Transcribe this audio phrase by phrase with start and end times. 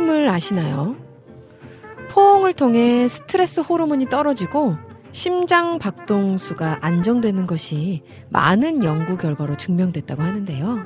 [0.00, 0.96] 힘을 아시나요?
[2.10, 4.76] 포옹을 통해 스트레스 호르몬이 떨어지고
[5.12, 10.80] 심장 박동수가 안정되는 것이 많은 연구 결과로 증명됐다고 하는데요.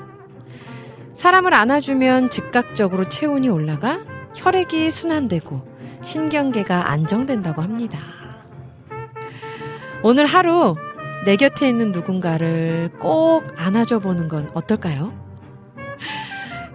[1.15, 4.01] 사람을 안아주면 즉각적으로 체온이 올라가
[4.35, 5.63] 혈액이 순환되고
[6.03, 8.01] 신경계가 안정된다고 합니다.
[10.03, 10.75] 오늘 하루
[11.25, 15.24] 내 곁에 있는 누군가를 꼭 안아줘 보는 건 어떨까요?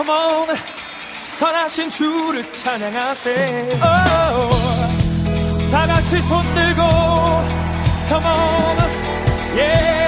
[0.00, 0.56] Come on,
[1.26, 3.68] 선하신 주를 찬양하세.
[3.82, 6.80] Oh, 다 같이 손 들고,
[8.08, 8.78] Come on,
[9.54, 9.99] yeah,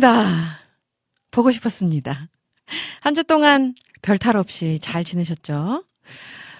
[0.00, 0.58] 반갑습니다.
[1.30, 2.28] 보고 싶었습니다.
[3.00, 5.84] 한 주 동안 별탈 없이 잘 지내셨죠?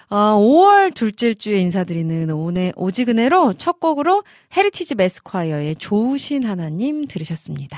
[0.09, 4.23] 어, 5월 둘째 주에 인사드리는 오늘 오직은혜로 첫 곡으로
[4.55, 7.77] 헤리티지 매스콰이어의 좋으신 하나님 들으셨습니다.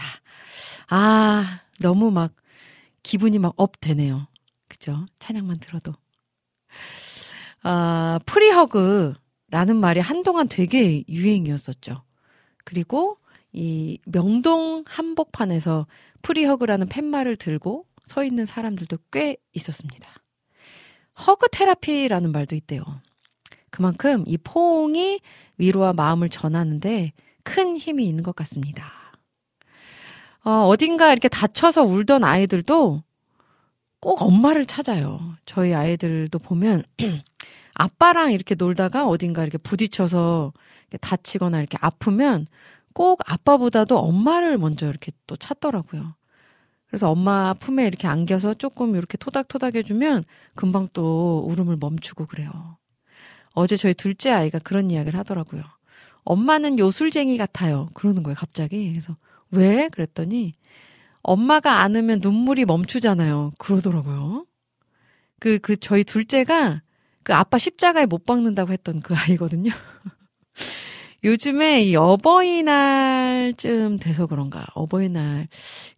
[0.87, 2.33] 아, 너무 막
[3.03, 4.27] 기분이 막 up 되네요.
[4.67, 5.05] 그죠?
[5.19, 5.93] 찬양만 들어도.
[7.63, 12.03] 아, free hug라는 말이 한동안 되게 유행이었었죠.
[12.63, 13.17] 그리고
[13.51, 15.87] 이 명동 한복판에서
[16.21, 20.09] free hug라는 팻말을 들고 서 있는 사람들도 꽤 있었습니다.
[21.27, 22.83] hug therapy라는 말도 있대요.
[23.69, 25.21] 그만큼 이 포옹이
[25.57, 27.13] 위로와 마음을 전하는데
[27.43, 28.91] 큰 힘이 있는 것 같습니다.
[30.43, 33.03] 어, 어딘가 이렇게 다쳐서 울던 아이들도
[33.99, 35.35] 꼭 엄마를 찾아요.
[35.45, 36.83] 저희 아이들도 보면
[37.75, 40.53] 아빠랑 이렇게 놀다가 어딘가 이렇게 부딪혀서
[40.83, 42.47] 이렇게 다치거나 이렇게 아프면
[42.93, 46.15] 꼭 아빠보다도 엄마를 먼저 이렇게 또 찾더라고요.
[46.87, 50.23] 그래서 엄마 품에 이렇게 안겨서 조금 이렇게 토닥토닥 해주면
[50.55, 52.77] 금방 또 울음을 멈추고 그래요.
[53.53, 55.63] 어제 저희 둘째 아이가 그런 이야기를 하더라고요.
[56.23, 57.89] 엄마는 요술쟁이 같아요.
[57.93, 58.89] 그러는 거예요, 갑자기.
[58.89, 59.15] 그래서
[59.51, 59.89] 왜?
[59.89, 60.53] 그랬더니
[61.21, 63.53] 엄마가 안으면 눈물이 멈추잖아요.
[63.57, 64.45] 그러더라고요.
[65.39, 66.81] 그, 그, 저희 둘째가
[67.23, 69.71] 그 아빠 십자가에 못 박는다고 했던 그 아이거든요.
[71.23, 74.67] 요즘에 이 어버이날쯤 돼서 그런가.
[74.73, 75.47] 어버이날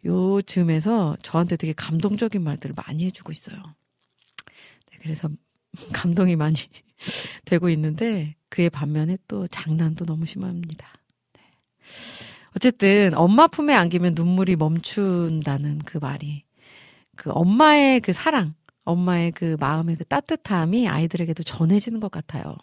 [0.04, 3.58] 요즘에서 저한테 되게 감동적인 말들을 많이 해주고 있어요.
[4.92, 5.30] 네, 그래서
[5.94, 6.56] 감동이 많이
[7.46, 10.88] 되고 있는데 그의 반면에 또 장난도 너무 심합니다.
[11.34, 11.42] 네.
[12.56, 16.44] 어쨌든 엄마 품에 안기면 눈물이 멈춘다는 그 말이
[17.16, 22.56] 그 엄마의 그 사랑, 엄마의 그 마음의 그 따뜻함이 아이들에게도 전해지는 것 같아요.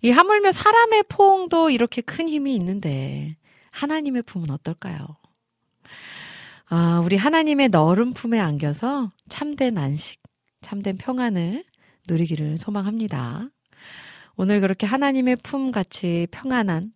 [0.00, 3.36] 이 하물며 사람의 포옹도 이렇게 큰 힘이 있는데
[3.70, 5.16] 하나님의 품은 어떨까요?
[6.66, 10.20] 아, 우리 하나님의 너른 품에 안겨서 참된 안식,
[10.60, 11.64] 참된 평안을
[12.08, 13.48] 누리기를 소망합니다.
[14.36, 16.92] 오늘 그렇게 하나님의 품 같이 평안한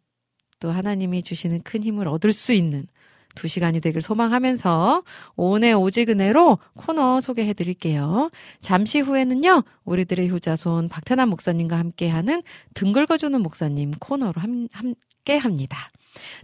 [0.60, 2.86] 또 하나님이 주시는 큰 힘을 얻을 수 있는
[3.34, 5.02] 두 시간이 되길 소망하면서
[5.36, 8.30] 오늘 오직 은혜로 코너 소개해 드릴게요.
[8.60, 12.42] 잠시 후에는요, 우리들의 효자손 박태남 목사님과 함께하는
[12.74, 15.90] 등 긁어주는 목사님 코너로 함, 함께 합니다.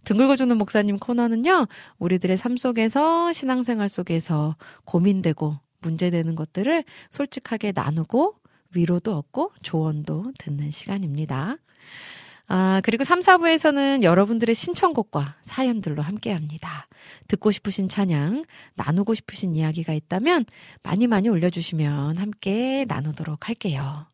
[0.05, 1.67] 등 긁어주는 목사님 코너는요,
[1.99, 8.37] 우리들의 삶 속에서 신앙생활 속에서 고민되고 문제되는 것들을 솔직하게 나누고
[8.75, 11.57] 위로도 얻고 조언도 듣는 시간입니다.
[12.49, 16.87] 아, 그리고 3, 4부에서는 여러분들의 신청곡과 사연들로 함께 합니다.
[17.29, 20.47] 듣고 싶으신 찬양, 나누고 싶으신 이야기가 있다면
[20.83, 24.07] 많이 많이 올려주시면 함께 나누도록 할게요.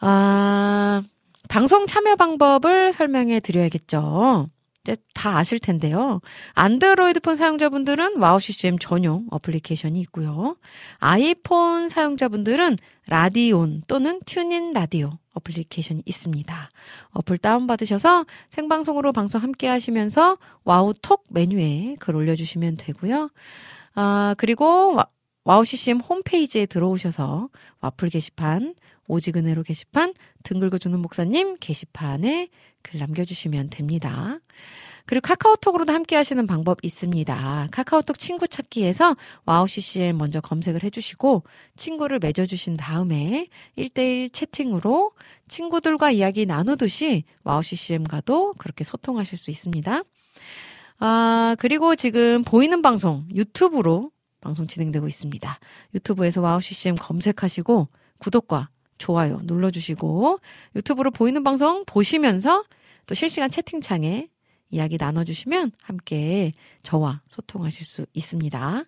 [0.00, 1.02] 아,
[1.48, 4.48] 방송 참여 방법을 설명해 드려야겠죠.
[4.82, 6.20] 이제 다 아실 텐데요.
[6.54, 10.56] 안드로이드폰 사용자분들은 와우 CCM 전용 어플리케이션이 있고요.
[10.98, 16.70] 아이폰 사용자분들은 라디온 또는 튠인 라디오 어플리케이션이 있습니다.
[17.10, 23.30] 어플 다운받으셔서 생방송으로 방송 함께 하시면서 와우톡 메뉴에 글 올려주시면 되고요.
[23.94, 24.96] 아, 그리고
[25.44, 27.48] 와우 CCM 홈페이지에 들어오셔서
[27.80, 28.74] 와플 게시판,
[29.06, 30.12] 오직 은혜로 게시판,
[30.42, 32.48] 등 긁어주는 목사님 게시판에
[32.82, 34.40] 글 남겨주시면 됩니다.
[35.06, 37.68] 그리고 카카오톡으로도 함께 하시는 방법 있습니다.
[37.70, 41.44] 카카오톡 친구 찾기에서 와우 CCM 먼저 검색을 해주시고
[41.76, 43.48] 친구를 맺어주신 다음에
[43.78, 45.12] 1대1 채팅으로
[45.48, 50.02] 친구들과 이야기 나누듯이 와우 CCM과도 그렇게 소통하실 수 있습니다.
[50.98, 54.10] 아, 그리고 지금 보이는 방송 유튜브로
[54.40, 55.58] 방송 진행되고 있습니다.
[55.94, 60.40] 유튜브에서 와우 CCM 검색하시고 구독과 좋아요 눌러주시고
[60.74, 62.64] 유튜브로 보이는 방송 보시면서
[63.06, 64.28] 또 실시간 채팅창에
[64.70, 68.84] 이야기 나눠주시면 함께 저와 소통하실 수 있습니다.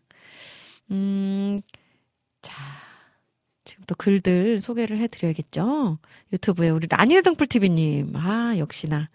[0.90, 1.60] 음,
[2.42, 2.54] 자,
[3.64, 5.98] 지금 또 글들 소개를 해드려야겠죠?
[6.32, 9.08] 유튜브에 우리 라니네 등불TV님, 아, 역시나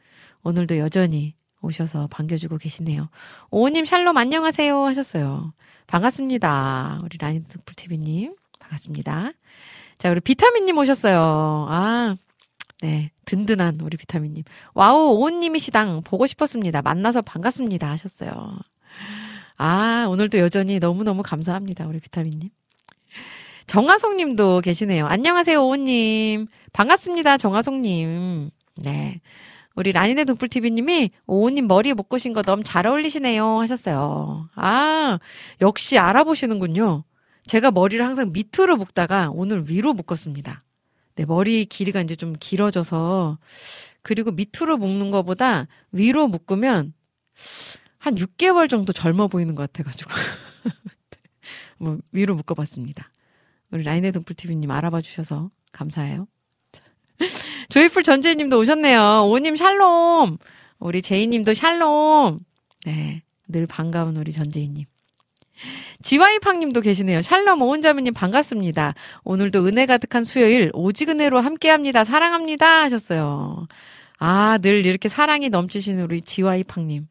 [0.44, 3.10] 오늘도 여전히 오셔서 반겨주고 계시네요.
[3.50, 5.54] 오님 샬롬 안녕하세요 하셨어요.
[5.88, 7.00] 반갑습니다.
[7.04, 9.32] 우리 라니네 등불TV님, 반갑습니다.
[9.98, 11.68] 자, 우리 비타민님 오셨어요.
[11.70, 12.16] 아,
[12.84, 13.12] 네.
[13.24, 14.44] 든든한 우리 비타민님.
[14.74, 16.82] 와우, 오은님이시당 보고 싶었습니다.
[16.82, 17.90] 만나서 반갑습니다.
[17.90, 18.60] 하셨어요.
[19.56, 21.88] 아, 오늘도 여전히 너무너무 감사합니다.
[21.88, 22.50] 우리 비타민님.
[23.68, 25.06] 정하송 님도 계시네요.
[25.06, 26.48] 안녕하세요, 오은님.
[26.74, 28.50] 반갑습니다, 정하송 님.
[28.76, 29.22] 네.
[29.76, 33.60] 우리 라니네 등불TV님이 오은님 머리 묶으신 거 너무 잘 어울리시네요.
[33.60, 34.50] 하셨어요.
[34.56, 35.20] 아,
[35.62, 37.06] 역시 알아보시는군요.
[37.46, 40.64] 제가 머리를 항상 밑으로 묶다가 오늘 위로 묶었습니다.
[41.16, 43.38] 네, 머리 길이가 이제 좀 길어져서
[44.02, 46.94] 그리고 밑으로 묶는 것보다 위로 묶으면
[47.98, 50.12] 한 6개월 정도 젊어 보이는 것 같아가지고.
[51.78, 53.12] 뭐, 위로 묶어봤습니다.
[53.72, 56.28] 우리 라인의 등불TV님 알아봐 주셔서 감사해요.
[57.70, 59.28] 조이풀 전재희님도 오셨네요.
[59.30, 60.38] 오님 샬롬.
[60.80, 62.40] 우리 제이님도 샬롬.
[62.86, 63.24] 네.
[63.48, 64.86] 늘 반가운 우리 전재희님.
[66.02, 67.22] 지와이팡님도 계시네요.
[67.22, 68.94] 샬롬 오은자매님 반갑습니다.
[69.24, 72.04] 오늘도 은혜 가득한 수요일 오직 은혜로 함께합니다.
[72.04, 73.68] 사랑합니다 하셨어요.
[74.20, 77.08] 아, 늘 이렇게 사랑이 넘치시는 우리 지와이팡님.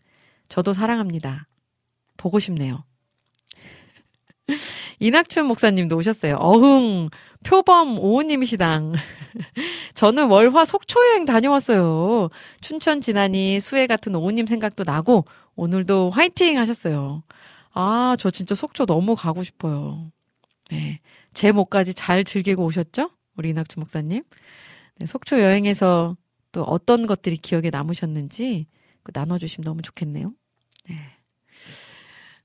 [0.49, 1.47] 저도 사랑합니다.
[2.17, 2.85] 보고 싶네요.
[4.99, 6.37] 이낙춘 목사님도 오셨어요.
[6.37, 7.09] 어흥,
[7.45, 8.93] 표범 오우님이시당.
[9.95, 12.29] 저는 월화 속초 여행 다녀왔어요.
[12.61, 15.25] 춘천 지나니 수해 같은 오우님 생각도 나고,
[15.57, 17.23] 오늘도 화이팅 하셨어요.
[17.73, 20.11] 아, 저 진짜 속초 너무 가고 싶어요.
[20.71, 21.00] 네.
[21.33, 23.11] 제 목까지 잘 즐기고 오셨죠?
[23.37, 24.23] 우리 이낙춘 목사님.
[24.97, 26.17] 네, 속초 여행에서
[26.52, 28.67] 또 어떤 것들이 기억에 남으셨는지
[29.12, 30.33] 나눠주시면 너무 좋겠네요.
[30.88, 30.97] 네.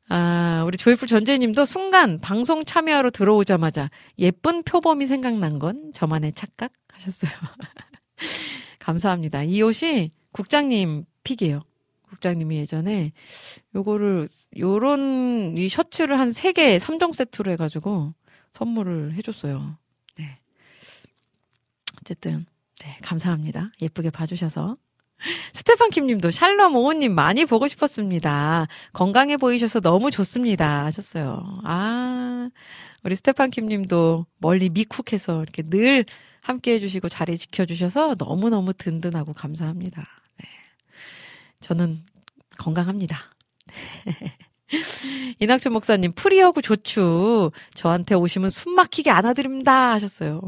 [0.10, 7.32] 아, 우리 조이풀 전재님도 순간 방송 참여하러 들어오자마자 예쁜 표범이 생각난 건 저만의 착각 하셨어요.
[8.80, 9.44] 감사합니다.
[9.44, 11.62] 이 옷이 국장님 픽이에요.
[12.10, 13.12] 국장님이 예전에
[13.76, 18.14] 요거를 요런 이 셔츠를 한 3개 3종 세트로 해 가지고
[18.52, 19.78] 선물을 해 줬어요.
[20.18, 20.40] 네.
[22.02, 22.46] 어쨌든
[22.80, 23.72] 네 감사합니다.
[23.82, 24.78] 예쁘게 봐 주셔서
[25.54, 28.68] 스테판 킴님도 샬롬 오호님 많이 보고 싶었습니다.
[28.94, 30.86] 건강해 보이셔서 너무 좋습니다.
[30.86, 31.62] 하셨어요.
[31.64, 32.50] 아,
[33.04, 36.06] 우리 스테판 킴님도 멀리 미쿡에서 이렇게 늘
[36.42, 40.08] 함께 해주시고 자리 지켜주셔서 너무너무 든든하고 감사합니다.
[41.60, 41.68] 네.
[41.68, 42.04] 저는
[42.58, 43.18] 건강합니다.
[45.40, 47.52] 이낙준 목사님, 프리하고 좋추.
[47.74, 49.92] 저한테 오시면 숨 막히게 안아드립니다.
[49.94, 50.42] 하셨어요.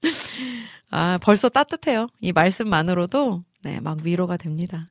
[0.90, 2.08] 아, 벌써 따뜻해요.
[2.20, 4.90] 이 말씀만으로도, 네, 막 위로가 됩니다.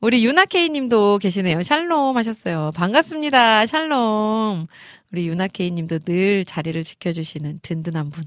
[0.00, 1.62] 우리 유나케이 님도 계시네요.
[1.62, 2.70] 샬롬 하셨어요.
[2.74, 3.66] 반갑습니다.
[3.66, 4.66] 샬롬.
[5.12, 8.24] 우리 유나케이 님도 늘 자리를 지켜주시는 든든한 분.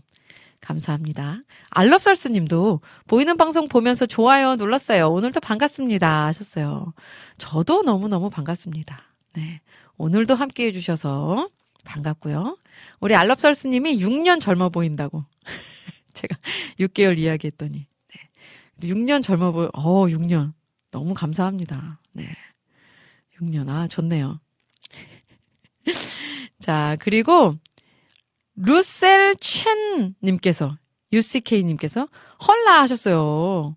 [0.61, 1.41] 감사합니다.
[1.71, 5.09] 알럽설스 님도 보이는 방송 보면서 좋아요 눌렀어요.
[5.09, 6.27] 오늘도 반갑습니다.
[6.27, 6.93] 하셨어요.
[7.37, 9.01] 저도 너무너무 반갑습니다.
[9.33, 9.61] 네.
[9.97, 11.49] 오늘도 함께 해주셔서
[11.83, 12.57] 반갑고요.
[12.99, 15.25] 우리 알럽설스 님이 6년 젊어 보인다고.
[16.13, 16.35] 제가
[16.79, 17.87] 6개월 이야기했더니.
[17.87, 18.87] 네.
[18.87, 20.53] 6년 젊어 보여, 어, 6년.
[20.91, 21.99] 너무 감사합니다.
[22.13, 22.35] 네.
[23.39, 23.69] 6년.
[23.69, 24.39] 아, 좋네요.
[26.59, 27.55] 자, 그리고
[28.55, 30.77] 루셀 첸 님께서
[31.13, 32.07] UCK 님께서
[32.47, 33.75] Hola 하셨어요.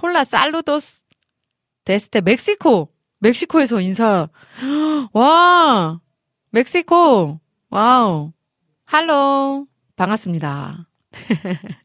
[0.00, 1.04] Hola saludos
[1.84, 4.28] desde México 멕시코에서 인사
[5.12, 6.00] 와
[6.50, 7.40] 멕시코
[7.70, 8.32] 와우
[8.84, 9.66] hola
[9.96, 10.88] 반갑습니다.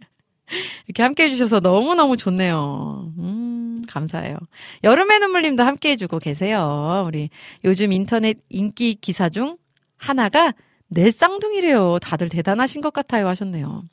[0.88, 3.14] 이렇게 함께 해주셔서 너무너무 좋네요.
[3.18, 4.38] 음, 감사해요.
[4.84, 7.04] 여름의 눈물님도 함께 해주고 계세요.
[7.06, 7.30] 우리
[7.66, 9.58] 요즘 인터넷 인기 기사 중
[9.98, 10.54] 하나가
[10.88, 12.00] 내 쌍둥이래요.
[12.00, 13.28] 다들 대단하신 것 같아요.
[13.28, 13.84] 하셨네요.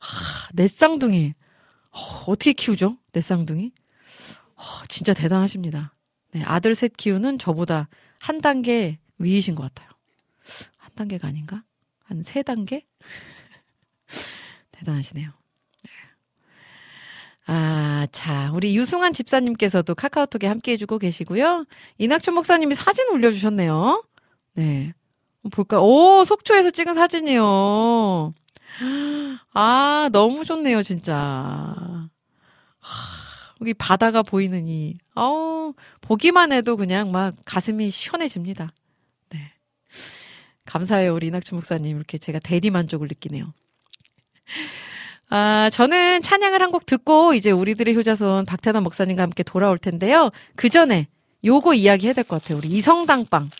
[0.00, 1.34] 하, 내 쌍둥이.
[1.92, 2.96] 어, 어떻게 키우죠?
[3.12, 3.72] 내 쌍둥이?
[4.56, 5.94] 어, 진짜 대단하십니다.
[6.32, 7.88] 네, 아들 셋 키우는 저보다
[8.20, 9.88] 한 단계 위이신 것 같아요.
[10.78, 11.64] 한 단계가 아닌가?
[12.04, 12.84] 한 세 단계?
[14.72, 15.30] 대단하시네요.
[17.46, 21.64] 아, 자, 우리 유승환 집사님께서도 카카오톡에 함께 해주고 계시고요.
[21.98, 24.04] 이낙춘 목사님이 사진 올려주셨네요.
[24.54, 24.92] 네.
[25.50, 25.80] 볼까?
[25.80, 28.34] 오, 속초에서 찍은 사진이요.
[29.52, 32.08] 아, 너무 좋네요, 진짜.
[33.60, 38.72] 여기 바다가 보이는 이, 어우, 보기만 해도 그냥 막 가슴이 시원해집니다.
[39.30, 39.52] 네.
[40.64, 41.96] 감사해요, 우리 이낙춘 목사님.
[41.96, 43.52] 이렇게 제가 대리 만족을 느끼네요.
[45.28, 50.30] 아, 저는 찬양을 한 곡 듣고 이제 우리들의 효자손 박태남 목사님과 함께 돌아올 텐데요.
[50.56, 51.08] 그 전에
[51.44, 52.58] 요거 이야기 해야 될 것 같아요.
[52.58, 53.50] 우리 이성당빵.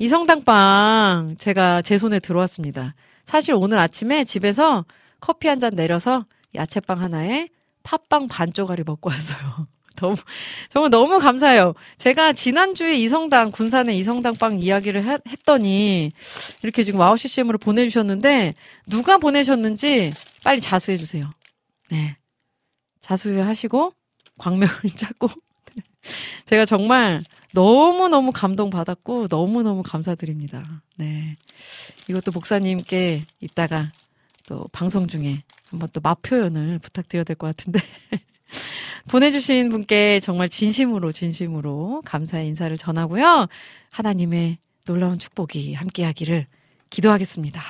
[0.00, 2.94] 이 성당빵 제가 제 손에 들어왔습니다.
[3.26, 4.86] 사실 오늘 아침에 집에서
[5.20, 7.48] 커피 한 잔 내려서 야채빵 하나에
[7.82, 9.66] 팥빵 반 쪼가리 먹고 왔어요.
[9.96, 10.16] 너무
[10.70, 11.74] 정말 너무 감사해요.
[11.98, 16.10] 제가 지난주에 이성당 군산의 이성당 빵 이야기를 하, 했더니
[16.62, 18.54] 이렇게 지금 WOW CCM으로 보내주셨는데
[18.86, 21.28] 누가 보내셨는지 빨리 자수해 주세요.
[21.90, 22.16] 네,
[23.00, 23.92] 자수하시고
[24.38, 25.28] 광명을 찾고
[26.46, 27.22] 제가 정말
[27.54, 30.82] 너무 너무 감동 받았고 너무 너무 감사드립니다.
[30.96, 31.36] 네,
[32.08, 33.90] 이것도 목사님께 이따가
[34.46, 37.80] 또 방송 중에 한번 또 맛 표현을 부탁드려야 될 것 같은데.
[39.08, 43.46] 보내주신 분께 정말 진심으로, 진심으로 감사의 인사를 전하고요.
[43.90, 46.46] 하나님의 놀라운 축복이 함께하기를
[46.90, 47.62] 기도하겠습니다.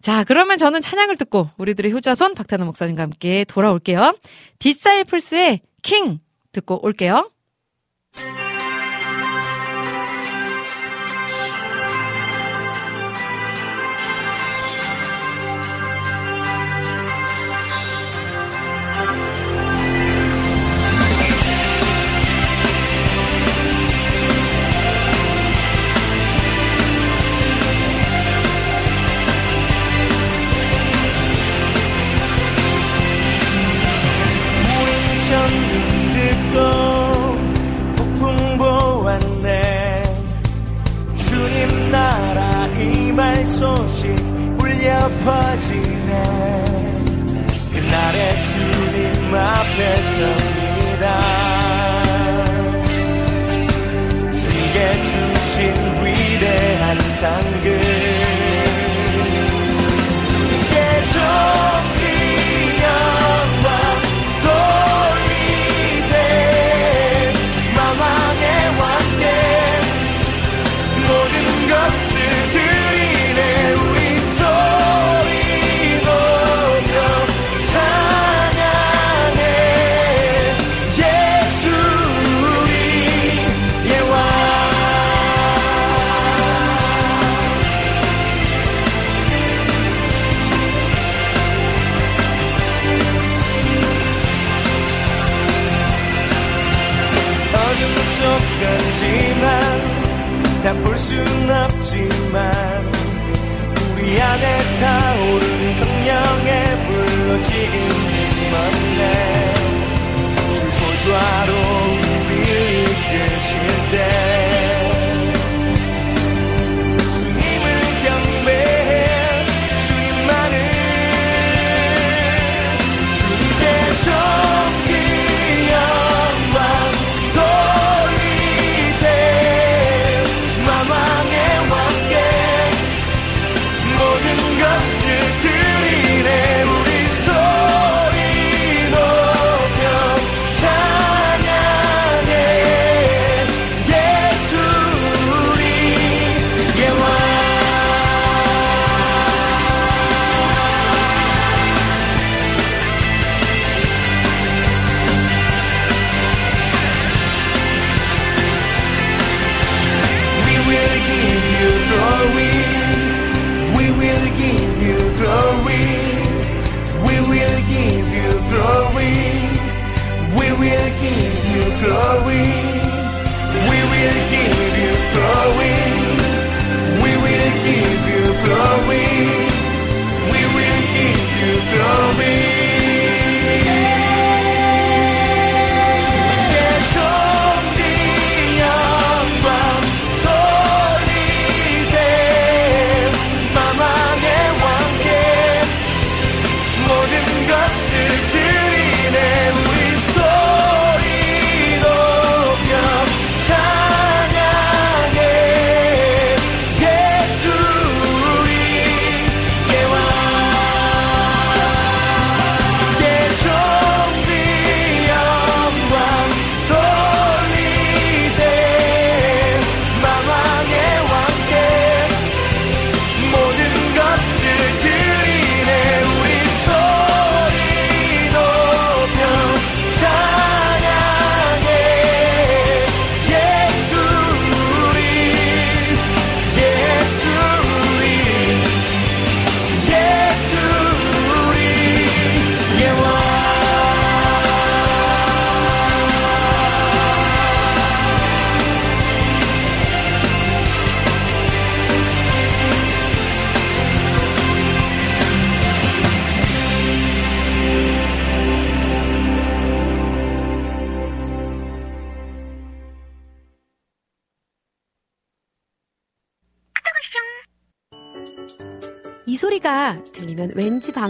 [0.00, 4.16] 자, 그러면 저는 찬양을 듣고 우리들의 효자손 박태남 목사님과 함께 돌아올게요.
[4.58, 6.20] 디사이플스의 킹
[6.54, 7.30] 듣고 올게요.
[44.58, 46.12] 울려 퍼지네.
[47.72, 51.04] 그날의 주님 앞에 섭니다.
[54.32, 55.54] 내게 주신
[56.02, 58.13] 위대한 상급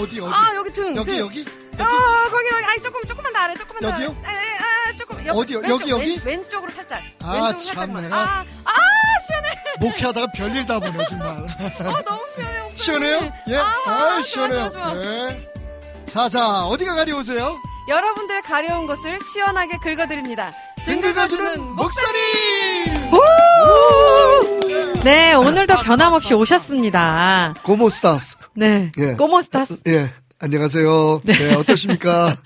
[0.00, 0.02] 아.
[0.02, 1.18] 어디 어디 아, 여기 등, 여기 등.
[1.20, 1.44] 여기
[1.78, 2.64] 아, 거기, 거기.
[2.66, 4.08] 아니, 조금, 조금만 아래 조금만 여기요?
[4.22, 4.30] 더.
[4.30, 5.58] 에, 에, 아, 조금 옆, 어디요?
[5.60, 6.20] 왼쪽, 여기, 여기?
[6.24, 7.02] 왼, 왼쪽으로 살짝.
[7.22, 8.02] 아, 왼쪽으로 참, 살짝만.
[8.04, 8.72] 내가- 아, 아,
[9.80, 11.28] 목회하다가 별일 다 보네 정말.
[11.28, 11.36] 아,
[12.04, 12.62] 너무 시원해요.
[12.64, 12.78] 목소리.
[12.82, 13.32] 시원해요?
[13.48, 13.56] 예.
[13.56, 14.70] 아, 아, 시원해요.
[14.70, 14.96] 좋아, 좋아.
[15.04, 15.48] 예.
[16.06, 17.56] 자, 자, 어디가 가려우세요?
[17.88, 20.52] 여러분들의 가려운 곳을 시원하게 긁어드립니다.
[20.84, 22.90] 등 긁어주는 목소리!
[25.04, 27.54] 네, 오늘도 변함없이 오셨습니다.
[27.62, 28.36] 고모스타스.
[28.54, 28.92] 네.
[28.98, 29.14] 예.
[29.14, 29.80] 꼬모스타스.
[29.88, 30.12] 예.
[30.38, 31.22] 안녕하세요.
[31.24, 32.36] 네, 어떠십니까?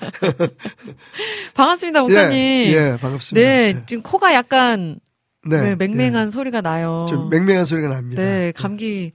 [1.54, 2.36] 반갑습니다, 목사님.
[2.36, 3.46] 예, 예, 반갑습니다.
[3.48, 4.98] 네, 지금 코가 약간
[5.46, 6.30] 네, 네, 맹맹한 예.
[6.30, 7.06] 소리가 나요.
[7.08, 8.22] 좀 맹맹한 소리가 납니다.
[8.22, 9.12] 네, 감기,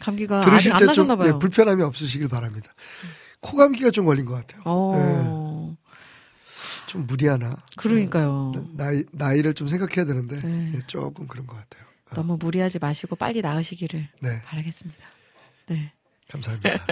[0.00, 1.28] 감기가 아직 안때좀 나셨나 봐요.
[1.34, 2.70] 예, 불편함이 없으시길 바랍니다.
[3.40, 4.62] 코 감기가 좀 걸린 것 같아요.
[4.66, 5.74] 어,
[6.86, 7.56] 좀 무리하나.
[7.76, 8.52] 그러니까요.
[8.72, 10.72] 나이, 나이를 좀 생각해야 되는데, 네.
[10.74, 11.83] 예, 조금 그런 것 같아요.
[12.14, 14.98] 너무 무리하지 마시고 빨리 나으시기를 네, 바라겠습니다.
[15.68, 15.92] 네.
[16.30, 16.86] 감사합니다.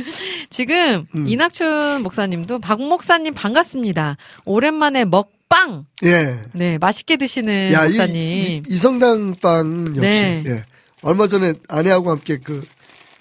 [0.48, 1.28] 지금 음.
[1.28, 4.16] 이낙춘 목사님도 박 목사님 반갑습니다.
[4.44, 5.86] 오랜만에 먹빵.
[6.04, 6.42] 예.
[6.52, 8.16] 네, 맛있게 드시는 야, 이, 목사님.
[8.16, 10.42] 이, 이 성당 빵 역시, 네.
[10.46, 10.64] 예.
[11.02, 12.64] 얼마 전에 아내하고 함께 그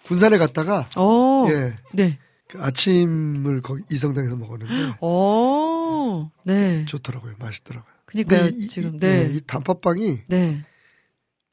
[0.04, 1.74] 군산에 갔다가, 오, 예.
[1.94, 2.20] 네.
[2.48, 6.86] 그 아침을 거기 이성당에서 먹었는데, 오, 네.
[6.86, 7.34] 좋더라고요.
[7.40, 7.96] 맛있더라고요.
[8.14, 9.30] 이, 지금, 이, 네.
[9.30, 10.64] 예, 이 단팥빵이 네.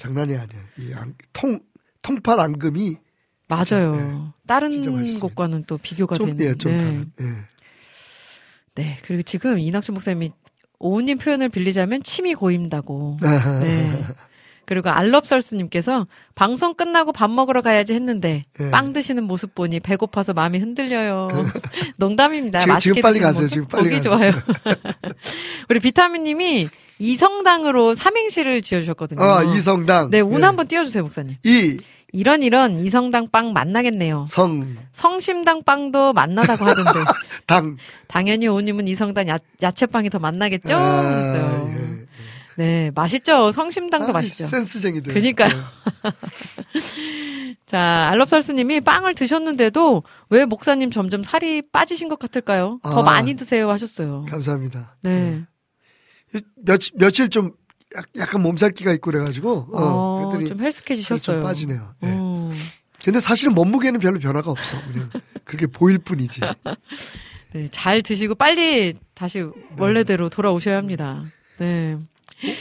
[0.03, 0.63] 장난이 아니에요.
[0.79, 1.61] 이 앙, 통,
[2.03, 2.97] 통팥 앙금이
[3.47, 3.95] 맞아요.
[3.95, 4.19] 네.
[4.47, 5.19] 다른.
[5.21, 6.45] 곳과는 또 비교가 좀, 되는.
[6.45, 6.79] 예, 좀 네.
[6.79, 7.13] 다른.
[7.21, 7.25] 예.
[8.75, 8.99] 네.
[9.05, 10.33] 그리고 지금 이낙춘 목사님이
[10.81, 13.19] 오우님 표현을 빌리자면 침이 고인다고.
[13.23, 14.03] 아, 네.
[14.65, 18.71] 그리고 알럽설스님께서 방송 끝나고 밥 먹으러 가야지 했는데 예.
[18.71, 21.29] 빵 드시는 모습 보니 배고파서 마음이 흔들려요.
[21.97, 22.61] 농담입니다.
[22.61, 23.47] 지금- 맛있게 지금 빨리 가세요.
[23.47, 24.03] 지금 빨리 가세요.
[24.03, 24.33] 좋아요.
[25.69, 29.23] 우리 비타민님이 이성당으로 삼행시를 지어주셨거든요.
[29.23, 30.11] 아, 이성당.
[30.11, 30.45] 네, 운 예.
[30.45, 31.37] 한번 띄워주세요, 목사님.
[31.45, 31.77] 이,
[32.13, 34.27] 이런 이런 이성당 빵 만나겠네요.
[34.29, 36.93] 성, 성심당 빵도 만나다고 하던데
[37.47, 37.77] 당.
[38.07, 40.77] 당연히 오님은 이성당 야, 야채빵이 더 만나겠죠?
[40.77, 41.69] 아, 그랬어요.
[41.71, 42.03] 예.
[42.57, 43.51] 네, 맛있죠.
[43.51, 44.45] 성심당도 아, 맛있죠.
[44.45, 45.15] 센스쟁이들.
[45.15, 45.49] 그니까요.
[47.67, 52.79] 자, 알럽설스님이 빵을 드셨는데도 왜 목사님 점점 살이 빠지신 것 같을까요?
[52.83, 53.03] 더 아.
[53.03, 54.25] 많이 드세요 하셨어요.
[54.27, 54.31] 네.
[54.31, 54.97] 감사합니다.
[55.01, 55.43] 네.
[56.65, 57.53] 며, 며칠 좀
[57.97, 61.37] 약- 약간 몸살기가 있고 그래가지고 어, 어, 좀 헬스케지셨어요.
[61.39, 61.95] 좀 빠지네요.
[62.05, 62.09] 예.
[62.11, 62.51] 어.
[63.05, 64.77] 근데 사실은 몸무게는 별로 변화가 없어.
[64.93, 65.11] 그냥
[65.45, 66.41] 그렇게 보일 뿐이지.
[67.53, 69.45] 네, 잘 드시고 빨리 다시
[69.79, 71.25] 원래대로 돌아오셔야 합니다.
[71.59, 71.99] 네.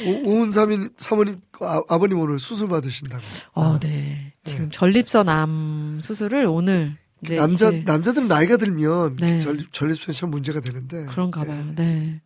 [0.05, 3.23] 오- 오은사민 사모님 아, 아버님 오늘 수술 받으신다고.
[3.53, 4.33] 어, 네.
[4.43, 9.39] 지금 전립선 암 수술을 오늘 남자 이제 남자들은 나이가 들면 네.
[9.39, 11.05] 전, 전립선이 참 문제가 되는데.
[11.05, 11.63] 그런가 봐요.
[11.75, 12.19] 네.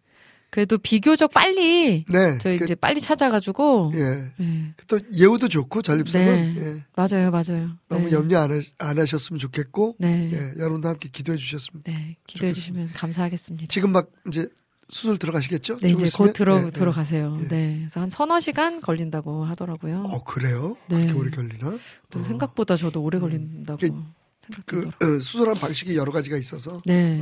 [0.56, 2.38] 그래도 비교적 빨리 네.
[2.38, 4.32] 저희 그, 이제 빨리 찾아가지고 예.
[4.38, 4.74] 네.
[4.88, 6.62] 또 예후도 좋고 전립선은 네.
[6.62, 6.84] 예.
[6.96, 7.72] 맞아요, 맞아요.
[7.90, 8.12] 너무 네.
[8.14, 10.30] 염려 안, 하, 안 하셨으면 좋겠고 네.
[10.32, 10.54] 예.
[10.58, 11.84] 여러분도 함께 기도해 주셨으면.
[11.84, 12.16] 네.
[12.26, 13.66] 기도해 주시면 감사하겠습니다.
[13.68, 14.48] 지금 막 이제
[14.88, 15.80] 수술 들어가시겠죠?
[15.82, 16.28] 네, 좀 이제 있으면?
[16.30, 16.72] 곧 들어 예, 예.
[16.72, 17.38] 들어가세요.
[17.42, 17.48] 예.
[17.50, 17.76] 네.
[17.80, 20.04] 그래서 한 서너 시간 걸린다고 하더라고요.
[20.08, 20.78] 어 그래요?
[20.88, 21.00] 네.
[21.08, 21.78] 그렇게 오래 걸리나?
[22.12, 22.24] 또 어.
[22.24, 25.16] 생각보다 저도 오래 걸린다고 그- 그 생각되더라고요.
[25.18, 27.22] 어, 수술한 방식이 여러 가지가 있어서 네.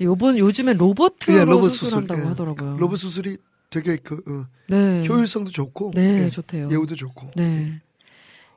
[0.00, 2.26] 요번 요즘에 로봇으로 예, 로봇 수술 수술한다고 예.
[2.26, 2.76] 하더라고요.
[2.76, 3.38] 로봇 수술이
[3.70, 5.06] 되게 그 어, 네.
[5.06, 6.68] 효율성도 좋고 네, 예, 좋대요.
[6.70, 7.32] 예후도 좋고.
[7.36, 7.80] 네.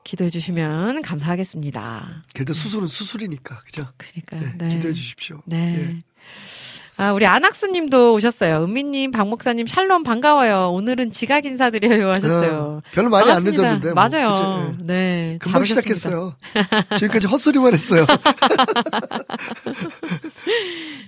[0.04, 2.24] 기도해 주시면 감사하겠습니다.
[2.34, 3.88] 그래도 수술은 수술이니까 그죠?
[3.98, 4.42] 그러니까요.
[4.44, 4.76] 예, 네.
[4.76, 5.42] 기도해 주십시오.
[5.46, 6.04] 네.
[7.00, 7.04] 예.
[7.04, 8.64] 아, 우리 안학수님도 오셨어요.
[8.66, 10.72] 은미님, 박 목사님, 샬롬 반가워요.
[10.74, 12.60] 오늘은 지각 인사드려요 하셨어요.
[12.60, 13.62] 어, 별로 많이 안 반갑습니다.
[13.62, 14.34] 늦었는데 뭐, 맞아요.
[14.34, 14.44] 그치?
[14.82, 14.86] 예.
[14.86, 15.38] 네.
[15.42, 15.64] 금방.
[15.64, 16.36] 시작했어요.
[16.98, 18.06] 지금까지 헛소리만 했어요.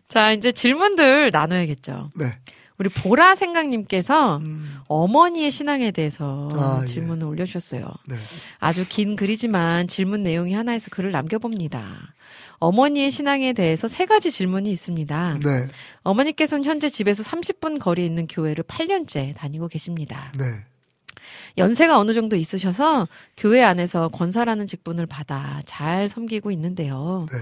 [0.08, 2.12] 자, 이제 질문들 나눠야겠죠.
[2.16, 2.38] 네.
[2.78, 6.86] 우리 보라 생각님께서 음, 어머니의 신앙에 대해서 아, 예.
[6.88, 7.86] 질문을 올려주셨어요.
[8.08, 8.16] 네.
[8.60, 12.14] 아주 긴 글이지만 질문 내용이 하나에서 글을 남겨봅니다.
[12.62, 15.40] 어머니의 신앙에 대해서 세 가지 질문이 있습니다.
[15.44, 15.68] 네.
[16.04, 20.32] 어머니께서는 현재 집에서 30분 거리에 있는 교회를 8년째 다니고 계십니다.
[20.38, 20.46] 네.
[21.58, 27.26] 연세가 어느 정도 있으셔서 교회 안에서 권사라는 직분을 받아 잘 섬기고 있는데요.
[27.32, 27.40] 네.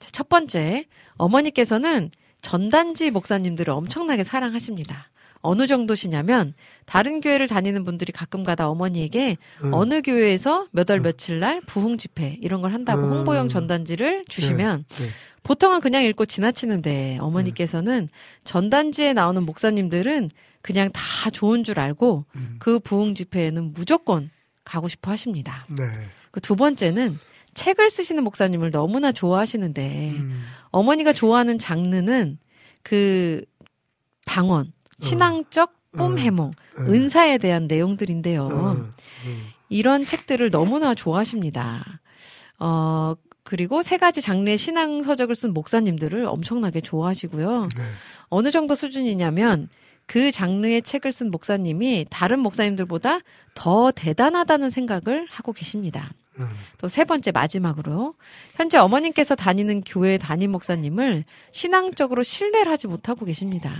[0.00, 0.84] 자, 첫 번째,
[1.16, 2.10] 어머니께서는
[2.42, 5.08] 전단지 목사님들을 엄청나게 사랑하십니다.
[5.40, 9.74] 어느 정도시냐면 다른 교회를 다니는 분들이 가끔 가다 어머니에게 음.
[9.74, 13.10] 어느 교회에서 몇 월 며칠 날 부흥 집회 이런 걸 한다고 음.
[13.10, 15.08] 홍보용 전단지를 주시면 네.
[15.42, 18.08] 보통은 그냥 읽고 지나치는데 어머니께서는
[18.44, 22.56] 전단지에 나오는 목사님들은 그냥 다 좋은 줄 알고 음.
[22.58, 24.30] 그 부흥 집회에는 무조건
[24.64, 25.66] 가고 싶어 하십니다.
[25.68, 25.84] 네.
[26.30, 27.18] 그두 번째는
[27.54, 30.42] 책을 쓰시는 목사님을 너무나 좋아하시는데 음.
[30.70, 32.38] 어머니가 좋아하는 장르는
[32.82, 33.42] 그
[34.26, 36.16] 방언, 신앙적 뽐 어.
[36.16, 36.84] 해몽, 네.
[36.84, 38.42] 은사에 대한 내용들인데요.
[38.42, 38.92] 어, 음.
[39.68, 42.00] 이런 책들을 너무나 좋아하십니다.
[42.58, 47.68] 어, 그리고 세 가지 장르의 신앙 서적을 쓴 목사님들을 엄청나게 좋아하시고요.
[47.76, 47.82] 네.
[48.28, 49.68] 어느 정도 수준이냐면
[50.04, 53.20] 그 장르의 책을 쓴 목사님이 다른 목사님들보다
[53.54, 56.12] 더 대단하다는 생각을 하고 계십니다.
[56.38, 56.48] 음.
[56.78, 58.14] 또세 번째 마지막으로
[58.54, 63.74] 현재 어머님께서 다니는 교회 담임 목사님을 신앙적으로 신뢰를 하지 못하고 계십니다.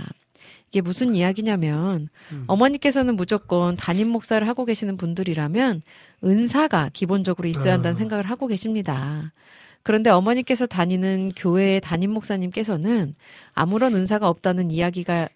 [0.69, 2.43] 이게 무슨 이야기냐면 음.
[2.47, 5.81] 어머니께서는 무조건 담임 목사를 하고 계시는 분들이라면
[6.23, 7.95] 은사가 기본적으로 있어야 한다는 아.
[7.95, 9.33] 생각을 하고 계십니다.
[9.81, 13.15] 그런데 어머니께서 다니는 교회의 담임 목사님께서는
[13.53, 15.29] 아무런 은사가 없다는 이야기가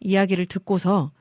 [0.00, 1.12] 이야기를 듣고서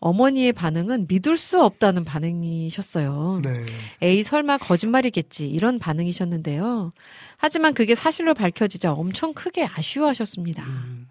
[0.00, 3.40] 어머니의 반응은 믿을 수 없다는 반응이셨어요.
[3.42, 3.64] 네.
[4.02, 6.92] 에이 설마 거짓말이겠지 이런 반응이셨는데요.
[7.36, 10.62] 하지만 그게 사실로 밝혀지자 엄청 크게 아쉬워하셨습니다.
[10.64, 11.08] 음.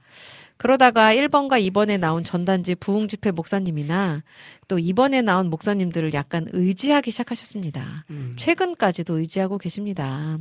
[0.63, 4.23] 그러다가 1번과 2번에 나온 전단지 부흥 집회 목사님이나
[4.69, 8.05] 또 2번에 나온 목사님들을 약간 의지하기 시작하셨습니다.
[8.11, 8.33] 음.
[8.39, 10.37] 최근까지도 의지하고 계십니다.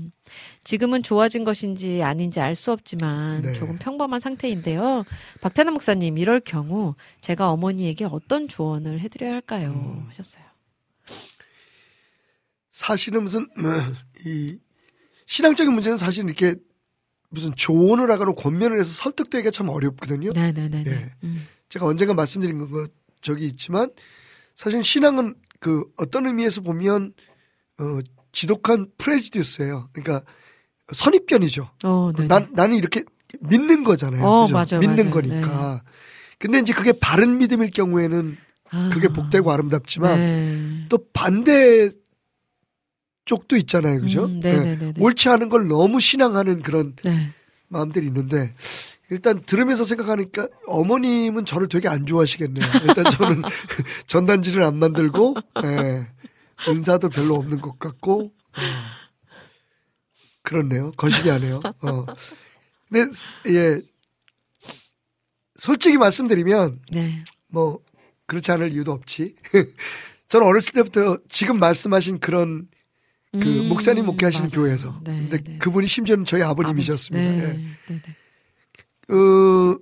[0.62, 3.52] 지금은 좋아진 것인지 아닌지 알 수 없지만 네.
[3.54, 5.04] 조금 평범한 상태인데요.
[5.40, 9.72] 박태남 목사님, 이럴 경우 제가 어머니에게 어떤 조언을 해드려야 할까요?
[9.74, 10.06] 음.
[10.08, 10.44] 하셨어요.
[12.70, 13.48] 사실은 무슨
[14.24, 14.56] 이
[15.26, 16.54] 신앙적인 문제는 사실 이렇게
[17.33, 20.31] 무슨 조언을 하거나 권면을 해서 설득되기가 참 어렵거든요.
[20.35, 20.85] 네네네.
[20.87, 21.12] 예.
[21.25, 21.47] 음.
[21.68, 22.87] 제가 언젠가 말씀드린 거
[23.23, 23.90] 적이 있지만
[24.55, 27.14] 사실 신앙은 그 어떤 의미에서 보면
[27.79, 27.99] 어
[28.33, 29.88] 지독한 프레지듀스예요.
[29.92, 30.25] 그러니까
[30.92, 31.71] 선입견이죠.
[31.85, 32.27] 어, 네.
[32.27, 33.03] 난 나는 이렇게
[33.40, 34.23] 믿는 거잖아요.
[34.23, 34.49] 어?
[34.49, 35.11] 맞아요, 믿는 맞아요.
[35.11, 35.83] 거니까.
[36.38, 38.37] 근데 이제 그게 바른 믿음일 경우에는
[38.71, 38.90] 아.
[38.92, 40.87] 그게 복되고 아름답지만 네.
[40.90, 41.90] 또 반대
[43.24, 44.00] 쪽도 있잖아요.
[44.00, 44.24] 그죠?
[44.24, 44.52] 음, 예.
[44.52, 44.94] 네네네.
[44.98, 47.30] 옳지 않은 걸 너무 신앙하는 그런 네.
[47.68, 48.54] 마음들이 있는데
[49.11, 52.66] 일단 들으면서 생각하니까 어머님은 저를 되게 안 좋아하시겠네요.
[52.87, 53.42] 일단 저는
[54.06, 56.06] 전단지를 안 만들고 예,
[56.68, 58.61] 은사도 별로 없는 것 같고 어,
[60.42, 60.92] 그렇네요.
[60.96, 61.61] 거시기 하네요.
[61.82, 62.06] 어.
[62.88, 63.11] 근데
[63.48, 63.80] 예
[65.56, 67.22] 솔직히 말씀드리면 네.
[67.48, 67.80] 뭐
[68.26, 69.37] 그렇지 않을 이유도 없지.
[70.28, 72.66] 저는 어렸을 때부터 지금 말씀하신 그런
[73.33, 74.62] 그 음, 목사님 목회하시는 맞아요.
[74.62, 75.59] 교회에서 네, 근데 네.
[75.59, 77.31] 그분이 심지어는 저희 아버님이셨습니다.
[77.31, 77.45] 아버지.
[77.45, 77.47] 예.
[77.47, 77.66] 네.
[77.88, 78.03] 네.
[78.05, 79.14] 네.
[79.14, 79.79] 어,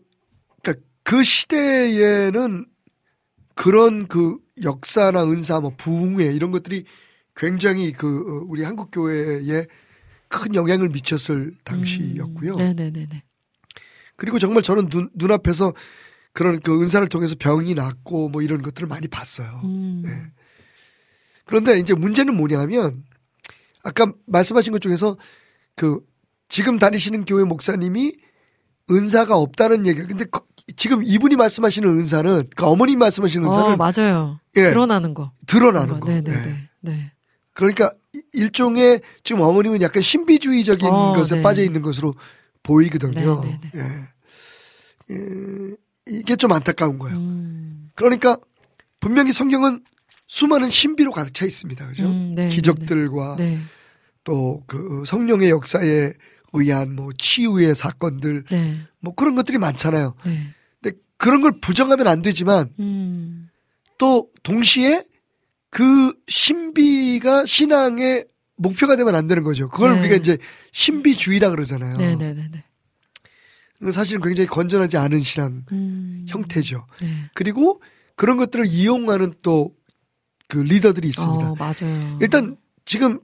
[0.63, 2.67] 그러니까 그 시대에는
[3.57, 6.85] 그런 그 역사나 은사, 뭐 부흥회 이런 것들이
[7.35, 9.67] 굉장히 그 어, 우리 한국 교회에
[10.29, 12.53] 큰 영향을 미쳤을 당시였고요.
[12.53, 13.23] 음, 네네네네.
[14.17, 15.75] 그리고 정말 저는 눈, 눈앞에서
[16.33, 19.61] 그런 그 은사를 통해서 병이 낫고 뭐 이런 것들을 많이 봤어요.
[19.65, 20.03] 음.
[20.05, 20.23] 네.
[21.47, 23.03] 그런데 이제 문제는 뭐냐면
[23.83, 25.17] 아까 말씀하신 것 중에서
[25.77, 26.01] 그
[26.49, 28.15] 지금 다니시는 교회 목사님이
[28.91, 30.41] 은사가 없다는 얘기를 근데 그-
[30.77, 34.41] 지금 이분이 말씀하시는 은사는 그러니까 어머님 말씀하시는 은사는 어, 맞아요.
[34.57, 34.71] 예.
[34.71, 35.33] 드러나는 거.
[35.47, 36.09] 드러나는 거.
[36.09, 36.49] 네네네.
[36.49, 36.69] 예.
[36.81, 37.13] 네.
[37.55, 41.43] 그러니까 이- 일종의 지금 어머님은 약간 신비주의적인 어, 것에 네.
[41.43, 42.15] 빠져 있는 것으로
[42.63, 43.41] 보이거든요.
[43.43, 45.15] 네, 네, 예.
[45.15, 47.17] 예, 이게 좀 안타까운 거예요.
[47.17, 47.91] 음.
[47.95, 48.37] 그러니까
[49.01, 49.83] 분명히 성경은
[50.31, 51.89] 수많은 신비로 가득 차 있습니다.
[51.89, 52.05] 그죠?
[52.05, 53.57] 음, 네, 기적들과 네.
[53.57, 53.61] 네.
[54.23, 56.13] 또그 성령의 역사에
[56.53, 58.79] 의한 뭐 치유의 사건들 네.
[59.01, 60.15] 뭐 그런 것들이 많잖아요.
[60.25, 60.55] 네.
[60.81, 63.49] 근데 그런 걸 부정하면 안 되지만 음.
[63.99, 65.05] 또 동시에
[65.69, 69.69] 그 신비가 신앙의 목표가 되면 안 되는 거죠.
[69.69, 70.01] 그걸 네.
[70.01, 70.39] 우리가 이제
[70.71, 71.97] 신비주의라 그러잖아요.
[73.91, 76.25] 사실은 굉장히 건전하지 않은 신앙 음.
[76.29, 76.87] 형태죠.
[77.03, 77.31] 네.
[77.35, 77.83] 그리고
[78.15, 79.75] 그런 것들을 이용하는 또
[80.51, 81.51] 그 리더들이 있습니다.
[81.53, 82.19] 어, 맞아요.
[82.21, 83.21] 일단 지금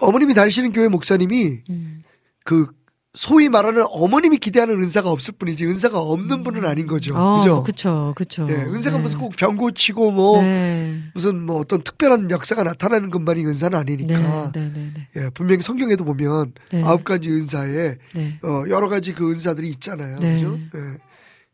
[0.00, 2.02] 어머님이 다니시는 교회 목사님이 음.
[2.44, 2.68] 그
[3.14, 7.16] 소위 말하는 어머님이 기대하는 은사가 없을 뿐이지 은사가 없는 분은 아닌 거죠.
[7.16, 7.64] 어, 그죠?
[7.64, 8.46] 그쵸, 그쵸.
[8.50, 9.02] 예, 은사가 네.
[9.02, 11.00] 무슨 꼭 병 고치고 뭐 네.
[11.14, 14.52] 무슨 뭐 어떤 특별한 역사가 나타나는 것만이 은사는 아니니까.
[14.52, 16.82] 네, 네, 네, 예, 분명히 성경에도 보면 네.
[16.84, 18.38] 아홉 가지 은사에 네.
[18.42, 20.18] 어, 여러 가지 그 은사들이 있잖아요.
[20.18, 20.34] 네.
[20.34, 20.58] 그죠?
[20.74, 20.98] 예.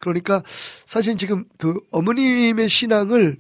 [0.01, 0.43] 그러니까
[0.85, 3.39] 사실 지금 그 어머님의 신앙을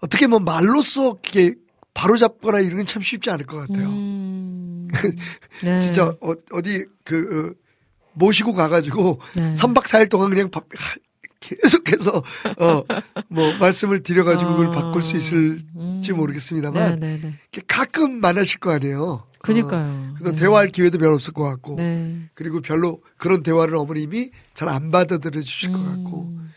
[0.00, 1.54] 어떻게 뭐 말로써 이렇게
[1.94, 3.88] 바로 잡거나 이런 건 참 쉽지 않을 것 같아요.
[3.88, 4.88] 음.
[5.64, 5.80] 네.
[5.80, 7.70] 진짜 어, 어디 그 어,
[8.14, 9.52] 모시고 가가지고 네.
[9.54, 10.96] 3박 4일 동안 그냥 밥, 하-
[11.40, 12.22] 계속해서
[12.58, 12.82] 어
[13.28, 16.16] 뭐 말씀을 드려가지고 그걸 어, 바꿀 수 있을지 음.
[16.16, 17.20] 모르겠습니다만 네, 네,
[17.52, 17.62] 네.
[17.68, 19.24] 가끔 만나실 거 아니에요.
[19.40, 19.84] 그니까요.
[19.90, 20.40] 어, 그래서 네.
[20.40, 22.28] 대화할 기회도 별로 없을 것 같고 네.
[22.34, 26.52] 그리고 별로 그런 대화를 어머님이 잘 안 받아들여 주실 것 같고 음.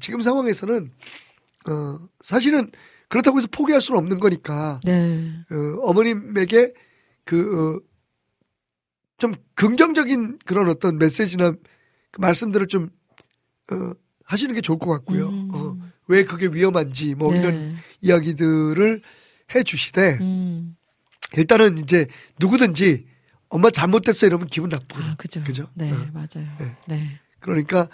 [0.00, 0.90] 지금 상황에서는
[1.68, 2.70] 어 사실은
[3.08, 5.32] 그렇다고 해서 포기할 수는 없는 거니까 네.
[5.50, 6.72] 어, 어머님에게
[7.24, 7.80] 그, 어,
[9.18, 11.52] 좀 긍정적인 그런 어떤 메시지나
[12.10, 12.90] 그 말씀들을 좀,
[13.72, 13.92] 어,
[14.24, 15.28] 하시는 게 좋을 것 같고요.
[15.28, 15.48] 음.
[15.52, 15.76] 어,
[16.06, 17.40] 왜 그게 위험한지 뭐 네.
[17.40, 19.02] 이런 이야기들을
[19.54, 20.76] 해 주시되 음.
[21.36, 22.06] 일단은 이제
[22.38, 23.06] 누구든지
[23.48, 25.12] 엄마 잘못됐어 이러면 기분 나쁘거든요.
[25.12, 25.42] 아, 그죠.
[25.44, 25.68] 그죠?
[25.74, 25.96] 네, 어.
[26.12, 26.48] 맞아요.
[26.58, 26.76] 네.
[26.86, 27.20] 네.
[27.40, 27.88] 그러니까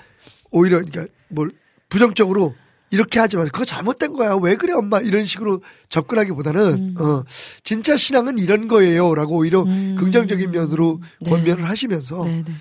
[0.50, 1.52] 오히려 그러니까 뭘
[1.88, 2.54] 부정적으로
[2.90, 3.50] 이렇게 하지 마세요.
[3.52, 4.34] 그거 잘못된 거야.
[4.36, 6.94] 왜 그래 엄마 이런 식으로 접근하기보다는 음.
[6.98, 7.24] 어
[7.62, 9.96] 진짜 신앙은 이런 거예요 라고 오히려 음.
[9.98, 11.30] 긍정적인 면으로 네.
[11.30, 12.52] 권면을 하시면서 네, 네.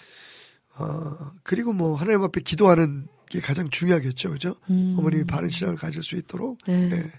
[0.77, 4.55] 어 그리고 뭐 하나님 앞에 기도하는 게 가장 중요하겠죠, 그죠?
[4.69, 4.95] 음.
[4.97, 6.89] 어머님이 바른 신앙을 가질 수 있도록 네.
[6.91, 7.11] 예.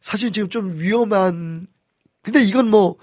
[0.00, 1.66] 사실 지금 좀 위험한
[2.22, 2.96] 근데 이건 뭐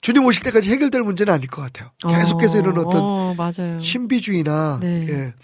[0.00, 1.90] 주님 오실 때까지 해결될 문제는 아닐 것 같아요.
[2.08, 3.34] 계속해서 이런 어떤 어.
[3.80, 5.06] 신비주의나 네.
[5.08, 5.34] 예,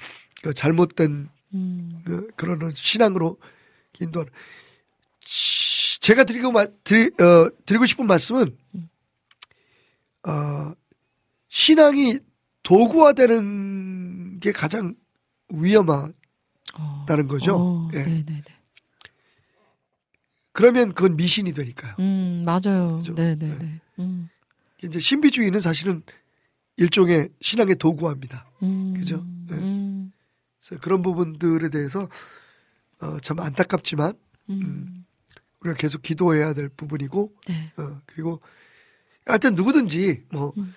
[0.42, 2.02] 그 잘못된 음.
[2.04, 3.38] 그, 그런 신앙으로
[4.00, 4.32] 인도하는
[5.20, 8.56] 시- 제가 드리고 마, 드리, 어, 드리고 싶은 말씀은
[10.26, 10.72] 어,
[11.48, 12.18] 신앙이
[12.62, 14.94] 도구화되는 게 가장
[15.50, 16.14] 위험하다는
[16.74, 17.26] 어.
[17.28, 17.56] 거죠.
[17.56, 18.02] 어, 예.
[18.02, 18.42] 네, 네, 네.
[20.52, 21.94] 그러면 그건 미신이 되니까요.
[21.98, 22.96] 음, 맞아요.
[22.98, 23.14] 그죠?
[23.14, 23.80] 네, 네, 네.
[23.98, 24.28] 음.
[24.82, 26.02] 이제 신비주의는 사실은
[26.76, 28.50] 일종의 신앙의 도구화입니다.
[28.62, 28.94] 음.
[28.96, 29.24] 그죠?
[29.48, 29.54] 네.
[29.54, 29.95] 음.
[30.66, 32.08] 그래서 그런 부분들에 대해서
[33.00, 34.14] 어, 참 안타깝지만
[34.50, 35.04] 음.
[35.60, 37.72] 우리가 계속 기도해야 될 부분이고 네.
[37.76, 38.40] 어, 그리고
[39.24, 40.74] 하여튼 누구든지 뭐 음.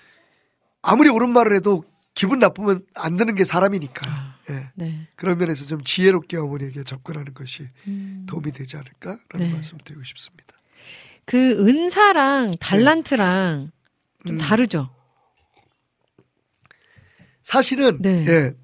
[0.81, 4.35] 아무리 옳은 말을 해도 기분 나쁘면 안 되는 게 사람이니까 아.
[4.49, 4.71] 예.
[4.75, 5.07] 네.
[5.15, 8.25] 그런 면에서 좀 지혜롭게 어머니에게 접근하는 것이 음.
[8.27, 9.53] 도움이 되지 않을까라는 네.
[9.53, 10.55] 말씀을 드리고 싶습니다.
[11.25, 13.71] 그 은사랑 달란트랑
[14.25, 14.37] 좀 음.
[14.39, 14.89] 다르죠.
[17.43, 18.25] 사실은 네.
[18.27, 18.55] 예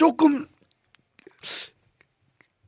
[0.00, 0.46] 조금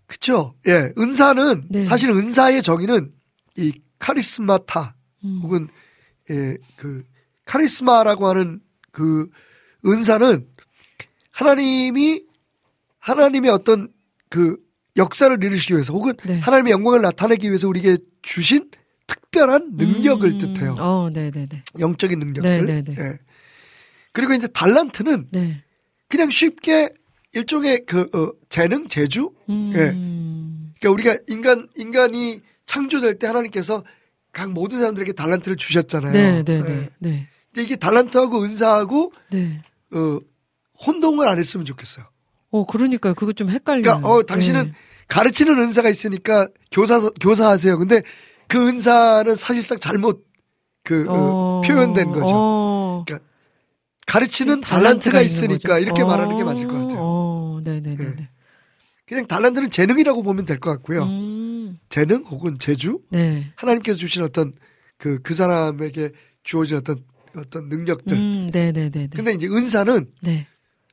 [0.07, 1.81] 그쵸 예 은사는 네.
[1.81, 3.11] 사실 은사의 정의는
[3.57, 5.41] 이 카리스마타 음.
[5.43, 5.69] 혹은
[6.29, 7.07] 예, 그
[7.47, 8.61] 카리스마라고 하는
[8.91, 9.31] 그
[9.87, 10.47] 은사는
[11.31, 12.23] 하나님이
[12.99, 13.89] 하나님의 어떤
[14.29, 14.59] 그
[14.99, 16.39] 역사를 이루시기 위해서 혹은 네.
[16.39, 18.71] 하나님의 영광을 나타내기 위해서 우리에게 주신
[19.07, 20.39] 특별한 능력을 음.
[20.39, 20.77] 뜻해요.
[20.79, 21.65] 어, 네, 네, 네.
[21.81, 22.67] 영적인 능력들.
[22.67, 22.95] 네, 네, 네.
[23.03, 23.19] 예.
[24.13, 25.65] 그리고 이제 달란트는 네.
[26.09, 26.91] 그냥 쉽게
[27.33, 29.31] 일종의 그 어, 재능, 재주.
[29.49, 30.73] 음.
[30.79, 33.83] 그러니까 우리가 인간 인간이 창조될 때 하나님께서
[34.33, 36.13] 각 모든 사람들에게 달란트를 주셨잖아요.
[36.13, 36.63] 네, 네, 예.
[36.63, 36.91] 네.
[36.99, 37.29] 네.
[37.53, 39.61] 근데 이게 달란트하고 은사하고 네.
[39.93, 40.19] 어,
[40.87, 42.07] 혼동을 안 했으면 좋겠어요.
[42.51, 43.15] 어, 그러니까요.
[43.15, 43.83] 그거 좀 헷갈려요.
[43.83, 44.73] 그러니까 어 당신은 네.
[45.09, 47.79] 가르치는 은사가 있으니까 교사 교사하세요.
[47.79, 48.03] 근데
[48.49, 50.27] 그 은사는 사실상 잘못
[50.83, 52.31] 그 어, 어, 표현된 거죠.
[52.35, 52.72] 어.
[54.13, 55.79] 가르치는 달란트가 달란트가 있는 있으니까.
[55.79, 56.99] 이렇게 어, 말하는 게 맞을 것 같아요.
[57.01, 58.17] 어, 네, 네, 네, 네.
[58.17, 58.29] 네.
[59.07, 61.05] 그냥 달란트는 재능이라고 보면 될 것 같고요.
[61.05, 61.79] 음.
[61.89, 63.53] 재능 혹은 재주 네.
[63.57, 64.53] 하나님께서 주신 어떤
[64.99, 66.11] 그그 사람에게
[66.45, 67.03] 주어진 어떤
[67.37, 68.15] 어떤 능력들.
[68.17, 69.09] 음, 네, 네, 네, 네.
[69.15, 70.47] 근데 이제 은사는 네.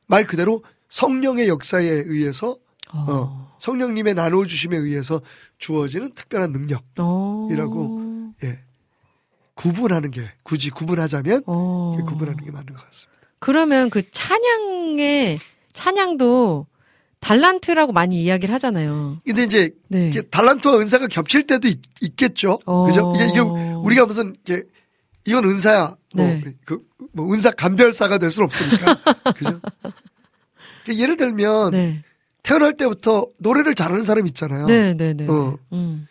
[0.07, 2.57] 말 그대로 성령의 역사에 의해서
[2.91, 3.05] 어.
[3.07, 5.21] 어, 성령님의 나눠 주심에 의해서
[5.57, 6.83] 주어지는 특별한 능력.
[6.97, 7.47] 어.
[7.51, 8.59] 이라고 예.
[9.59, 11.97] 구분하는 게 굳이 구분하자면 어.
[12.07, 13.19] 구분하는 게 맞는 것 같습니다.
[13.39, 15.37] 그러면 그 찬양의
[15.73, 16.65] 찬양도
[17.19, 19.19] 달란트라고 많이 이야기를 하잖아요.
[19.25, 20.11] 근데 이제 네.
[20.31, 21.81] 달란트와 은사가 겹칠 때도 있,
[22.15, 22.85] 겠죠 어.
[22.85, 23.11] 그죠?
[23.17, 24.63] 이게, 이게 우리가 무슨 이게
[25.25, 25.97] 이건 은사야.
[26.15, 26.41] 뭐, 네.
[26.63, 26.81] 그,
[27.11, 28.95] 뭐 은사 감별사가 될 수는 없으니까.
[29.35, 29.59] 그죠?
[30.85, 32.03] 그러니까 예를 들면 네.
[32.43, 34.67] 태어날 때부터 노래를 잘하는 사람 있잖아요.
[34.67, 35.27] 네, 네, 네.
[35.27, 35.57] 어.
[35.73, 36.07] 음.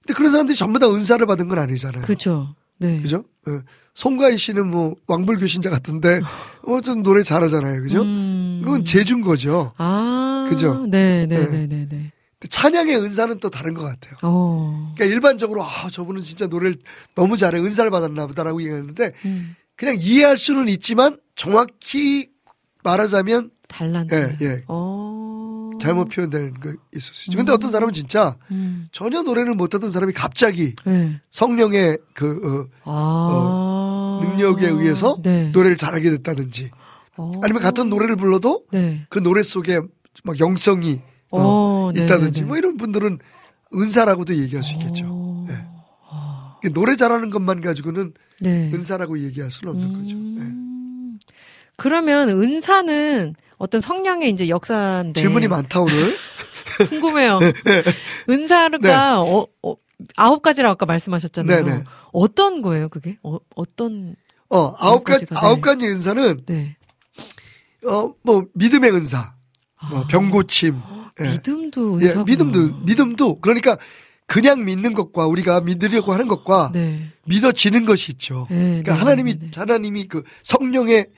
[0.00, 2.02] 근데 그런 사람들이 전부 다 은사를 받은 건 아니잖아요.
[2.06, 2.54] 그렇죠.
[2.78, 3.00] 네.
[3.00, 3.24] 그죠?
[3.46, 3.60] 어.
[3.94, 6.20] 송가희 씨는 뭐 왕불교신자 같은데
[6.62, 7.82] 어, 좀 노래 잘하잖아요.
[7.82, 8.02] 그죠?
[8.02, 8.60] 음.
[8.62, 9.72] 그건 재준 거죠.
[9.78, 10.46] 아.
[10.50, 10.86] 그죠?
[10.86, 11.46] 네, 네, 네.
[11.46, 12.12] 네, 네, 네.
[12.48, 14.14] 찬양의 은사는 또 다른 것 같아요.
[14.22, 14.92] 어.
[14.94, 16.78] 그러니까 일반적으로 아 저분은 진짜 노래를
[17.14, 19.56] 너무 잘해 은사를 받았나 보다라고 얘기하는데 음.
[19.74, 22.28] 그냥 이해할 수는 있지만 정확히
[22.84, 24.36] 말하자면 달란트.
[24.42, 24.62] 예, 예.
[24.68, 25.15] 어.
[25.80, 27.36] 잘못 표현되는 거 있을 수 있죠.
[27.36, 28.88] 근데 어떤 사람은 진짜 음.
[28.92, 31.20] 전혀 노래를 못하던 사람이 갑자기 네.
[31.30, 34.20] 성령의 그 아.
[34.22, 35.46] 능력에 의해서 네.
[35.46, 36.70] 어, 노래를 잘하게 됐다든지
[37.16, 37.32] 어.
[37.42, 39.06] 아니면 같은 노래를 불러도 네.
[39.08, 39.80] 그 노래 속에
[40.24, 41.00] 막 영성이
[41.30, 42.46] 어, 어, 네, 있다든지 네, 네.
[42.46, 43.18] 뭐 이런 분들은
[43.74, 45.04] 은사라고도 얘기할 수 있겠죠.
[45.08, 45.46] 어.
[46.62, 46.70] 네.
[46.70, 48.70] 노래 잘하는 것만 가지고는 네.
[48.72, 50.16] 은사라고 얘기할 수는 없는 거죠.
[50.16, 50.42] 네.
[50.42, 51.18] 음.
[51.76, 56.16] 그러면 은사는 어떤 성령의 이제 역사인데 질문이 많다 오늘.
[56.88, 57.38] 궁금해요.
[58.28, 58.92] 은사가 네.
[58.92, 59.76] 어, 어,
[60.16, 61.64] 아홉 가지라고 아까 말씀하셨잖아요.
[61.64, 61.84] 네, 네.
[62.12, 63.18] 어떤 거예요, 그게?
[63.22, 64.16] 어, 어떤
[64.48, 65.60] 어 아홉 가지 아홉 네.
[65.60, 66.76] 가지 은사는 네.
[67.84, 69.34] 어뭐 믿음의 은사,
[69.90, 70.80] 뭐 아, 병고침,
[71.20, 71.30] 예.
[71.30, 72.14] 믿음도 예.
[72.24, 73.76] 믿음도 믿음도 그러니까
[74.26, 77.12] 그냥 믿는 것과 우리가 믿으려고 하는 것과 네.
[77.26, 78.46] 믿어지는 것이 있죠.
[78.50, 79.50] 네, 그러니까 네, 하나님이 네, 네.
[79.54, 81.08] 하나님이 그 성령의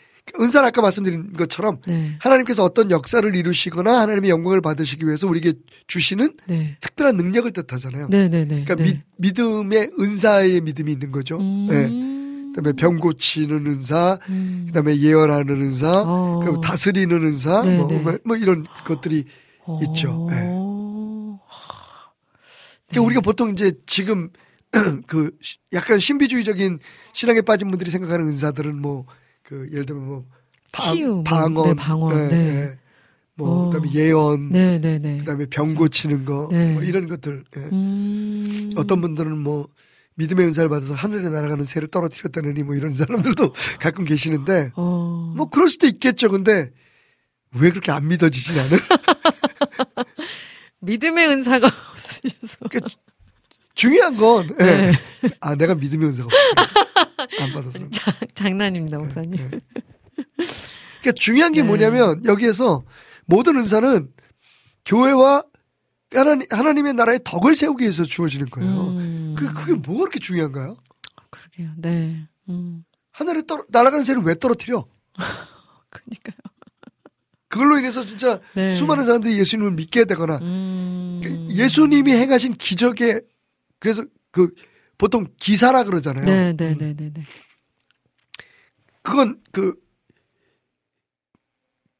[0.41, 2.17] 은사를 아까 말씀드린 것처럼 네.
[2.21, 5.55] 하나님께서 어떤 역사를 이루시거나 하나님의 영광을 받으시기 위해서 우리에게
[5.87, 6.77] 주시는 네.
[6.81, 8.09] 특별한 능력을 뜻하잖아요.
[8.11, 8.65] 네, 네, 네.
[8.65, 8.85] 그러니까 네.
[8.85, 11.39] 믿, 믿음의 은사의 믿음이 있는 거죠.
[11.39, 11.69] 음.
[11.71, 12.09] 예.
[12.55, 14.65] 그다음에 병 고치는 은사, 음.
[14.69, 16.41] 그다음에 예언하는 은사, 어.
[16.41, 17.99] 그다음에 다스리는 은사, 네, 뭐, 네.
[18.01, 19.25] 뭐, 뭐 이런 것들이
[19.83, 20.29] 있죠.
[20.33, 20.37] 예.
[20.47, 21.39] 어.
[22.89, 24.31] 그러니까 우리가 보통 이제 지금
[25.07, 26.79] 그 시- 약간 신비주의적인
[27.13, 29.07] 신앙에 빠진 분들이 생각하는 은사들은 뭐
[29.49, 30.25] 그 예를 들면 뭐
[30.73, 32.79] 방, 치유, 뭐, 방언, 네, 방언, 네.
[33.35, 33.71] 뭐 어.
[33.71, 35.19] 그다음에 예언, 네, 네, 네.
[35.19, 36.75] 그다음에 병 고치는 거, 네.
[36.75, 37.45] 뭐 이런 것들.
[37.57, 37.61] 예.
[37.73, 38.71] 음.
[38.77, 39.69] 어떤 분들은 뭐
[40.17, 45.33] 믿음의 은사를 받아서 하늘에 날아가는 새를 떨어뜨렸다느니 뭐 이런 사람들도 가끔 계시는데 어.
[45.35, 46.31] 뭐 그럴 수도 있겠죠.
[46.31, 46.71] 근데
[47.55, 48.77] 왜 그렇게 안 믿어지진 않은?
[50.81, 52.59] 믿음의 은사가 없으셔서.
[53.75, 54.65] 중요한 건, 예.
[54.65, 54.93] 네.
[55.41, 57.08] 아, 내가 믿음의 은사가 없어.
[57.19, 57.53] 안.
[57.53, 59.33] 그런 자, 장난입니다, 목사님.
[59.33, 59.51] 네.
[61.01, 61.67] 그러니까 중요한 게 네.
[61.67, 62.85] 뭐냐면 여기에서
[63.27, 64.11] 모든 은사는
[64.85, 65.45] 교회와
[66.15, 68.89] 하나님, 하나님의 나라의 덕을 세우기 위해서 주어지는 거예요.
[68.89, 69.35] 음.
[69.37, 70.77] 그, 그게 뭐가 그렇게 중요한가요?
[71.31, 71.71] 그러게요.
[71.77, 72.27] 네.
[72.49, 72.85] 음.
[73.11, 74.87] 하늘에 떨어, 날아가는 새를 왜 떨어뜨려?
[75.91, 76.37] 그러니까요.
[77.49, 78.73] 그걸로 인해서 진짜 네.
[78.73, 81.21] 수많은 사람들이 예수님을 믿게 되거나 음.
[81.23, 83.23] 그 예수님이 행하신 기적에
[83.79, 84.53] 그래서 그
[84.99, 86.25] 보통 기사라 그러잖아요.
[86.25, 87.23] 네, 네, 네, 네, 네.
[89.03, 89.75] 그건 그,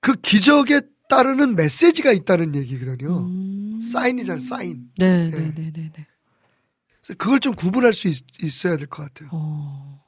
[0.01, 3.21] 그 기적에 따르는 메시지가 있다는 얘기거든요.
[3.21, 3.81] 음.
[3.81, 4.91] 사인이잖아요, 사인.
[4.99, 5.37] 네, 네.
[5.39, 6.07] 네, 네, 네, 네.
[7.01, 8.23] 그래서 그걸 좀 구분할 수 있,
[8.67, 9.31] 어야 될 것 같아요.
[9.33, 10.05] 어.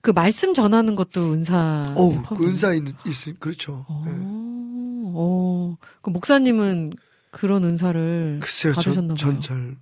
[0.00, 1.94] 그 말씀 전하는 것도 은사.
[1.96, 3.84] 어우, 그 은사 있, 있, 그렇죠.
[3.88, 4.02] 어.
[4.06, 4.12] 네.
[4.16, 5.76] 어.
[6.02, 6.92] 그 목사님은
[7.32, 9.40] 그런 은사를 글쎄요, 받으셨나 전, 봐요.
[9.40, 9.76] 전 잘,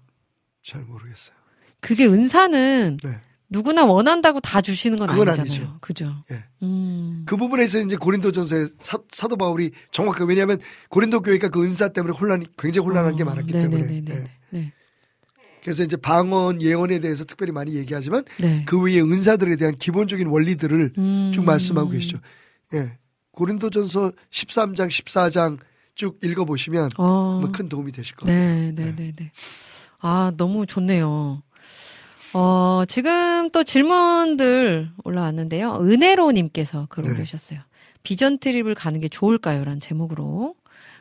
[0.63, 1.36] 잘 모르겠어요.
[1.81, 3.11] 그게 은사는 네.
[3.49, 5.41] 누구나 원한다고 다 주시는 건 아니잖아요.
[5.41, 5.79] 아니죠.
[5.81, 6.25] 그죠?
[6.33, 6.43] 예.
[6.63, 7.23] 음.
[7.27, 10.59] 그 부분에서 이제 고린도전서에 사, 사도 바울이 정확하게 왜냐하면
[10.89, 13.87] 고린도 교회가 그 은사 때문에 혼란이 굉장히 혼란한 게 어, 많았기 네네네네.
[13.87, 14.31] 때문에 예.
[14.51, 14.73] 네.
[15.63, 18.65] 그래서 이제 방언 예언에 대해서 특별히 많이 얘기하지만 네.
[18.67, 21.33] 그 외에 은사들에 대한 기본적인 원리들을 음.
[21.35, 22.19] 쭉 말씀하고 계시죠.
[22.75, 22.99] 예.
[23.33, 25.59] 고린도전서 13장 14장
[25.95, 27.41] 쭉 읽어보시면 어.
[27.43, 28.39] 뭐큰 도움이 되실 거예요.
[28.39, 29.33] 네, 네, 네, 네.
[29.99, 31.43] 아, 너무 좋네요.
[32.39, 35.79] 어, 지금 또 질문들 올라왔는데요.
[35.81, 37.11] 은혜로님께서 글 네.
[37.11, 37.61] 올려주셨어요.
[38.03, 39.65] 비전 트립을 가는 게 좋을까요?
[39.65, 40.55] 라는 제목으로.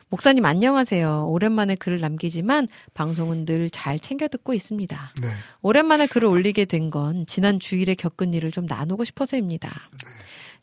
[0.08, 1.26] 목사님 안녕하세요.
[1.28, 5.12] 오랜만에 글을 남기지만 방송은 늘 잘 챙겨 듣고 있습니다.
[5.20, 5.28] 네.
[5.60, 9.90] 오랜만에 글을 올리게 된 건 지난 주일에 겪은 일을 좀 나누고 싶어서입니다.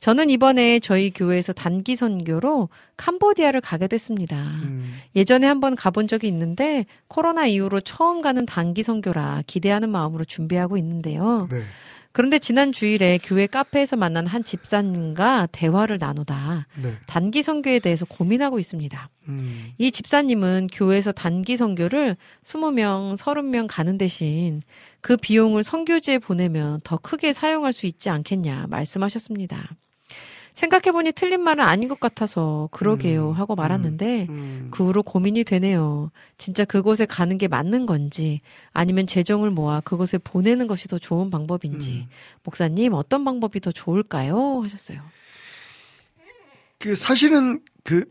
[0.03, 4.35] 저는 이번에 저희 교회에서 단기 선교로 캄보디아를 가게 됐습니다.
[4.35, 10.75] 음, 예전에 한번 가본 적이 있는데 코로나 이후로 처음 가는 단기 선교라 기대하는 마음으로 준비하고
[10.75, 11.47] 있는데요.
[11.49, 11.63] 네.
[12.11, 16.95] 그런데 지난 주일에 교회 카페에서 만난 한 집사님과 대화를 나누다 네.
[17.07, 19.09] 단기 선교에 대해서 고민하고 있습니다.
[19.29, 24.63] 음, 이 집사님은 교회에서 단기 선교를 20명, 30명 가는 대신
[24.99, 29.77] 그 비용을 선교지에 보내면 더 크게 사용할 수 있지 않겠냐 말씀하셨습니다.
[30.53, 34.67] 생각해보니 틀린 말은 아닌 것 같아서 그러게요 음, 하고 말았는데 음.
[34.71, 36.11] 그 후로 고민이 되네요.
[36.37, 38.41] 진짜 그곳에 가는 게 맞는 건지
[38.71, 42.09] 아니면 재정을 모아 그곳에 보내는 것이 더 좋은 방법인지 음.
[42.43, 44.61] 목사님 어떤 방법이 더 좋을까요?
[44.63, 45.01] 하셨어요.
[46.79, 48.05] 그 사실은 그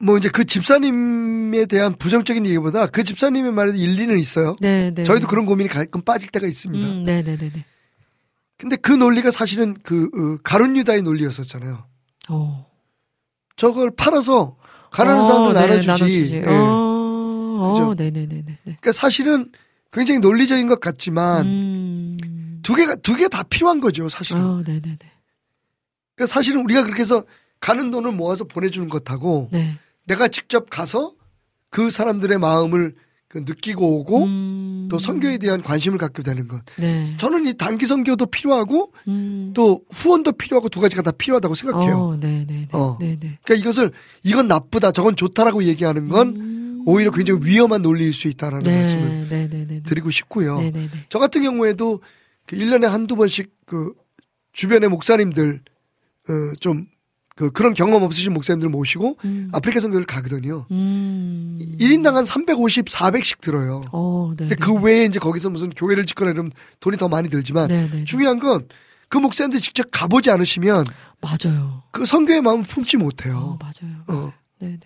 [0.00, 4.56] 뭐 이제 그 집사님에 대한 부정적인 얘기보다 그 집사님의 말에도 일리는 있어요.
[4.60, 5.04] 네, 네.
[5.04, 6.86] 저희도 그런 고민이 가끔 빠질 때가 있습니다.
[6.86, 7.64] 음, 네, 네, 네, 네.
[8.58, 11.86] 근데 그 논리가 사실은 그 어, 가룟 유다의 논리였었잖아요.
[12.30, 12.66] 어.
[13.56, 14.56] 저걸 팔아서
[14.90, 15.86] 가난한 어, 사람들 네, 나눠주지.
[15.86, 16.34] 나눠주지.
[16.36, 16.44] 예.
[16.44, 16.52] 어,
[17.60, 17.94] 어, 그죠?
[17.94, 18.42] 네네네네.
[18.44, 18.58] 네.
[18.64, 19.50] 그러니까 사실은
[19.92, 22.60] 굉장히 논리적인 것 같지만 음.
[22.62, 24.42] 두 개가 두 개 다 필요한 거죠, 사실은.
[24.44, 24.98] 어, 네네네.
[26.16, 27.24] 그러니까 사실은 우리가 그렇게 해서
[27.60, 29.78] 가는 돈을 모아서 보내주는 것하고 네.
[30.04, 31.14] 내가 직접 가서
[31.70, 33.02] 그 사람들의 마음을 그
[33.34, 34.88] 느끼고 오고 음.
[34.90, 36.62] 또 선교에 대한 관심을 갖게 되는 것.
[36.78, 37.06] 네.
[37.18, 39.52] 저는 이 단기 선교도 필요하고 음.
[39.54, 41.96] 또 후원도 필요하고 두 가지가 다 필요하다고 생각해요.
[41.96, 42.68] 어, 네네네.
[42.72, 42.96] 어.
[42.98, 43.18] 네네.
[43.42, 46.82] 그러니까 이것을 이건 나쁘다, 저건 좋다라고 얘기하는 건 음.
[46.86, 49.82] 오히려 굉장히 위험한 논리일 수 있다라는 네, 말씀을 네네네.
[49.82, 50.58] 드리고 싶고요.
[50.58, 50.90] 네네네.
[51.10, 52.00] 저 같은 경우에도
[52.46, 53.92] 그 1년에 한두 번씩 그
[54.52, 55.60] 주변의 목사님들
[56.30, 56.86] 어, 좀
[57.38, 59.48] 그, 그런 경험 없으신 목사님들 모시고 음.
[59.52, 60.66] 아프리카 선교를 가거든요.
[60.72, 61.58] 음.
[61.78, 63.84] 1인당 한 350, 400씩 들어요.
[63.92, 64.48] 어, 네.
[64.48, 68.04] 근데 그 외에 이제 거기서 무슨 교회를 짓거나 이러면 돈이 더 많이 들지만 네네.
[68.04, 68.66] 중요한 건
[69.08, 70.84] 그 목사님들 직접 가보지 않으시면
[71.20, 71.82] 맞아요.
[71.90, 73.58] 그 선교의 마음을 품지 어, 못해요.
[73.60, 74.02] 맞아요.
[74.06, 74.32] 어.
[74.58, 74.78] 네네.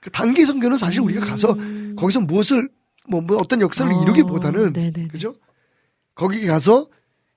[0.00, 1.96] 그 단기 선교는 사실 우리가 가서 음.
[1.98, 2.68] 거기서 무엇을
[3.08, 5.08] 뭐, 뭐 어떤 역사를 어, 이루기보다는 네네네.
[5.08, 5.34] 그죠?
[6.14, 6.86] 거기 가서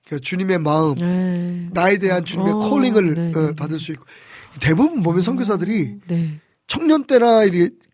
[0.06, 1.68] 그 주님의 마음, 네.
[1.72, 3.38] 나에 대한 주님의 어, 콜링을 네네네.
[3.38, 4.04] 어, 받을 수 있고
[4.60, 6.40] 대부분 보면 선교사들이 네.
[6.66, 7.42] 청년 때나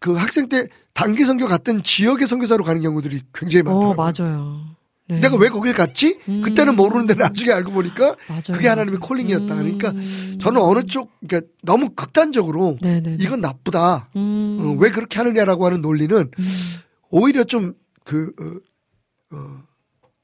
[0.01, 3.91] 그 학생 때 단기 선교 갔던 지역의 선교사로 가는 경우들이 굉장히 많더라고요.
[3.91, 4.79] 어, 맞아요.
[5.09, 5.21] 네.
[5.21, 6.19] 내가 왜 거길 갔지?
[6.29, 6.43] 음.
[6.43, 8.43] 그때는 모르는데 나중에 알고 보니까 맞아요.
[8.53, 9.01] 그게 하나님의.
[9.01, 9.55] 콜링이었다.
[9.55, 10.37] 그러니까 음.
[10.39, 13.17] 저는 어느 쪽, 그러니까 너무 극단적으로 네네.
[13.19, 14.11] 이건 나쁘다.
[14.17, 14.59] 음.
[14.61, 16.45] 어, 왜 그렇게 하느냐라고 하는 논리는 음.
[17.11, 17.73] 오히려 좀
[18.05, 18.33] 그,
[19.33, 19.63] 어, 어,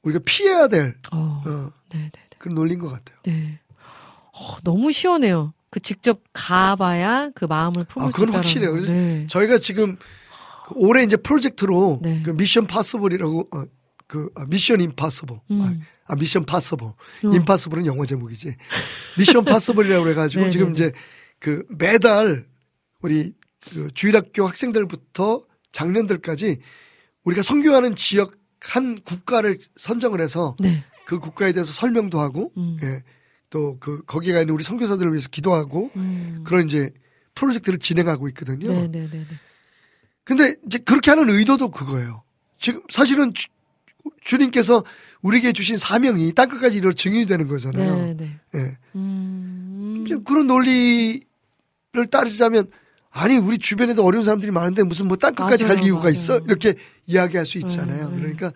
[0.03, 1.43] 우리가 피해야 될, 어.
[1.47, 2.11] 어, 네네네.
[2.39, 3.19] 그런 논리인 것 같아요.
[3.23, 3.59] 네.
[4.33, 5.55] 어, 너무 시원해요.
[5.75, 8.71] 그 직접 가봐야 그 마음을 품을 아, 수 있다는 확실해요.
[8.71, 8.77] 거.
[8.77, 9.27] 그래서 네.
[9.29, 9.97] 저희가 지금
[10.69, 12.23] 그 올해 이제 프로젝트로 네.
[12.23, 13.65] 그 Mission Possible이라고, 어,
[14.07, 15.37] 그, 아, Mission Impossible.
[15.51, 15.83] 음.
[16.07, 16.87] 아, Mission Possible.
[16.87, 16.95] 어.
[17.25, 18.55] Impossible은 영화 제목이지.
[19.19, 20.93] Mission Possible이라고 그래가지고 네, 지금 네, 이제
[21.41, 22.47] 그 매달
[23.03, 26.61] 우리 그 주일학교 학생들부터 작년들까지
[27.25, 30.85] 우리가 선교하는 지역 한 국가를 선정을 해서 네.
[31.05, 32.77] 그 국가에 대해서 설명도 하고, 음.
[32.81, 33.03] 예,
[33.55, 36.43] 또 그 거기에 있는 우리 선교사들을 위해서 기도하고 음.
[36.45, 36.91] 그런 이제
[37.37, 38.69] 프로젝트를 진행하고 있거든요.
[38.69, 39.27] 네네네네.
[40.25, 42.25] 근데 이제 그렇게 하는 의도도 그거예요.
[42.59, 43.47] 지금 사실은 주,
[44.25, 44.83] 주님께서
[45.23, 47.95] 우리에게 주신 사명이 땅끝까지 이르러 증인이 되는 거잖아요.
[48.17, 48.41] 네네.
[48.57, 48.79] 예.
[48.97, 50.05] 음.
[50.25, 51.23] 그런 논리를
[52.11, 52.69] 따르자면
[53.11, 56.13] 아니 우리 주변에도 어려운 사람들이 많은데 무슨 뭐 땅끝까지 갈 맞아요, 이유가 맞아요.
[56.13, 56.75] 있어 이렇게
[57.07, 58.09] 이야기할 수 있잖아요.
[58.09, 58.17] 음, 음.
[58.19, 58.53] 그러니까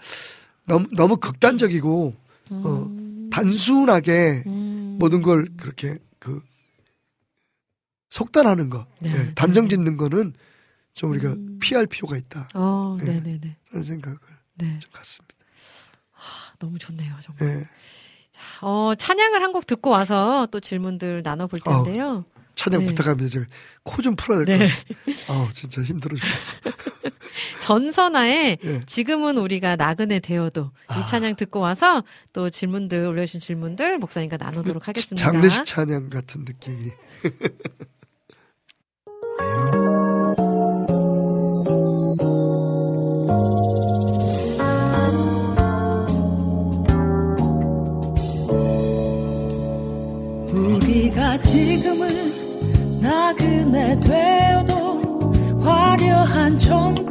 [0.67, 2.15] 너무 너무 극단적이고
[2.51, 3.31] 어, 음.
[3.31, 4.58] 단순하게 음.
[4.99, 6.43] 모든 걸 그렇게 그
[8.11, 9.13] 속단하는 거, 네.
[9.29, 10.35] 예, 단정 짓는 거는
[10.95, 11.59] 좀 우리가 음.
[11.61, 12.49] 피할 필요가 있다.
[12.55, 13.05] 어, 예.
[13.05, 13.57] 네네네.
[13.69, 14.19] 그런 생각을
[14.55, 14.79] 네.
[14.81, 15.35] 좀 갖습니다.
[16.59, 17.57] 너무 좋네요, 정말.
[17.61, 17.69] 예.
[18.63, 22.25] 어, 찬양을 한 곡 듣고 와서 또 질문들 나눠볼 텐데요.
[22.57, 22.87] 찬양 네.
[22.87, 23.29] 부탁합니다.
[23.31, 23.47] 제가
[23.85, 24.69] 코 좀 풀어야 될것 네.
[24.69, 25.39] 같아요.
[25.43, 26.57] 아우, 진짜 힘들어 죽겠어.
[27.61, 28.83] 전선아의 예.
[28.87, 30.99] 지금은 우리가 나그네 되어도 아.
[30.99, 35.31] 이 찬양 듣고 와서 또 질문들 올려주신 질문들 목사님과 나누도록 하겠습니다.
[35.31, 36.93] 장례식 찬양 같은 느낌이.
[50.53, 57.08] 우리가 지금은 나그네 되어도 화려한 전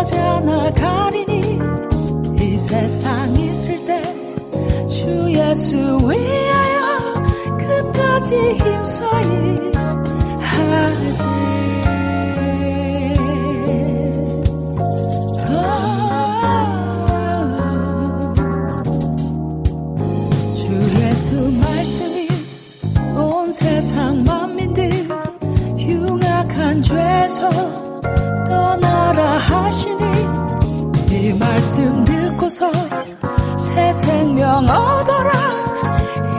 [0.00, 1.58] 머지않아 가리니
[2.40, 4.00] 이 세상 있을 때
[4.88, 5.76] 주 예수
[6.08, 7.22] 위하여
[7.58, 9.70] 끝까지 힘써이
[10.40, 11.20] 하세.
[23.16, 24.88] 온 세상 만민들
[25.76, 27.79] 흉악한 죄에서
[28.70, 30.00] 떠나라 하시니
[31.10, 32.70] 이 말씀 듣고서
[33.58, 35.32] 새 생명 얻어라.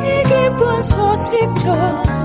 [0.06, 2.21] 이 기쁜 소식 전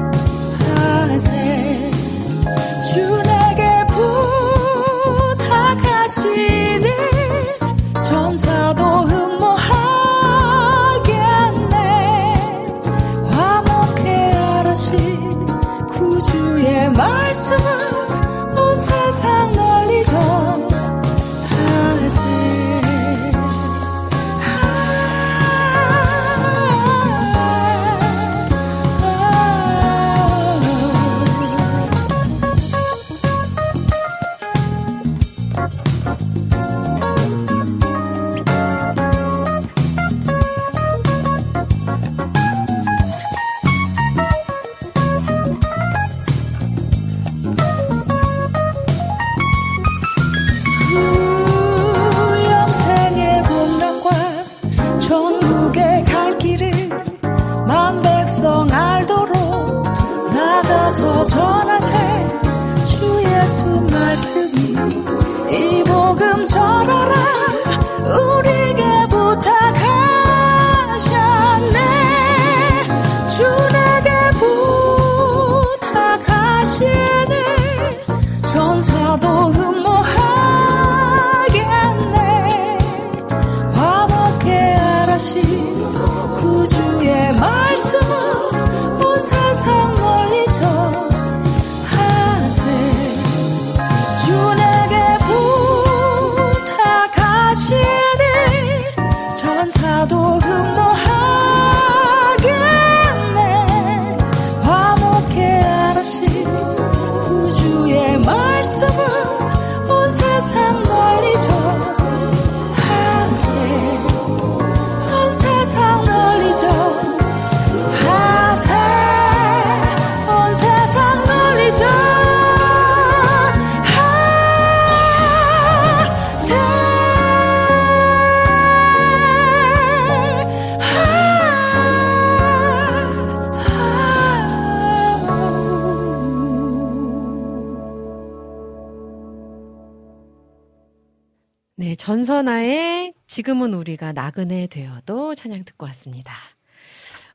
[141.78, 146.32] 네, 전선아의 지금은 우리가 나그네 되어도 찬양 듣고 왔습니다.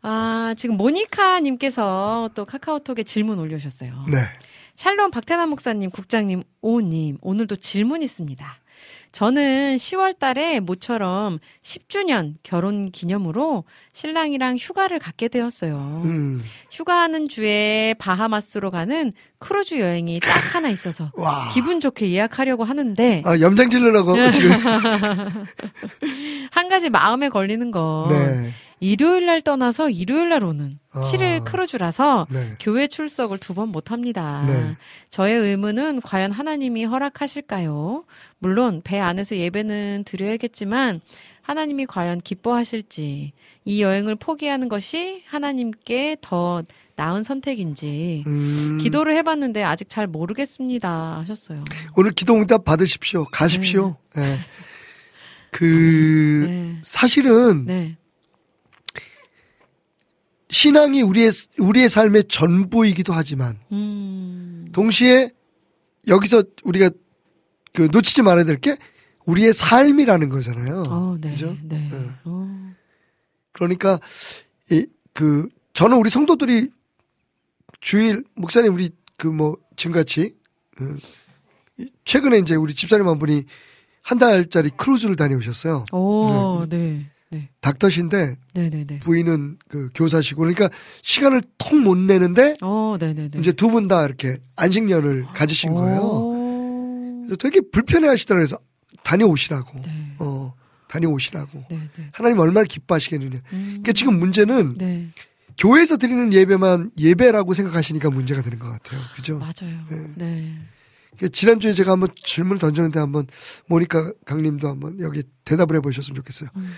[0.02, 4.06] 아, 지금 모니카님께서 또 카카오톡에 질문 올려주셨어요.
[4.12, 4.18] 네.
[4.78, 8.44] 샬롬 박태남 목사님, 국장님, 오님, 오늘도 질문 있습니다.
[9.12, 16.02] 저는 10월 달에 모처럼 10주년 결혼 기념으로 신랑이랑 휴가를 갖게 되었어요.
[16.06, 16.42] 음.
[16.72, 21.50] 휴가하는 주에 바하마스로 가는 크루즈 여행이 딱 하나 있어서 와.
[21.50, 24.32] 기분 좋게 예약하려고 하는데 아, 염장 질르라고 네.
[24.32, 24.52] 지금.
[26.52, 28.52] 한 가지 마음에 걸리는 건 네.
[28.86, 31.02] 일요일 날 떠나서 일요일 날 오는 아.
[31.02, 32.54] 7일 크루즈라서 네.
[32.60, 34.44] 교회 출석을 두 번 못 합니다.
[34.48, 34.76] 네.
[35.12, 38.04] 저의 의문은 과연 하나님이 허락하실까요?
[38.40, 41.00] 물론 배 안에서 예배는 드려야겠지만
[41.44, 43.34] 하나님이 과연 기뻐하실지
[43.66, 46.64] 이 여행을 포기하는 것이 하나님께 더
[46.96, 48.80] 나은 선택인지 음.
[48.82, 51.64] 기도를 해봤는데 아직 잘 모르겠습니다 하셨어요.
[51.96, 53.26] 오늘 기도 응답 받으십시오.
[53.26, 53.96] 가십시오.
[54.18, 54.40] 예.
[55.52, 56.80] 그 네.
[56.84, 57.98] 사실은 네.
[60.52, 64.68] 신앙이 우리의 우리의 삶의 전부이기도 하지만 음.
[64.74, 65.32] 동시에
[66.08, 66.90] 여기서 우리가
[67.74, 68.78] 그 놓치지 말아야 될 게
[69.26, 70.84] 우리의 삶이라는 거잖아요.
[70.90, 71.30] 어, 네.
[71.32, 71.56] 그죠?
[71.64, 71.88] 네.
[71.92, 72.10] 네.
[72.26, 72.74] 어.
[73.54, 74.00] 그러니까
[74.72, 76.70] 이 그 저는 우리 성도들이
[77.82, 80.36] 주일 목사님 우리 그 뭐 지금같이
[80.76, 80.98] 그
[81.78, 83.44] 이- 최근에 이제 우리 집사님 한 분이
[84.02, 85.86] 한 달짜리 크루즈를 다녀오셨어요.
[85.92, 86.78] 오, 네.
[86.78, 87.11] 네.
[87.62, 89.00] 닥터신데 네, 네, 네.
[89.00, 90.70] 부인은 그 교사시고 그러니까
[91.02, 93.40] 시간을 통 못 내는데 어, 네, 네, 네.
[93.40, 96.00] 이제 두 분 다 이렇게 안식년을 가지신 거예요.
[96.02, 97.24] 오.
[97.26, 98.46] 그래서 되게 불편해 하시더라고요.
[98.46, 98.60] 그래서
[99.04, 99.80] 다녀오시라고.
[99.82, 100.16] 네.
[100.20, 100.54] 어,
[100.90, 101.64] 다녀오시라고.
[101.70, 102.10] 네, 네.
[102.12, 103.40] 하나님 얼마나 기뻐하시겠느냐.
[103.54, 103.64] 음.
[103.68, 105.08] 그러니까 지금 문제는 네.
[105.58, 109.00] 교회에서 드리는 예배만 예배라고 생각하시니까 문제가 되는 것 같아요.
[109.16, 109.38] 그죠?
[109.40, 109.80] 맞아요.
[109.90, 110.08] 네.
[110.18, 110.58] 네.
[111.18, 113.28] 그 지난주에 제가 한번 질문을 던졌는데 한번
[113.68, 116.50] 모니카 강님도 한번 여기 대답을 해보셨으면 좋겠어요.
[116.56, 116.72] 음.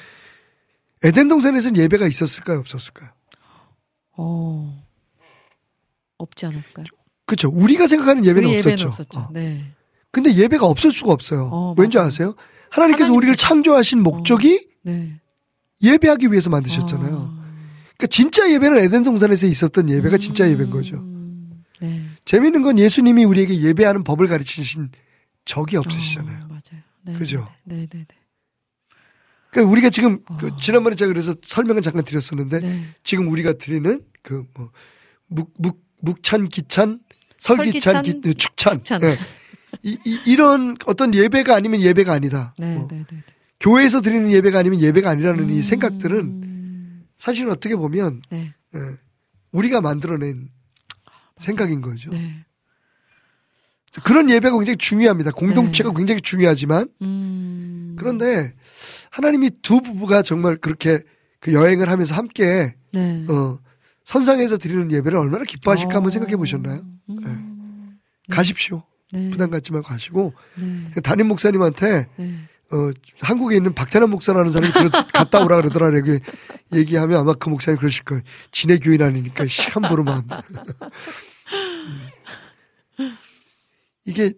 [1.03, 2.59] 에덴 동산에서는 예배가 있었을까요?
[2.59, 3.09] 없었을까요?
[4.17, 4.83] 어.
[6.17, 6.85] 없지 않았을까요?
[7.25, 7.49] 그렇죠.
[7.49, 8.87] 우리가 생각하는 예배는 우리 없었죠.
[8.87, 9.19] 없었죠.
[9.19, 9.29] 어.
[9.33, 9.65] 네.
[10.11, 11.49] 근데 예배가 없을 수가 없어요.
[11.51, 12.07] 어, 왠지 맞아요.
[12.07, 12.35] 아세요?
[12.69, 15.19] 하나님께서 우리를 창조하신 목적이 네.
[15.81, 17.15] 예배하기 위해서 만드셨잖아요.
[17.15, 17.43] 어.
[17.97, 20.97] 그러니까 진짜 예배는 에덴 동산에서 있었던 예배가 진짜 예배인 거죠.
[20.97, 21.63] 음.
[21.81, 22.05] 네.
[22.25, 24.91] 재미있는 건 예수님이 우리에게 예배하는 법을 가르치신
[25.45, 26.43] 적이 없으시잖아요.
[26.43, 26.83] 어, 맞아요.
[27.01, 27.13] 네.
[27.13, 27.47] 그죠?
[27.63, 28.22] 네, 네, 네.
[29.53, 30.55] 그러니까 우리가 지금 그 어.
[30.57, 32.85] 지난번에 제가 그래서 설명을 잠깐 드렸었는데 네.
[33.03, 34.71] 지금 우리가 드리는 그 뭐
[35.33, 36.99] 묵묵 묵찬 기찬
[37.39, 39.03] 설기찬 설기찬, 기, 축찬 축찬.
[39.03, 39.17] 예.
[39.83, 42.53] 이, 이, 이런 어떤 예배가 아니면 예배가 아니다.
[42.57, 43.05] 네, 뭐 네, 네.
[43.09, 43.23] 네.
[43.59, 47.05] 교회에서 드리는 예배가 아니면 예배가 아니라는 이 생각들은 음.
[47.15, 48.53] 사실은 어떻게 보면 네.
[48.75, 48.79] 예,
[49.51, 50.49] 우리가 만들어낸
[51.37, 52.11] 생각인 거죠.
[52.11, 52.45] 네.
[54.03, 55.31] 그런 예배가 굉장히 중요합니다.
[55.31, 55.95] 공동체가 네.
[55.97, 57.95] 굉장히 중요하지만 음.
[57.97, 58.53] 그런데
[59.13, 60.99] 하나님이 두 부부가 정말 그렇게
[61.39, 63.23] 그 여행을 하면서 함께 네.
[63.29, 63.59] 어,
[64.05, 66.09] 선상에서 드리는 예배를 얼마나 기뻐하실까 한번 어.
[66.09, 66.81] 생각해 보셨나요?
[67.09, 67.99] 음.
[68.31, 68.81] 가십시오.
[69.11, 69.29] 네.
[69.29, 71.01] 부담 갖지 말고 가시고 네.
[71.01, 72.39] 담임 목사님한테 네.
[72.71, 72.91] 어,
[73.21, 76.19] 한국에 있는 박태남 목사라는 사람이 그러, 갔다 오라 그러더라 이렇게
[76.73, 78.23] 얘기하면 아마 그 목사님 그러실 거예요.
[78.51, 80.27] 지네 교인 아니니까 시 함부로만.
[82.99, 83.15] 음.
[84.05, 84.33] 이게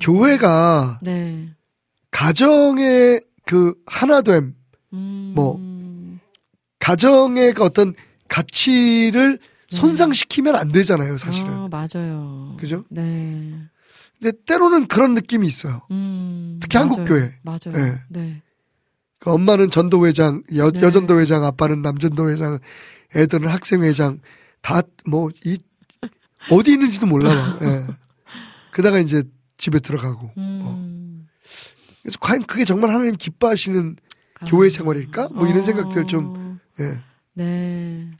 [0.00, 1.54] 교회가 네.
[2.10, 4.54] 가정의 그 하나됨,
[4.92, 5.32] 음.
[5.34, 5.58] 뭐,
[6.80, 7.94] 가정의 그 어떤
[8.28, 9.38] 가치를
[9.70, 11.48] 손상시키면 안 되잖아요, 사실은.
[11.50, 12.56] 아, 맞아요.
[12.60, 12.84] 그죠?
[12.90, 13.54] 네.
[14.20, 15.80] 근데 때로는 그런 느낌이 있어요.
[15.90, 16.58] 음.
[16.60, 17.08] 특히 한국 맞아요.
[17.08, 17.34] 교회.
[17.42, 17.72] 맞아요.
[17.72, 17.98] 네.
[18.10, 18.42] 네.
[19.18, 20.82] 그 엄마는 전도회장, 여, 네.
[20.82, 22.58] 여전도회장, 아빠는 남전도회장,
[23.16, 24.20] 애들은 학생회장,
[24.60, 25.58] 다 뭐, 이,
[26.50, 27.34] 어디 있는지도 몰라.
[27.34, 27.62] 막.
[27.62, 27.86] 예.
[28.72, 29.22] 그다가 이제
[29.56, 30.32] 집에 들어가고.
[30.36, 30.87] 음.
[32.02, 33.96] 그래서 과연 그게 정말 하나님 기뻐하시는
[34.46, 35.28] 교회 생활일까?
[35.30, 36.58] 뭐 이런 생각들 좀, 어.
[36.80, 37.00] 예.
[37.34, 38.10] 네.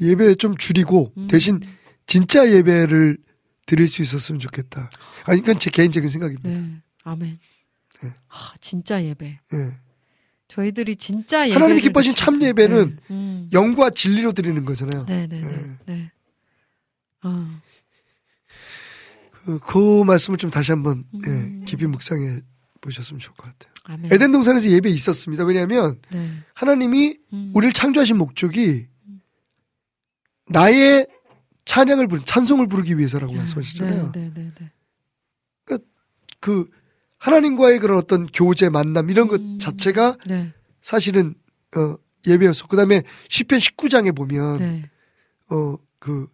[0.00, 1.28] 예배 좀 줄이고 음.
[1.28, 1.60] 대신
[2.06, 3.18] 진짜 예배를
[3.66, 4.90] 드릴 수 있었으면 좋겠다.
[5.24, 6.48] 아니, 이건 제 개인적인 생각입니다.
[6.48, 6.82] 네.
[7.04, 7.38] 아멘.
[8.02, 8.14] 네.
[8.28, 9.40] 아, 진짜 예배.
[9.54, 9.78] 예.
[10.48, 11.54] 저희들이 진짜 예배.
[11.54, 13.48] 하나님이 기뻐하신 참 예배는 음.
[13.52, 15.06] 영과 진리로 드리는 거잖아요.
[15.06, 15.48] 네, 네, 네.
[15.48, 15.76] 네.
[15.86, 16.10] 네.
[17.22, 17.60] 아,
[19.44, 21.60] 그, 그 말씀을 좀 다시 한번 음.
[21.60, 22.40] 예, 깊이 묵상해
[22.84, 23.72] 보셨으면 좋을 것 같아요.
[23.84, 24.12] 아멘.
[24.12, 25.44] 에덴 동산에서 예배 있었습니다.
[25.44, 26.30] 왜냐하면 네.
[26.54, 27.50] 하나님이 음.
[27.54, 28.86] 우리를 창조하신 목적이
[30.48, 31.06] 나의
[31.64, 34.12] 찬양을 부르, 찬송을 부르기 위해서라고 말씀하셨잖아요.
[34.12, 34.70] 네, 네, 네, 네.
[36.44, 36.68] 그
[37.16, 39.58] 하나님과의 그런 어떤 교제 만남 이런 것 음.
[39.58, 40.52] 자체가 네.
[40.82, 41.34] 사실은
[41.74, 42.66] 어 예배였어.
[42.66, 44.90] 그다음에 시편 19장에 보면 네.
[45.46, 46.28] 어그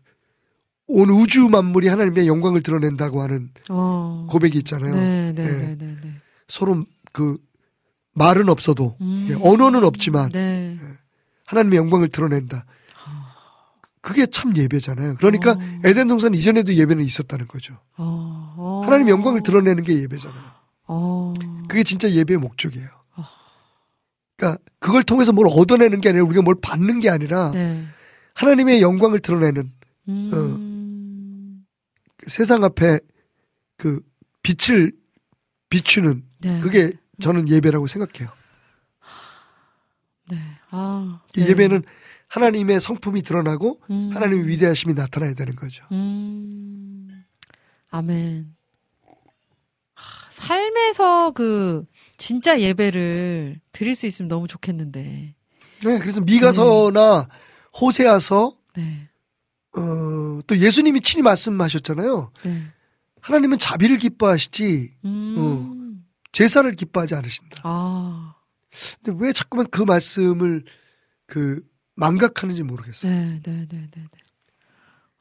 [0.89, 4.27] 온 우주 만물이 하나님의 영광을 드러낸다고 하는 어.
[4.29, 4.97] 고백이 있잖아요.
[4.97, 5.47] 네, 네, 예.
[5.47, 6.20] 네, 네, 네.
[6.51, 7.39] 서로 그
[8.13, 9.27] 말은 없어도 음.
[9.31, 10.77] 예, 언어는 없지만 네.
[11.47, 12.65] 하나님의 영광을 드러낸다.
[14.03, 15.17] 그게 참 예배잖아요.
[15.17, 15.81] 그러니까 어.
[15.85, 17.75] 에덴 동산 이전에도 예배는 있었다는 거죠.
[17.99, 18.83] 어, 어.
[18.85, 20.51] 하나님의 영광을 드러내는 게 예배잖아요.
[20.87, 21.35] 어.
[21.69, 22.89] 그게 진짜 예배의 목적이에요.
[24.37, 27.87] 그러니까 그걸 통해서 뭘 얻어내는 게 아니라 우리가 뭘 받는 게 아니라 네.
[28.35, 29.71] 하나님의 영광을 드러내는
[30.09, 31.65] 음.
[32.17, 33.01] 그 세상 앞에
[33.77, 34.01] 그
[34.43, 34.93] 빛을
[35.69, 36.61] 비추는 네.
[36.61, 38.33] 그게 저는 예배라고 생각해요.
[40.31, 40.39] 네.
[40.71, 41.23] 아.
[41.37, 41.49] 이 네.
[41.51, 41.83] 예배는
[42.29, 44.11] 하나님의 성품이 드러나고 음.
[44.15, 45.85] 하나님의 위대하심이 나타나야 되는 거죠.
[45.91, 47.09] 음.
[47.91, 48.55] 아멘.
[49.95, 51.85] 하, 삶에서 그
[52.17, 55.35] 진짜 예배를 드릴 수 있으면 너무 좋겠는데.
[55.85, 57.29] 네, 그래서 미가서나
[57.81, 59.09] 호세아서 네.
[59.77, 62.31] 어, 또 예수님이 친히 말씀하셨잖아요.
[62.45, 62.63] 네.
[63.21, 65.70] 하나님은 자비를 기뻐하시지 음.
[66.33, 67.61] 제사를 기뻐하지 않으신다.
[67.65, 68.35] 아.
[69.03, 70.65] 근데 왜 자꾸만 그 말씀을
[71.27, 71.63] 그
[71.95, 73.13] 망각하는지 모르겠어요.
[73.13, 74.09] 네, 네, 네, 네, 네.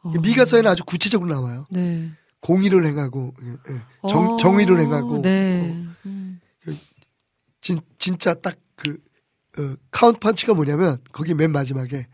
[0.01, 0.11] 어.
[0.11, 1.65] 미가서에는 아주 구체적으로 나와요.
[1.69, 2.11] 네.
[2.41, 4.09] 공의를 행하고 예, 예.
[4.09, 5.71] 정, 어, 정의를 행하고 네.
[5.71, 6.39] 어, 음.
[7.59, 8.97] 진, 진짜 딱그
[9.57, 12.07] 어, 카운트 펀치가 뭐냐면 거기 맨 마지막에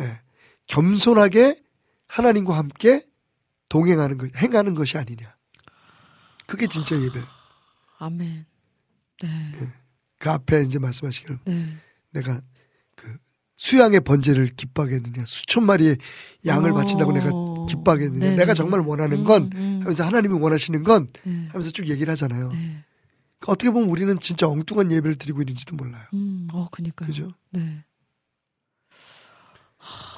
[0.00, 0.20] 예,
[0.66, 1.62] 겸손하게
[2.06, 3.06] 하나님과 함께
[3.68, 5.34] 동행하는 것, 행하는 것이 아니냐.
[6.46, 7.20] 그게 진짜 예배.
[8.00, 8.46] 아멘.
[9.22, 9.28] 네.
[10.18, 11.76] 그 앞에 이제 말씀하시기를 네.
[12.10, 12.40] 내가
[12.96, 13.16] 그
[13.56, 15.98] 수양의 번제를 기뻐하겠느냐, 수천 마리의
[16.46, 16.74] 양을 어.
[16.74, 17.30] 바친다고 내가
[17.68, 18.36] 기뻐하겠느냐, 네네.
[18.36, 19.78] 내가 정말 원하는 건 음, 음.
[19.80, 21.46] 하면서 하나님이 원하시는 건 네.
[21.48, 22.50] 하면서 쭉 얘기를 하잖아요.
[22.52, 22.84] 네.
[23.46, 26.04] 어떻게 보면 우리는 진짜 엉뚱한 예배를 드리고 있는지도 몰라요.
[26.14, 27.06] 음, 어, 그니까요.
[27.06, 27.32] 그죠?
[27.50, 27.84] 네.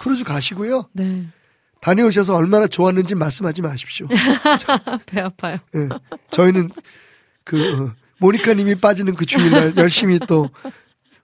[0.01, 0.89] 크루즈 가시고요.
[0.93, 1.29] 네.
[1.81, 4.07] 다녀오셔서 얼마나 좋았는지 말씀하지 마십시오.
[5.07, 5.59] 배 아파요.
[5.75, 5.89] 예.
[6.31, 6.71] 저희는
[7.45, 10.49] 그 어, 모니카님이 빠지는 그 주일날 열심히 또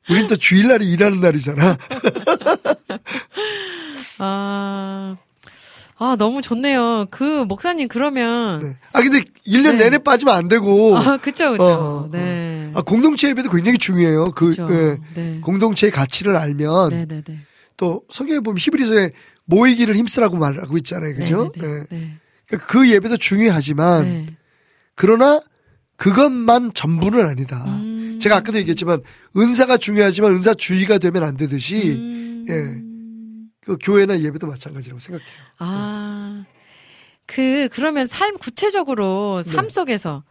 [0.09, 1.77] 우린 또 주일날이 일하는 날이잖아.
[4.21, 5.17] 아,
[5.97, 7.07] 아, 너무 좋네요.
[7.11, 8.61] 그, 목사님, 그러면.
[8.61, 8.77] 네.
[8.93, 9.85] 아 근데 1년 네.
[9.85, 11.65] 내내 빠지면 안 되고 아, 그쵸, 그쵸.
[11.65, 11.69] 어,
[12.05, 12.09] 어.
[12.11, 12.71] 네.
[12.75, 14.27] 아, 공동체 예배도 굉장히 중요해요.
[14.35, 14.55] 그.
[14.59, 15.41] 예, 네.
[15.41, 17.23] 공동체의 가치를 알면 네네네.
[17.77, 19.11] 또 성경에 보면 히브리서에
[19.45, 21.15] 모이기를 힘쓰라고 말하고 있잖아요.
[21.15, 21.53] 그죠?
[21.59, 21.61] 예.
[21.91, 22.19] 네.
[22.47, 24.27] 그러니까 그 예배도 중요하지만 네.
[24.95, 25.41] 그러나
[25.99, 27.63] 그것만 전부는 아니다.
[27.67, 28.19] 음.
[28.23, 29.03] 제가 아까도 얘기했지만
[29.37, 32.47] 은사가 중요하지만 은사 주의가 되면 안 되듯이 음.
[32.49, 32.89] 예.
[33.61, 35.31] 그 교회나 예배도 마찬가지라고 생각해요.
[35.59, 36.45] 아,
[37.27, 39.71] 그, 그러면 삶, 구체적으로 삶 네.
[39.71, 40.23] 속에서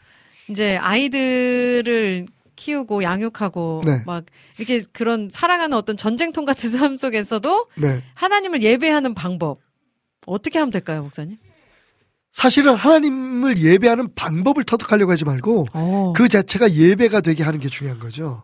[0.49, 4.01] 이제 아이들을 키우고 양육하고 네.
[4.07, 4.25] 막
[4.57, 8.03] 이렇게 그런 살아가는 어떤 전쟁통 같은 삶 속에서도 네.
[8.15, 9.59] 하나님을 예배하는 방법
[10.25, 11.37] 어떻게 하면 될까요, 목사님?
[12.37, 16.13] 사실은 하나님을 예배하는 방법을 터득하려고 하지 말고 어.
[16.15, 18.43] 그 자체가 예배가 되게 하는 게 중요한 거죠.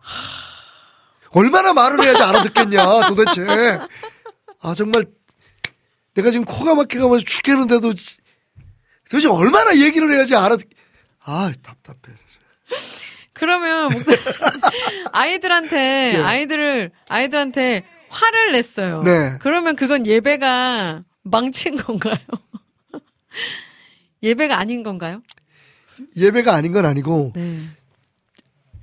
[1.29, 3.45] 얼마나 말을 해야지 알아듣겠냐, 도대체.
[4.61, 5.05] 아, 정말,
[6.15, 7.93] 내가 지금 코가 막혀가면서 죽겠는데도,
[9.11, 10.67] 도대체 얼마나 얘기를 해야지 알아듣,
[11.23, 12.17] 아, 답답해.
[13.33, 14.19] 그러면 목사님
[15.13, 16.17] 아이들한테 네.
[16.17, 19.03] 아이들을 아이들한테 화를 냈어요.
[19.03, 19.37] 네.
[19.41, 22.17] 그러면 그건 예배가 망친 건가요?
[24.24, 25.21] 예배가 아닌 건가요?
[26.17, 27.59] 예배가 아닌 건 아니고, 네.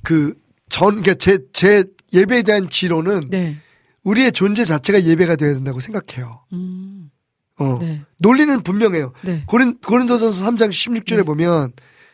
[0.03, 0.35] 그,
[0.69, 3.57] 전, 그니까 제, 제 예배에 대한 지론은 네.
[4.05, 6.45] 우리의 존재 자체가 예배가 되어야 된다고 생각해요.
[6.53, 7.11] 음.
[7.57, 7.79] 어.
[7.81, 8.03] 네.
[8.19, 9.13] 논리는 분명해요.
[9.23, 9.43] 네.
[9.47, 11.23] 고린, 고린도전서 3장 16절에 네.
[11.23, 11.73] 보면,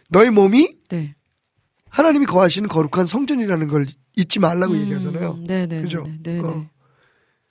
[0.08, 1.14] 너희 몸이 네.
[1.90, 5.44] 하나님이 거하시는 거룩한 성전이라는 걸 잊지 말라고 음, 얘기하잖아요.
[5.46, 5.82] 네네.
[5.82, 6.06] 그죠?
[6.42, 6.70] 어.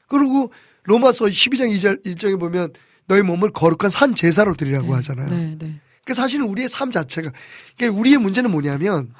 [0.07, 0.51] 그리고
[0.83, 2.73] 로마서 12장 2절 1절에 보면
[3.07, 5.29] 너희 몸을 거룩한 산 제사로 드리라고 하잖아요.
[5.29, 5.55] 네.
[5.59, 5.79] 네.
[6.03, 7.31] 그러니까 사실은 우리의 삶 자체가
[7.77, 9.11] 그러니까 우리의 문제는 뭐냐면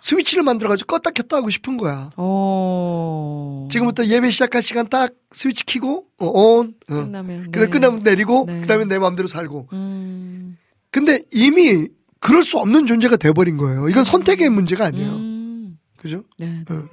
[0.00, 2.10] 스위치를 만들어 가지고 껐다 켰다 하고 싶은 거야.
[2.16, 3.68] 오.
[3.70, 6.74] 지금부터 예배 시작할 시간 딱 스위치 키고 어, 온.
[6.88, 6.94] 어.
[6.94, 7.50] 끝나면.
[7.50, 7.70] 그래 네.
[7.70, 8.60] 끝나면 내리고 네.
[8.60, 9.68] 그다음에 내 마음대로 살고.
[9.72, 10.58] 음.
[10.90, 11.88] 근데 이미
[12.20, 13.88] 그럴 수 없는 존재가 돼 버린 거예요.
[13.88, 15.10] 이건 선택의 문제가 아니에요.
[15.10, 15.78] 음.
[15.96, 16.22] 그죠?
[16.38, 16.64] 네.
[16.68, 16.74] 네.
[16.74, 16.88] 어.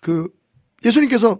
[0.00, 0.28] 그
[0.84, 1.38] 예수님께서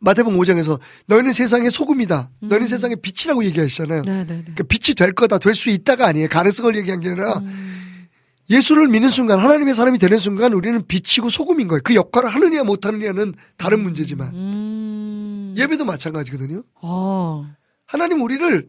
[0.00, 2.30] 마태복음 5장에서 너희는 세상의 소금이다.
[2.40, 4.02] 너희는 세상의 빛이라고 얘기하시잖아요.
[4.02, 4.12] 네.
[4.12, 4.26] 네.
[4.26, 4.42] 네.
[4.42, 6.28] 그러니까 빛이 될 거다, 될 수 있다가 아니에요.
[6.28, 8.06] 가능성을 얘기한 게 아니라 음.
[8.50, 11.80] 예수를 믿는 순간, 하나님의 사람이 되는 순간 우리는 빛이고 소금인 거예요.
[11.82, 15.54] 그 역할을 하느냐 못하느냐는 다른 문제지만 음.
[15.56, 16.62] 예배도 마찬가지거든요.
[16.82, 17.46] 어.
[17.86, 18.68] 하나님 우리를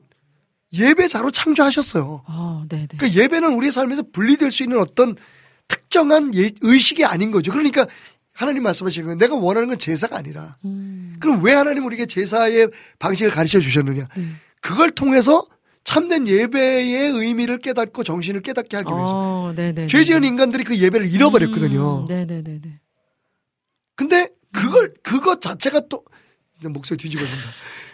[0.72, 2.24] 예배자로 창조하셨어요.
[2.28, 2.98] 어, 네, 네.
[2.98, 5.16] 그러니까 예배는 우리의 삶에서 분리될 수 있는 어떤
[5.68, 7.52] 특정한 예- 의식이 아닌 거죠.
[7.52, 7.88] 그러니까
[8.36, 9.18] 하나님 말씀하시는 거예요.
[9.18, 10.58] 내가 원하는 건 제사가 아니라.
[10.66, 11.16] 음.
[11.22, 12.70] 그럼 왜 하나님 우리에게 제사의
[13.00, 14.10] 방식을 가르쳐 주셨느냐?
[14.14, 14.28] 네.
[14.60, 15.48] 그걸 통해서
[15.86, 19.88] 참된 예배의 의미를 깨닫고 정신을 깨닫게 하기 위해서 어, 네네.
[19.88, 22.02] 죄 지은 인간들이 그 예배를 잃어버렸거든요.
[22.02, 22.80] 음, 네네네네.
[23.96, 26.04] 근데 그걸 그것 자체가 또
[26.62, 27.42] 목소리 뒤집어진다.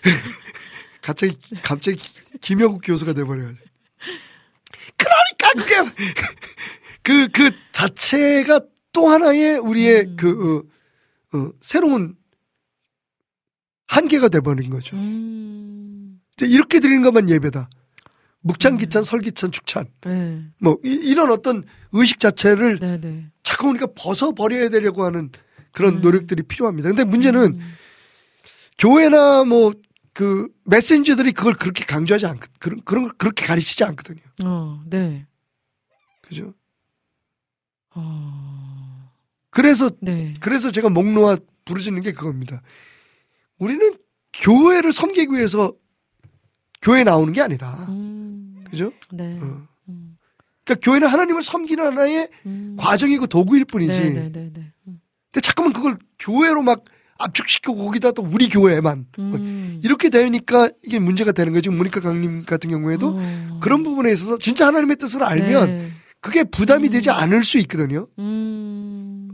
[1.02, 2.00] 갑자기 갑자기
[2.40, 3.54] 김영국 교수가 돼버려요.
[4.98, 6.08] 그러니까 그게
[7.30, 8.62] 그그 자체가
[8.94, 10.16] 또 하나의 우리의 음.
[10.18, 10.68] 그
[11.34, 12.16] 어, 어, 새로운
[13.88, 14.96] 한계가 돼버린 거죠.
[14.96, 17.70] 음, 이렇게 드리는 것만 예배다.
[18.42, 19.86] 묵찬, 기찬, 설기찬, 축찬.
[20.02, 20.44] 네.
[20.60, 23.28] 뭐 이, 런 어떤 의식 자체를 네 네.
[23.44, 25.30] 자꾸 우리가 벗어 버려야 되려고 하는
[25.72, 26.02] 그런 음.
[26.02, 26.90] 노력들이 필요합니다.
[26.90, 27.74] 근데 문제는 음,
[28.78, 29.74] 교회나 뭐
[30.14, 34.22] 그 메신저들이 그걸 그렇게 강조하지 않 그런 그런 걸 그렇게 가르치지 않거든요.
[34.44, 35.26] 어, 네.
[36.22, 36.54] 그죠?
[37.96, 38.41] 어,
[39.52, 40.34] 그래서 네.
[40.40, 42.62] 그래서 제가 목 놓아 부르짖는 게 그겁니다.
[43.60, 43.94] 우리는
[44.34, 45.74] 교회를 섬기기 위해서
[46.82, 47.86] 교회에 나오는 게 아니다.
[47.90, 48.92] 음, 그죠?
[49.12, 49.38] 네.
[49.40, 49.68] 어.
[49.90, 50.18] 음,
[50.64, 52.76] 그러니까 교회는 하나님을 섬기는 하나의 음.
[52.80, 54.00] 과정이고 도구일 뿐이지.
[54.00, 54.74] 네 네네네.
[54.88, 55.00] 음.
[55.32, 56.84] 근데 자꾸만 그걸 교회로 막
[57.20, 59.80] 압축시키고 거기다 또 우리 교회만 뭐 음.
[59.84, 61.72] 이렇게 되니까 이게 문제가 되는 거죠.
[61.72, 63.60] 모니카 강님 같은 경우에도 어.
[63.62, 65.92] 그런 부분에 있어서 진짜 하나님의 뜻을 알면 네.
[66.20, 66.92] 그게 부담이 음.
[66.92, 68.08] 되지 않을 수 있거든요.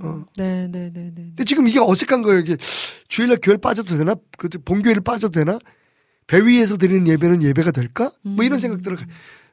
[0.03, 0.05] 음.
[0.05, 0.25] 어.
[0.37, 1.11] 네 네 네 네.
[1.15, 2.39] 근데 지금 이게 어색한 거예요.
[2.39, 2.57] 이게
[3.07, 4.15] 주일날 교회를 빠져도 되나?
[4.37, 5.59] 그 본교회를 빠져도 되나?
[6.27, 8.11] 배 위에서 드리는 예배는 예배가 될까?
[8.21, 8.59] 뭐 이런 음.
[8.59, 8.97] 생각들을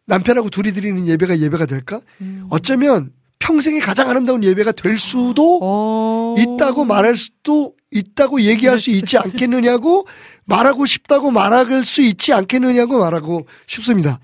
[0.06, 2.00] 남편하고 둘이 드리는 예배가 예배가 될까?
[2.20, 2.46] 음.
[2.50, 6.34] 어쩌면 평생에 가장 아름다운 예배가 될 수도 어.
[6.38, 10.06] 있다고 말할 수도 있다고 얘기할 수 있지 않겠느냐고
[10.46, 14.18] 말하고 싶다고 말할 수 있지 않겠느냐고 말하고 싶습니다.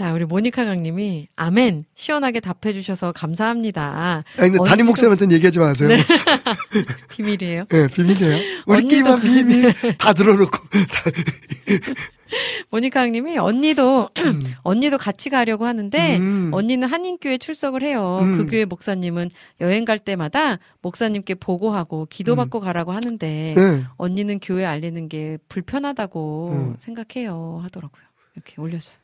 [0.00, 4.24] 자, 우리 모니카 강님이 아멘 시원하게 답해 주셔서 감사합니다.
[4.38, 5.88] 아니, 근데 담임 목사님한테는 얘기하지 마세요.
[5.90, 5.96] 네.
[5.98, 6.02] 네.
[7.10, 7.64] 비밀이에요.
[7.66, 8.38] 비밀이에요.
[8.66, 10.56] 우리끼리만 언니도- 비밀 다 들어놓고.
[10.90, 11.10] 다-
[12.70, 14.42] 모니카 강님이 언니도 음.
[14.64, 16.50] 언니도 같이 가려고 하는데 음.
[16.54, 18.20] 언니는 한인교회 출석을 해요.
[18.22, 18.38] 음.
[18.38, 19.28] 그 교회 목사님은
[19.60, 23.84] 여행 갈 때마다 목사님께 보고하고 기도받고 가라고 하는데 네.
[23.98, 26.76] 언니는 교회 알리는 게 불편하다고 음.
[26.78, 28.02] 생각해요 하더라고요.
[28.34, 28.96] 이렇게 올려주세요.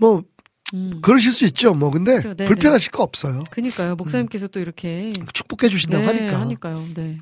[0.00, 0.06] 네.
[0.06, 0.22] 뭐
[0.74, 1.00] 음.
[1.02, 1.74] 그러실 수 있죠.
[1.74, 2.44] 뭐 근데 그렇죠.
[2.44, 3.44] 불편하실 거 없어요.
[3.50, 3.96] 그니까요.
[3.96, 6.40] 목사님께서 또 이렇게 축복해 주신다고 네, 하니까.
[6.40, 6.88] 하니까요.
[6.94, 7.18] 네.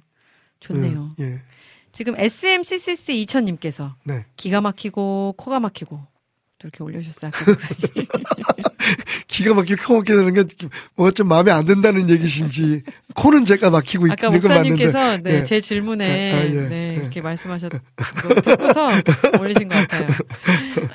[0.61, 1.15] 좋네요.
[1.21, 1.25] 예.
[1.25, 1.41] 예.
[1.93, 4.27] 지금 SMCCC 2000님께서 네.
[4.37, 5.97] 기가 막히고 코가 막히고
[6.59, 7.31] 또 이렇게 올려주셨어요.
[7.35, 7.53] 아까.
[9.29, 10.47] 기가 막히게 코 막히게 되는
[10.97, 12.83] 게뭐좀 마음에 안 든다는 얘기신지
[13.15, 15.45] 코는 제가 막히고 아까 있는 건 맞는데 목사님께서 네, 예.
[15.45, 16.95] 제 질문에 아, 아, 예, 네, 예.
[17.01, 17.79] 이렇게 말씀하셨 거
[18.43, 18.89] 듣고서
[19.41, 20.09] 올리신 것 같아요.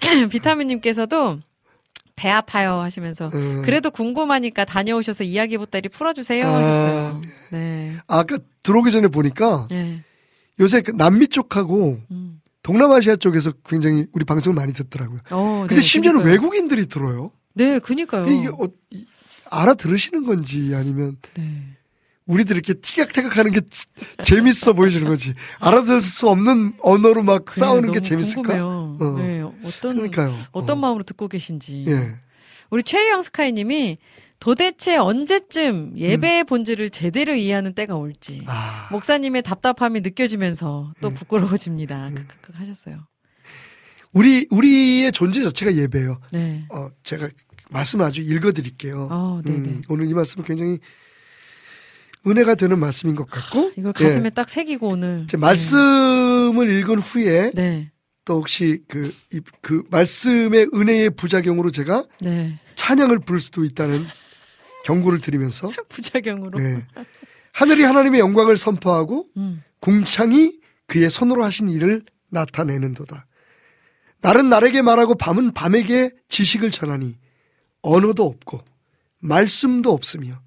[0.29, 1.39] 비타민님께서도
[2.16, 3.61] 배 아파요 하시면서 음.
[3.66, 7.22] 그래도 궁금하니까 다녀오셔서 이야기 보따리 풀어주세요 아, 하셨어요.
[7.51, 7.97] 네.
[8.07, 10.03] 아까 들어오기 전에 보니까 네.
[10.59, 12.39] 요새 그 남미 쪽하고 음.
[12.61, 15.20] 동남아시아 쪽에서 굉장히 우리 방송을 많이 듣더라고요.
[15.32, 16.32] 어, 근데 네, 심지어는 그러니까요.
[16.47, 17.32] 외국인들이 들어요.
[17.55, 18.26] 네, 그니까요.
[18.28, 19.05] 이게 어, 이-
[19.49, 21.43] 알아들으시는 건지 아니면 네.
[22.26, 23.86] 우리들 이렇게 티격태격 하는 게 지-
[24.24, 25.34] 재밌어 보이시는 거지.
[25.59, 28.41] 알아들을 수 없는 언어로 막 싸우는 게 재밌을까?
[28.43, 28.97] 궁금해요.
[28.99, 29.15] 어.
[29.17, 30.34] 네, 어떤 그러니까요.
[30.51, 30.82] 어떤 어.
[30.82, 31.84] 마음으로 듣고 계신지.
[31.88, 32.11] 예.
[32.69, 33.97] 우리 최희영 스카이님이
[34.39, 38.45] 도대체 언제쯤 예배의 본질을 제대로 이해하는 때가 올지 음.
[38.47, 41.13] 아, 목사님의 답답함이 느껴지면서 또 예.
[41.13, 42.09] 부끄러워집니다.
[42.11, 42.15] 예.
[42.15, 42.99] 크크크 하셨어요.
[44.11, 46.19] 우리 우리의 존재 자체가 예배예요.
[46.32, 46.65] 네.
[46.71, 47.30] 어, 제가
[47.69, 49.07] 말씀을 아주 읽어드릴게요.
[49.11, 49.57] 어, 네네.
[49.69, 50.80] 음, 오늘 이 말씀은 굉장히
[52.26, 54.03] 은혜가 되는 말씀인 것 같고 이걸 예.
[54.03, 55.28] 가슴에 딱 새기고 오늘.
[55.28, 57.91] 제 말씀을 읽은 후에 네.
[58.26, 62.59] 또 혹시 그, 이, 그 말씀의 은혜의 부작용으로 제가 네.
[62.76, 64.05] 찬양을 부를 수도 있다는
[64.86, 66.59] 경고를 드리면서 부작용으로.
[66.59, 66.86] 네.
[67.51, 69.63] 하늘이 하나님의 영광을 선포하고 음.
[69.80, 73.28] 궁창이 그의 손으로 하신 일을 나타내는도다.
[74.21, 77.17] 날은 날에게 말하고 밤은 밤에게 지식을 전하니
[77.82, 78.61] 언어도 없고
[79.19, 80.39] 말씀도 없으며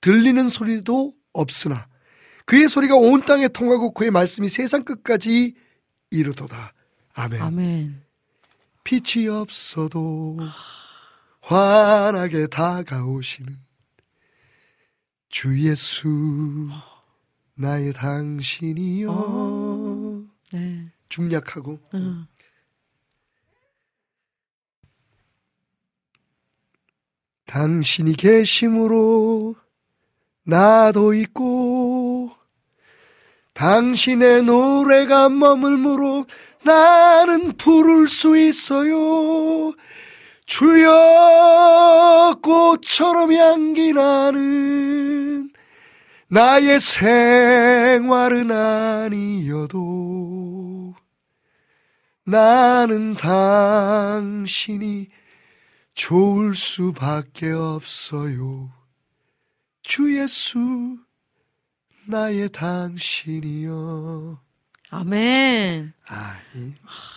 [0.00, 1.88] 들리는 소리도 없으나
[2.46, 5.54] 그의 소리가 온 땅에 통하고 그의 말씀이 세상 끝까지
[6.10, 6.74] 이르도다.
[7.14, 7.40] 아멘.
[7.40, 8.02] 아멘.
[8.82, 10.38] 빛이 없어도
[11.42, 13.56] 환하게 다가오시는
[15.28, 16.68] 주 예수
[17.54, 20.24] 나의 당신이여 어.
[20.52, 20.90] 네.
[21.08, 22.26] 중략하고 어.
[27.46, 29.54] 당신이 계심으로
[30.50, 32.32] 나도 있고
[33.54, 36.26] 당신의 노래가 머물므로
[36.64, 39.72] 나는 부를 수 있어요
[40.46, 45.50] 주여 꽃처럼 향기 나는
[46.26, 49.80] 나의 생활은 아니어도
[52.24, 55.08] 나는 당신이
[55.94, 58.79] 좋을 수밖에 없어요.
[59.90, 60.98] 주 예수
[62.06, 64.40] 나의 당신이여.
[64.90, 65.92] 아멘.
[66.06, 66.72] 아, 이,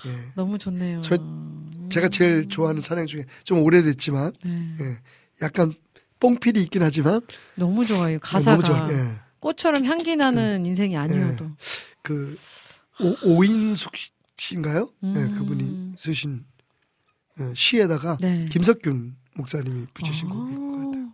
[0.08, 0.32] 예.
[0.34, 1.02] 너무 좋네요.
[1.02, 1.20] 저-
[1.92, 4.76] 제가 제일 좋아하는 찬양 중에 좀 오래됐지만 네.
[4.82, 4.98] 예.
[5.44, 5.76] 약간
[6.20, 7.22] 뽕필이 있긴 하지만
[7.54, 8.16] 너무 좋아요.
[8.16, 8.92] 예, 가사가 너무 좋아.
[8.92, 9.20] 예.
[9.40, 11.52] 꽃처럼 향기 나는 인생이 아니어도.
[12.02, 12.36] 그
[13.00, 13.92] 오, 오인숙
[14.40, 14.90] 씨인가요?
[15.04, 15.14] 음.
[15.16, 16.44] 예, 그분이 쓰신
[17.40, 18.48] 예, 시에다가 네.
[18.50, 21.14] 김석균 목사님이 붙이신 아, 곡인 것 같아요.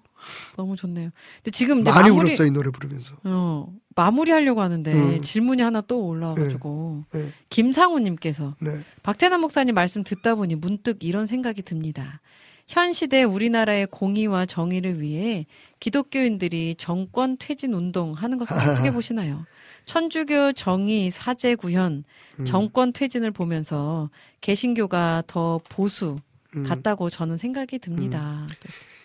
[0.56, 1.10] 너무 좋네요.
[1.38, 3.16] 근데 지금 이제 많이 마무리, 울었어요 이 노래 부르면서.
[3.24, 5.22] 어, 마무리하려고 하는데 음.
[5.22, 7.30] 질문이 하나 또 올라와가지고 네.
[7.50, 8.80] 김상우님께서 네.
[9.04, 12.22] 박태남 목사님 말씀 듣다 보니 문득 이런 생각이 듭니다.
[12.68, 15.48] 현 시대 우리나라의 공의와 정의를 위해
[15.80, 19.46] 기독교인들이 정권 퇴진 운동 하는 것을 어떻게 보시나요?
[19.86, 22.04] 천주교 정의 사제 구현
[22.40, 24.12] 음, 정권 퇴진을 보면서
[24.42, 26.16] 개신교가 더 보수
[26.56, 26.64] 음.
[26.64, 28.48] 같다고 저는 생각이 듭니다.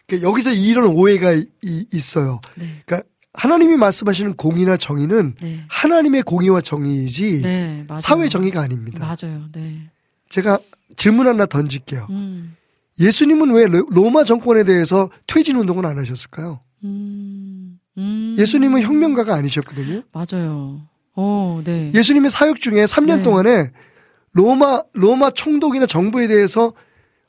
[0.06, 1.46] 그러니까 여기서 이런 오해가 이-
[1.92, 2.40] 있어요.
[2.56, 7.86] 네, 그러니까 하나님이 말씀하시는 공의나 정의는 네, 하나님의 공의와 정의이지 네.
[8.00, 8.98] 사회 정의가 아닙니다.
[9.06, 9.46] 맞아요.
[9.52, 9.90] 네.
[10.28, 10.58] 제가
[10.96, 12.06] 질문 하나 던질게요.
[12.10, 12.56] 음,
[13.00, 16.60] 예수님은 왜 로- 로마 정권에 대해서 퇴진 운동을 안 하셨을까요?
[16.84, 18.36] 음, 음.
[18.38, 20.02] 예수님은 혁명가가 아니셨거든요.
[20.12, 20.82] 맞아요.
[21.16, 21.90] 어, 네.
[21.94, 23.22] 예수님의 사역 중에 3년 네.
[23.22, 23.70] 동안에
[24.32, 26.72] 로마 로마 총독이나 정부에 대해서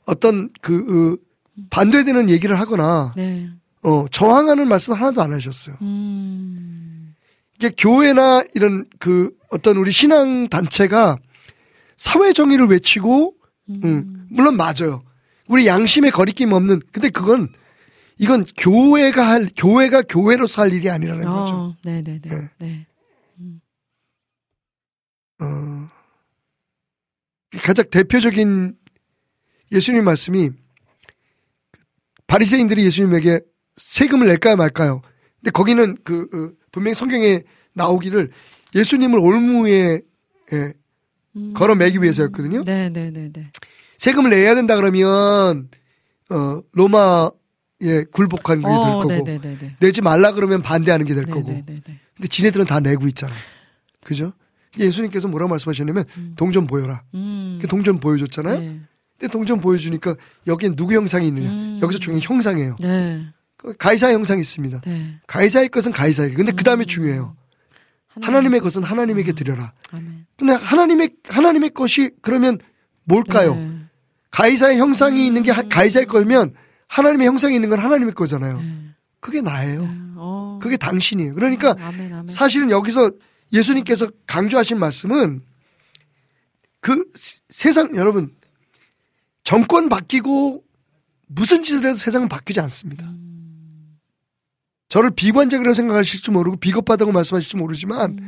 [0.04, 1.25] 어떤 그 어,
[1.70, 3.48] 반대되는 얘기를 하거나 네.
[3.82, 5.76] 어, 저항하는 말씀 하나도 안 하셨어요.
[5.82, 7.14] 음,
[7.54, 11.16] 이게 교회나 이런 그 어떤 우리 신앙 단체가
[11.96, 13.34] 사회 정의를 외치고
[13.70, 15.02] 음, 음, 물론 맞아요.
[15.48, 17.48] 우리 양심에 거리낌 없는 근데 그건
[18.18, 21.54] 이건 교회가 할 교회가 교회로서 할 일이 아니라는 거죠.
[21.54, 22.30] 어, 네, 네, 네.
[22.30, 22.48] 네.
[22.58, 22.86] 네.
[25.38, 25.88] 어,
[27.62, 28.74] 가장 대표적인
[29.72, 30.50] 예수님 말씀이
[32.26, 33.40] 바리새인들이 예수님에게
[33.76, 35.02] 세금을 낼까요 말까요?
[35.40, 37.42] 근데 거기는 그 어, 분명히 성경에
[37.74, 38.30] 나오기를
[38.74, 40.00] 예수님을 올무에
[40.52, 40.72] 예,
[41.36, 41.52] 음.
[41.54, 42.64] 걸어 매기 위해서였거든요.
[42.64, 43.50] 네, 네, 네, 네.
[43.98, 45.68] 세금을 내야 된다 그러면
[46.30, 49.76] 어 로마에 굴복한 게될 어, 거고 네, 네, 네, 네.
[49.80, 51.46] 내지 말라 그러면 반대하는 게될 네, 거고.
[51.46, 53.32] 근데 지네들은 다 내고 있잖아
[54.04, 54.32] 그죠
[54.78, 56.04] 예수님께서 뭐라고 말씀하셨냐면
[56.36, 57.58] 동전 보여라 음.
[57.60, 58.80] 그 동전 보여줬잖아요 네.
[59.18, 60.14] 근데 동전 보여주니까
[60.46, 61.78] 여기엔 누구 형상이 있느냐 음.
[61.82, 63.26] 여기서 중요한 형상이에요 네.
[63.56, 65.18] 그 가이사 형상이 있습니다 네.
[65.26, 66.86] 가이사의 것은 가이사에게 근데 그 다음에 음.
[66.86, 67.36] 중요해요
[68.22, 70.26] 하나님 의 것은 하나님에게 드려라 아멘.
[70.38, 72.58] 근데 하나님의 하나님의 것이 그러면
[73.04, 73.80] 뭘까요 네.
[74.30, 76.54] 가이사의 형상이 있는 게 하- 가이사의 거면
[76.88, 78.58] 하나님의 형상이 있는 건 하나님의 거잖아요.
[78.60, 78.90] 네.
[79.20, 79.82] 그게 나예요.
[79.82, 79.90] 네.
[80.16, 80.58] 어.
[80.62, 81.34] 그게 당신이에요.
[81.34, 82.28] 그러니까 아멘, 아멘.
[82.28, 83.10] 사실은 여기서
[83.52, 85.42] 예수님께서 강조하신 말씀은
[86.80, 88.34] 그 세- 세상 여러분
[89.46, 90.64] 정권 바뀌고
[91.28, 93.08] 무슨 짓을 해도 세상은 바뀌지 않습니다.
[94.88, 98.18] 저를 비관적이라고 생각하실지 모르고 비겁하다고 말씀하실지 모르지만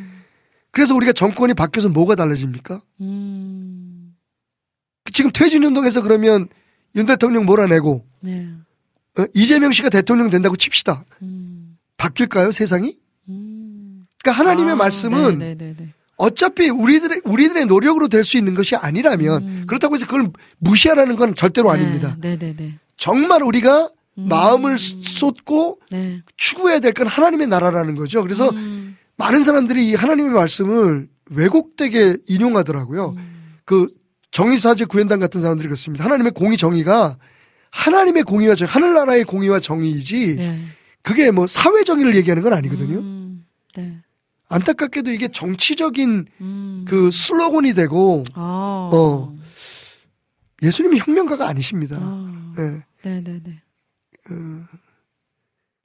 [0.71, 2.83] 그래서 우리가 정권이 바뀌어서 뭐가 달라집니까?
[3.01, 4.15] 음.
[5.13, 6.47] 지금 퇴진운동에서 그러면
[6.95, 8.49] 윤 대통령 몰아내고 네.
[9.19, 11.05] 어, 이재명 씨가 대통령 된다고 칩시다.
[11.23, 11.79] 음.
[11.97, 12.97] 바뀔까요, 세상이?
[13.29, 14.07] 음.
[14.23, 15.95] 그러니까 하나님의 아, 말씀은 네, 네, 네, 네.
[16.19, 19.65] 어차피 우리들의 우리들의 노력으로 될 수 있는 것이 아니라면 음.
[19.67, 22.17] 그렇다고 해서 그걸 무시하라는 건 절대로 아닙니다.
[22.21, 22.75] 네, 네, 네.
[22.97, 24.29] 정말 우리가 음.
[24.29, 26.21] 마음을 쏟고 네.
[26.37, 28.23] 추구해야 될 건 하나님의 나라라는 거죠.
[28.23, 28.97] 그래서 음.
[29.17, 33.15] 많은 사람들이 이 하나님의 말씀을 왜곡되게 인용하더라고요.
[33.17, 33.55] 음.
[33.65, 33.89] 그
[34.33, 36.05] 정의사제 구현단 같은 사람들이 그렇습니다.
[36.05, 37.17] 하나님의 공의 정의가
[37.71, 40.65] 하나님의 공의와 정 하늘나라의 공의와 정의이지 네.
[41.03, 42.99] 그게 뭐 사회 정의를 얘기하는 건 아니거든요.
[42.99, 43.45] 음.
[43.77, 43.99] 네.
[44.49, 46.85] 안타깝게도 이게 정치적인 음.
[46.89, 48.91] 그 슬로건이 되고 아.
[48.93, 49.37] 어.
[50.63, 51.97] 예수님이 혁명가가 아니십니다.
[52.01, 52.55] 아.
[52.59, 52.63] 예.
[53.09, 53.63] 네, 네, 네.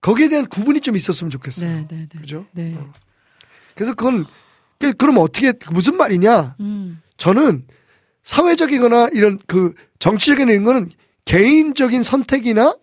[0.01, 1.69] 거기에 대한 구분이 좀 있었으면 좋겠어요.
[1.69, 2.19] 네, 네, 네.
[2.19, 2.45] 그죠?
[2.51, 2.75] 네.
[2.75, 2.91] 어.
[3.75, 4.25] 그래서 그건
[4.79, 6.55] 그- 그럼 어떻게 무슨 말이냐?
[6.59, 7.01] 음.
[7.17, 7.65] 저는
[8.23, 10.89] 사회적이거나 이런 그 정치적인 이런 거는
[11.25, 12.75] 개인적인 선택이나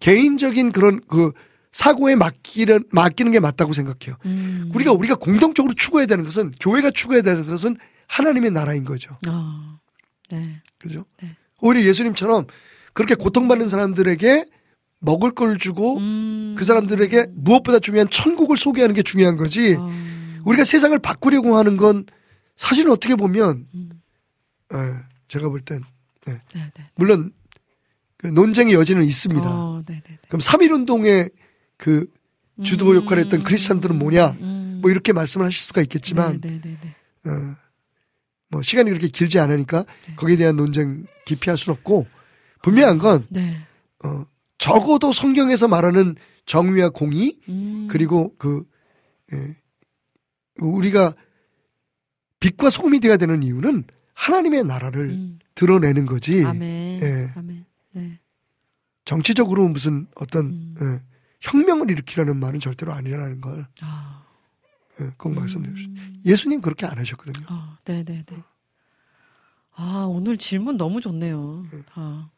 [0.00, 1.32] 개인적인 그런 그
[1.72, 4.16] 사고에 맡기는 맡기는 게 맞다고 생각해요.
[4.26, 4.70] 음.
[4.74, 9.16] 우리가 우리가 공동적으로 추구해야 되는 것은 교회가 추구해야 되는 것은 하나님의 나라인 거죠.
[9.26, 9.78] 아.
[10.30, 10.60] 네.
[10.78, 11.06] 그죠?
[11.22, 11.36] 네.
[11.60, 12.46] 오히려 예수님처럼
[12.92, 14.44] 그렇게 고통받는 사람들에게
[14.98, 16.54] 먹을 걸 주고 음.
[16.58, 19.76] 그 사람들에게 무엇보다 중요한 천국을 소개하는 게 중요한 거지.
[19.78, 19.88] 아.
[20.44, 22.04] 우리가 세상을 바꾸려고 하는 건
[22.56, 23.90] 사실은 어떻게 보면 음.
[24.74, 24.78] 예,
[25.28, 25.82] 제가 볼땐
[26.26, 26.70] 네, 네.
[26.96, 27.32] 물론
[28.16, 29.42] 그 논쟁의 여지는 있습니다.
[29.44, 30.18] 어, 네, 네, 네.
[30.28, 31.30] 그럼 3.1 운동의
[31.82, 32.06] 그
[32.62, 34.36] 주도 역할을 했던 크리스찬들은 뭐냐?
[34.40, 34.78] 음.
[34.82, 37.28] 뭐 이렇게 말씀을 하실 수가 있겠지만 네, 네, 네, 네.
[37.28, 37.56] 어,
[38.50, 40.14] 뭐 시간이 그렇게 길지 않으니까 네.
[40.14, 42.06] 거기에 대한 논쟁 기피할 수는 없고
[42.62, 43.66] 분명한 건 네.
[44.04, 44.24] 어,
[44.58, 46.14] 적어도 성경에서 말하는
[46.46, 47.88] 정의와 공의 음.
[47.90, 48.62] 그리고 그
[49.32, 49.56] 예,
[50.60, 51.14] 우리가
[52.38, 55.40] 빛과 소금이 되어야 되는 이유는 하나님의 나라를 음.
[55.56, 57.02] 드러내는 거지 아멘.
[57.02, 57.32] 예.
[57.34, 57.64] 아멘.
[57.90, 58.20] 네.
[59.04, 60.74] 정치적으로 무슨 어떤 음.
[60.80, 61.11] 예,
[61.42, 64.22] 혁명을 일으키라는 말은 절대로 아니라는 걸 아.
[65.00, 66.02] 예, 꼭 말씀드리고 싶습니다.
[66.06, 66.22] 음.
[66.24, 67.46] 예수님 그렇게 안 하셨거든요.
[67.48, 68.36] 아, 네, 네, 네.
[69.74, 71.64] 아, 오늘 질문 너무 좋네요.
[71.94, 72.28] 아.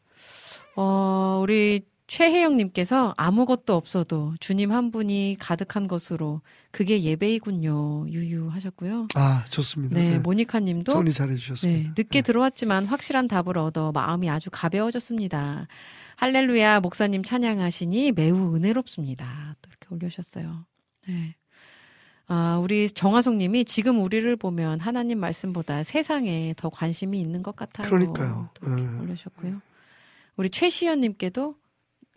[0.75, 6.41] 어, 우리 최혜영님께서 아무것도 없어도 주님 한 분이 가득한 것으로
[6.71, 8.07] 그게 예배이군요.
[8.09, 9.07] 유유하셨고요.
[9.15, 9.95] 아 좋습니다.
[9.95, 11.89] 네, 네, 모니카님도 정리 잘해 주셨습니다.
[11.89, 15.67] 네, 늦게 들어왔지만 확실한 답을 얻어 마음이 아주 가벼워졌습니다.
[16.17, 19.55] 할렐루야 목사님 찬양하시니 매우 은혜롭습니다.
[19.61, 20.65] 또 이렇게 올려주셨어요.
[21.07, 21.35] 네.
[22.27, 27.87] 아, 우리 정화송 님이 지금 우리를 보면 하나님 말씀보다 세상에 더 관심이 있는 것 같아요.
[27.87, 28.49] 그러니까요.
[28.61, 28.99] 네.
[28.99, 29.61] 올려주셨고요.
[30.37, 31.55] 우리 최시연 님께도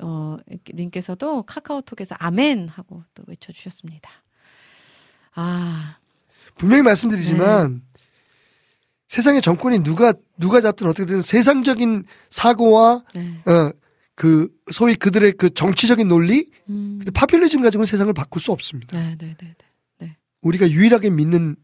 [0.00, 0.36] 어,
[0.72, 4.10] 님께서도 카카오톡에서 아멘 하고 또 외쳐주셨습니다.
[5.34, 5.98] 아,
[6.54, 7.82] 분명히 말씀드리지만
[9.08, 13.42] 세상의 정권이 누가 누가 잡든 어떻게 되든 세상적인 사고와 네.
[13.46, 13.72] 어,
[14.18, 18.98] 그 소위 그들의 그 정치적인 논리, 음, 근데 파퓰리즘 가지고는 세상을 바꿀 수 없습니다.
[18.98, 19.54] 네, 네, 네,
[19.98, 20.16] 네.
[20.42, 21.54] 우리가 유일하게 믿는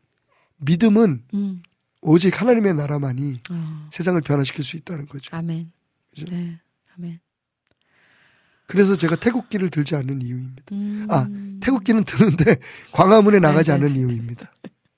[0.58, 1.62] 믿음은 음,
[2.00, 5.34] 오직 하나님의 나라만이 어, 세상을 변화시킬 수 있다는 거죠.
[5.34, 5.72] 아멘.
[6.10, 6.26] 그죠?
[6.30, 6.60] 네,
[6.96, 7.18] 아멘.
[8.66, 10.62] 그래서 제가 태국기를 들지 않는 이유입니다.
[10.70, 11.26] 음, 아,
[11.60, 12.60] 태국기는 드는데
[12.92, 13.84] 광화문에 나가지 네, 네.
[13.84, 14.52] 않는 이유입니다.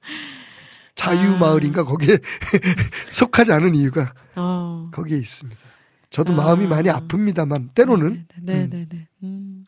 [0.95, 2.19] 자유 마을인가 거기에
[3.11, 4.91] 속하지 않은 이유가 어.
[4.93, 5.66] 거기에 있습니다.
[6.17, 6.37] 저도 아.
[6.37, 8.71] 마음이 많이 아픕니다만 때로는 네, 음.
[8.71, 9.07] 네, 네.
[9.23, 9.67] 음.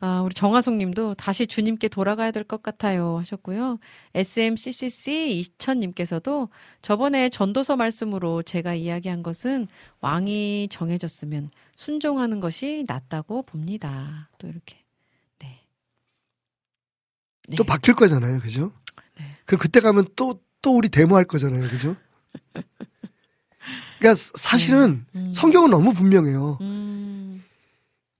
[0.00, 3.78] 아, 우리 정화송 님도 다시 주님께 돌아가야 될 것 같아요 하셨고요.
[4.14, 6.50] SMCCC 2000님께서도
[6.82, 9.66] 저번에 전도서 말씀으로 제가 이야기한 것은
[10.02, 14.28] 왕이 정해졌으면 순종하는 것이 낫다고 봅니다.
[14.36, 14.76] 또 이렇게.
[15.38, 15.62] 네.
[17.48, 17.56] 네.
[17.56, 18.72] 또 바뀔 거잖아요, 그죠?
[19.18, 19.24] 네.
[19.46, 21.94] 그 그때 가면 또 또 우리 데모할 거잖아요, 그죠?
[23.98, 25.32] 그러니까 사실은 음.
[25.34, 26.58] 성경은 너무 분명해요.
[26.60, 27.42] 음.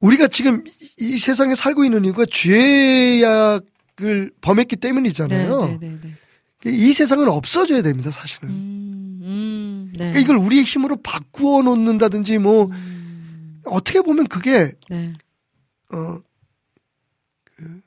[0.00, 5.66] 우리가 지금 이, 이 세상에 살고 있는 이유가 죄악을 범했기 네, 때문이잖아요.
[5.66, 6.70] 네, 네, 네.
[6.70, 8.48] 이 세상은 없어져야 됩니다, 사실은.
[8.48, 9.20] 음.
[9.22, 9.92] 음.
[9.92, 9.98] 네.
[9.98, 13.60] 그러니까 이걸 우리의 힘으로 바꾸어 놓는다든지 뭐 음.
[13.64, 15.12] 어떻게 보면 그게 네.
[15.92, 16.20] 어,
[17.56, 17.80] 그,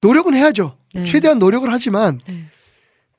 [0.00, 0.76] 노력은 해야죠.
[0.94, 1.04] 네.
[1.04, 2.46] 최대한 노력을 하지만 네.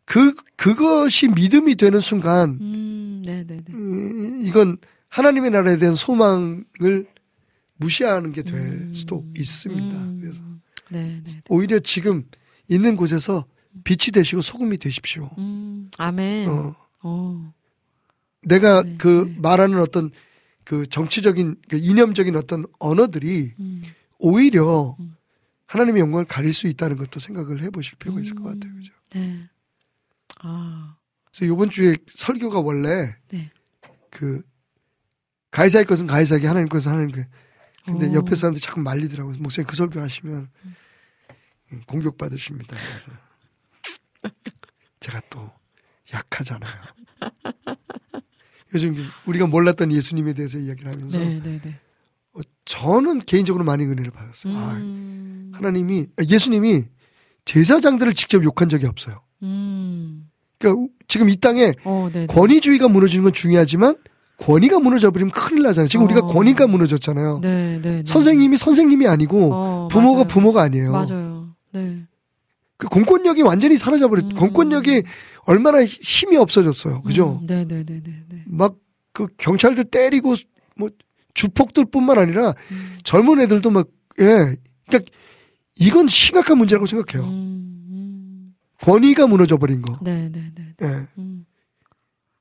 [0.05, 3.23] 그 그것이 믿음이 되는 순간 음.
[3.25, 3.73] 네, 네, 네.
[3.73, 4.77] 음, 이건
[5.09, 7.07] 하나님의 나라에 대한 소망을
[7.77, 8.93] 무시하는 게될 음.
[8.93, 9.97] 수도 있습니다.
[9.97, 10.19] 음.
[10.21, 10.43] 그래서
[10.89, 11.41] 네, 네.
[11.49, 12.23] 오히려 지금
[12.67, 13.45] 있는 곳에서
[13.83, 15.31] 빛이 되시고 소금이 되십시오.
[15.37, 15.89] 음.
[15.97, 16.49] 아멘.
[16.49, 16.75] 어.
[17.01, 17.53] 어,
[18.43, 19.39] 내가 네, 그 네.
[19.39, 20.11] 말하는 어떤
[20.63, 23.81] 그 정치적인 그 이념적인 어떤 언어들이 음.
[24.17, 25.15] 오히려 음.
[25.67, 28.73] 하나님의 영광을 가릴 수 있다는 것도 생각을 해보실 필요가 있을 것 같아요.
[28.73, 28.93] 그죠?
[29.11, 29.47] 네.
[30.39, 30.97] 아.
[31.31, 33.51] 그래서 이번 주에 설교가 원래 네.
[34.09, 34.41] 그
[35.51, 37.27] 가이사의 것은 가이사에게 하나님 것은 하나님께
[37.85, 38.13] 근데 어.
[38.13, 39.37] 옆에 사람들이 자꾸 말리더라고요.
[39.39, 40.49] 목사님 그 설교 하시면
[41.87, 42.75] 공격 받으십니다.
[42.75, 43.11] 그래서
[44.99, 45.51] 제가 또
[46.13, 46.81] 약하잖아요.
[48.73, 48.95] 요즘
[49.25, 51.79] 우리가 몰랐던 예수님에 대해서 이야기를 하면서 네, 네, 네.
[52.33, 54.53] 어, 저는 개인적으로 많이 은혜를 받았어요.
[54.53, 55.51] 음.
[55.53, 56.83] 아, 하나님이 아, 예수님이
[57.45, 59.21] 제사장들을 직접 욕한 적이 없어요.
[59.43, 60.04] 음.
[60.65, 62.21] 그러니까 지금 이 땅에 어, 네.
[62.21, 62.27] 네.
[62.27, 63.95] 권위주의가 무너지는 건 중요하지만
[64.37, 65.87] 권위가 무너져 버리면 큰일 나잖아요.
[65.87, 66.27] 지금 우리가 어.
[66.27, 67.39] 권위가 무너졌잖아요.
[67.41, 68.03] 네, 네, 네.
[68.05, 70.27] 선생님이 선생님이 아니고 어, 부모가 맞아요.
[70.27, 70.91] 부모가 아니에요.
[70.91, 71.55] 맞아요.
[71.71, 72.03] 네.
[72.77, 74.25] 그 공권력이 완전히 사라져버렸.
[74.25, 74.35] 음.
[74.35, 75.03] 공권력이
[75.45, 77.03] 얼마나 힘이 없어졌어요.
[77.03, 77.39] 그죠?
[77.41, 78.43] 음, 네, 네, 네, 네, 네.
[78.47, 80.35] 막그 경찰들 때리고
[80.75, 80.89] 뭐
[81.33, 82.97] 주폭들 뿐만 아니라 음.
[83.03, 83.87] 젊은 애들도 막
[84.19, 84.55] 예.
[84.87, 85.11] 그러니까
[85.77, 87.27] 이건 심각한 문제라고 생각해요.
[87.27, 87.74] 음, 음.
[88.85, 89.97] 권위가 무너져 버린 거.
[90.01, 90.75] 네, 네, 네.
[90.83, 91.07] 예.
[91.17, 91.45] 음.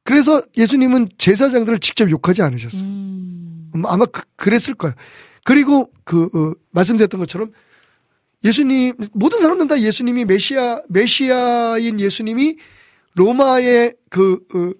[0.03, 2.83] 그래서 예수님은 제사장들을 직접 욕하지 않으셨어요.
[2.83, 3.71] 음.
[3.75, 4.95] 음, 아마 그, 그랬을 거예요.
[5.43, 7.53] 그리고 그 어, 말씀드렸던 것처럼
[8.45, 12.59] 예수님 모든 사람들은 다 예수님이 메시아 메시아인 예수님이
[13.15, 14.75] 로마의 그이그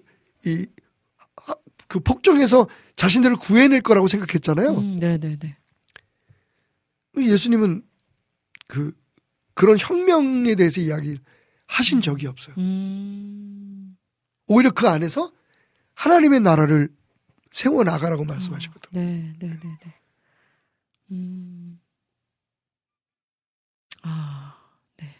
[1.87, 4.69] 그 폭정에서 자신들을 구해낼 거라고 생각했잖아요.
[4.69, 5.57] 음, 네, 네, 네.
[7.17, 7.81] 예수님은
[8.67, 8.91] 그
[9.55, 11.17] 그런 혁명에 대해서 이야기
[11.67, 12.55] 하신 적이 없어요.
[12.57, 13.97] 음.
[14.47, 15.31] 오히려 그 안에서
[15.93, 16.89] 하나님의 나라를
[17.51, 19.01] 세워 나가라고 말씀하셨거든요.
[19.01, 19.93] 네, 네, 네, 네.
[21.11, 21.79] 음.
[24.01, 24.55] 아,
[24.97, 25.15] 네.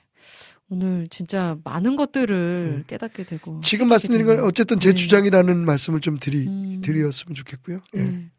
[0.70, 2.84] 오늘 진짜 많은 것들을 음.
[2.88, 3.62] 깨닫게 되고.
[3.62, 4.96] 지금 말씀드린 건 어쨌든 제 네.
[4.96, 6.82] 주장이라는 말씀을 좀 드리 음.
[6.82, 7.80] 드렸으면 좋겠고요.
[7.96, 8.02] 예.
[8.02, 8.32] 네.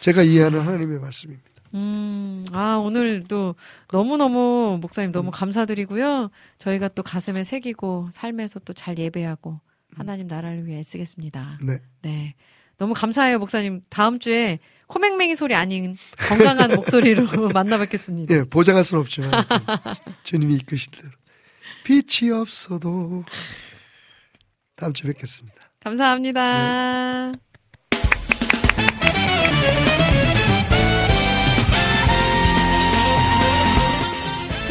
[0.00, 1.49] 제가 이해하는 하나님의 말씀입니다.
[1.74, 3.54] 음, 아, 오늘도
[3.92, 5.12] 너무너무, 목사님 음.
[5.12, 6.30] 너무 감사드리고요.
[6.58, 9.60] 저희가 또 가슴에 새기고, 삶에서 또 잘 예배하고,
[9.96, 11.58] 하나님 나라를 위해 애쓰겠습니다.
[11.62, 11.78] 네.
[12.02, 12.34] 네.
[12.78, 13.82] 너무 감사해요, 목사님.
[13.90, 15.96] 다음 주에 코맹맹이 소리 아닌
[16.28, 18.34] 건강한 목소리로 만나 뵙겠습니다.
[18.34, 19.30] 예, 보장할 수는 없지만
[20.24, 21.08] 주님이 이끄신 대로
[21.84, 23.24] 빛이 없어도
[24.76, 25.56] 다음 주에 뵙겠습니다.
[25.80, 27.32] 감사합니다.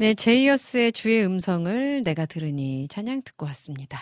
[0.00, 3.98] 네, 제이어스의 주의 음성을 내가 들으니 찬양 듣고 왔습니다.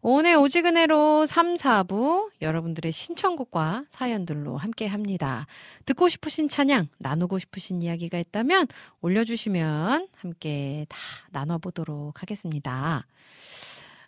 [0.00, 5.48] 오늘 오지근해로 3, 4부 여러분들의 신청곡과 사연들로 함께 합니다.
[5.84, 8.68] 듣고 싶으신 찬양, 나누고 싶으신 이야기가 있다면
[9.00, 10.96] 올려주시면 함께 다
[11.32, 13.04] 나눠보도록 하겠습니다.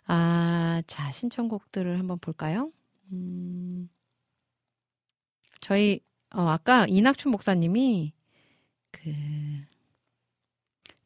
[0.07, 2.71] 아, 자, 신청곡들을 한번 볼까요?
[3.11, 3.89] 음,
[5.59, 5.99] 저희,
[6.33, 8.13] 어, 아까 이낙춘 목사님이
[8.91, 9.11] 그,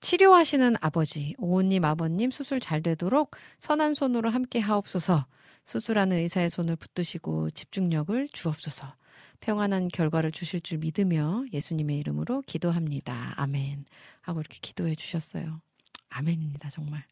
[0.02, 5.26] 치료하시는 아버지, 오은님 아버님 수술 잘 되도록 선한 손으로 함께 하옵소서.
[5.66, 8.96] 수술하는 의사의 손을 붙드시고 집중력을 주옵소서.
[9.42, 13.34] 평안한 결과를 주실 줄 믿으며 예수님의 이름으로 기도합니다.
[13.38, 13.86] 아멘.
[14.22, 15.62] 하고 이렇게 기도해 주셨어요.
[16.10, 17.06] 아멘입니다, 정말.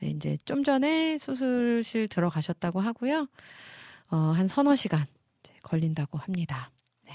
[0.00, 3.28] 네, 이제 좀 전에 수술실 들어가셨다고 하고요.
[4.10, 5.06] 어, 한 서너 시간
[5.62, 6.70] 걸린다고 합니다.
[7.04, 7.12] 네.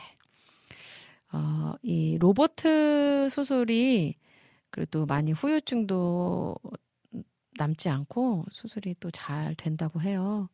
[1.31, 4.15] 어, 이 로보트 수술이
[4.75, 6.57] 그래도 많이 후유증도
[7.57, 10.49] 남지 않고 수술이 또 잘 된다고 해요.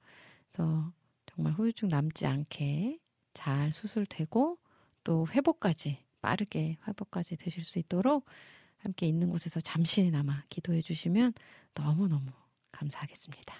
[0.48, 0.94] 그래서
[1.26, 3.00] 정말 후유증 남지 않게
[3.34, 4.60] 잘 수술되고
[5.04, 8.26] 또 회복까지 빠르게 회복까지 되실 수 있도록
[8.78, 11.34] 함께 있는 곳에서 잠시나마 기도해 주시면
[11.74, 12.28] 너무너무
[12.74, 13.56] 감사하겠습니다.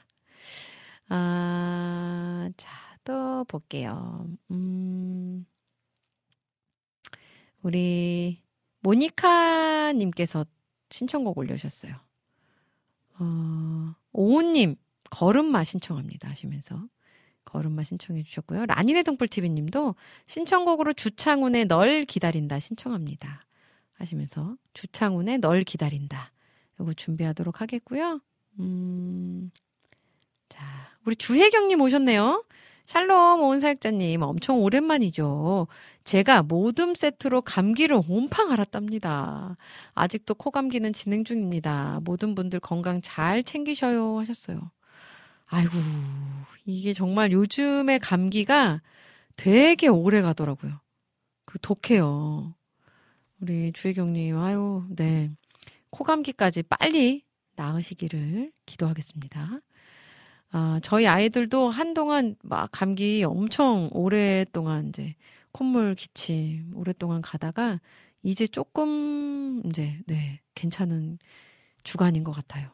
[1.10, 2.70] 아, 자,
[3.04, 4.28] 또 볼게요.
[4.52, 5.48] 음,
[7.64, 8.44] 우리
[8.82, 10.46] 모니카님께서
[10.90, 11.96] 신청곡 올려주셨어요.
[13.20, 14.76] 어, 오우님,
[15.10, 16.88] 걸음마 신청합니다 하시면서
[17.46, 18.66] 걸음마 신청해 주셨고요.
[18.66, 19.96] 라니네 동불TV님도
[20.28, 23.46] 신청곡으로 주창훈의 널 기다린다 신청합니다
[23.94, 26.32] 하시면서 주창훈의 널 기다린다
[26.80, 28.22] 요거 준비하도록 하겠고요.
[28.60, 29.52] 음,
[30.50, 30.66] 자,
[31.06, 32.44] 우리 주혜경님 오셨네요.
[32.92, 35.68] 샬롬 온 사역자님 엄청 오랜만이죠.
[36.04, 39.56] 제가 모듬 세트로 감기를 온팡 앓았답니다.
[39.96, 42.02] 아직도 코 감기는 진행 중입니다.
[42.04, 44.72] 모든 분들 건강 잘 챙기셔요 하셨어요.
[45.48, 45.72] 아이고
[46.66, 48.82] 이게 정말 요즘에 감기가
[49.38, 50.82] 되게 오래 가더라고요.
[51.46, 52.56] 그 독해요.
[53.40, 55.32] 우리 주혜경님 아유 네
[55.92, 57.24] 코 감기까지 빨리
[57.58, 59.60] 나으시기를 기도하겠습니다.
[60.52, 65.16] 아, 저희 아이들도 한동안 막 감기 엄청 오랫동안 이제
[65.52, 67.80] 콧물 기침 오랫동안 가다가
[68.24, 71.20] 이제 조금 이제 네 괜찮은
[71.84, 72.70] 주간인 것 같아요.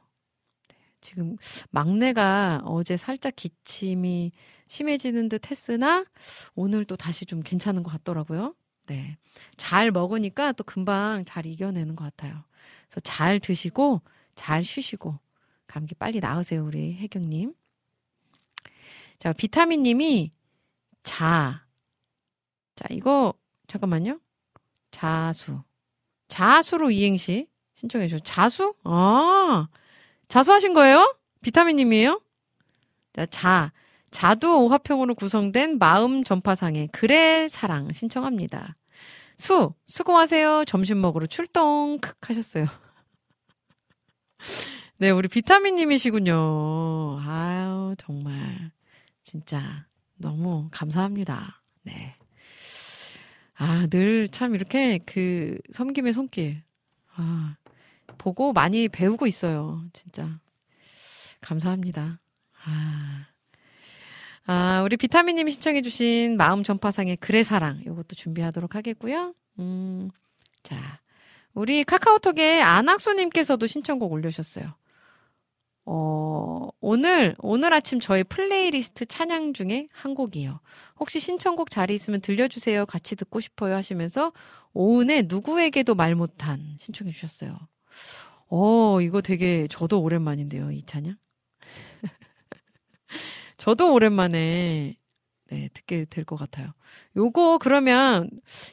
[0.69, 1.37] 네, 지금
[1.69, 4.31] 막내가 어제 살짝 기침이
[4.67, 6.05] 심해지는 듯 했으나
[6.55, 8.55] 오늘 또 다시 좀 괜찮은 것 같더라고요.
[8.87, 9.17] 네.
[9.57, 12.43] 잘 먹으니까 또 금방 잘 이겨내는 것 같아요.
[12.89, 14.01] 그래서 잘 드시고
[14.35, 15.19] 잘 쉬시고
[15.67, 17.53] 감기 빨리 나으세요, 우리 혜경님.
[19.19, 20.31] 자, 비타민 님이
[21.03, 21.65] 자.
[22.75, 23.33] 자, 이거
[23.67, 24.19] 잠깐만요.
[24.91, 25.61] 자수.
[26.27, 28.75] 자수로 이행시 신청해 주셨 자수?
[28.83, 29.67] 아.
[30.27, 31.15] 자수하신 거예요?
[31.41, 32.21] 비타민 님이에요?
[33.13, 33.71] 자, 자.
[34.11, 38.75] 자두 오화평으로 구성된 마음 전파상의 글의 사랑 신청합니다.
[39.35, 40.65] 수, 수고하세요.
[40.65, 41.99] 점심 먹으러 출동.
[41.99, 42.65] 크 하셨어요.
[44.97, 47.19] 네, 우리 비타민 님이시군요.
[47.21, 48.71] 아유, 정말.
[49.27, 49.85] 진짜
[50.15, 51.61] 너무 감사합니다.
[51.83, 52.15] 네.
[53.57, 56.63] 아, 늘 참 이렇게 그 섬김의 손길.
[57.13, 57.57] 아,
[58.17, 59.83] 보고 많이 배우고 있어요.
[59.91, 60.39] 진짜.
[61.41, 62.21] 감사합니다.
[62.63, 63.25] 아.
[64.45, 67.83] 아, 우리 비타민님이 신청해주신 마음 전파상의 그의 사랑.
[67.85, 69.33] 요것도 준비하도록 하겠고요.
[69.59, 70.09] 음,
[70.63, 71.01] 자.
[71.53, 74.73] 우리 카카오톡에 안학수님께서도 신청곡 올려주셨어요.
[75.89, 80.59] 어, 오늘, 오늘 아침 저희 플레이리스트 찬양 중에 한 곡이에요.
[80.99, 82.85] 혹시 신청곡 자리 있으면 들려주세요.
[82.85, 83.73] 같이 듣고 싶어요.
[83.75, 84.33] 하시면서
[84.73, 87.57] 오은의 누구에게도 말 못한 신청해 주셨어요.
[88.49, 90.71] 어, 이거 되게 저도 오랜만인데요.
[90.71, 91.15] 이 찬양.
[93.57, 94.97] 저도 오랜만에
[95.49, 96.73] 네, 듣게 될 것 같아요.
[97.15, 98.29] 요거 그러면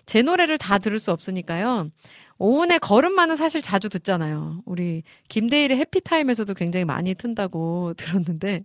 [0.07, 1.91] 제 노래를 다 들을 수 없으니까요.
[2.45, 4.61] 오은의 걸음만은 사실 자주 듣잖아요.
[4.67, 8.65] 우리 김대일의 해피타임에서도 굉장히 많이 튼다고 들었는데,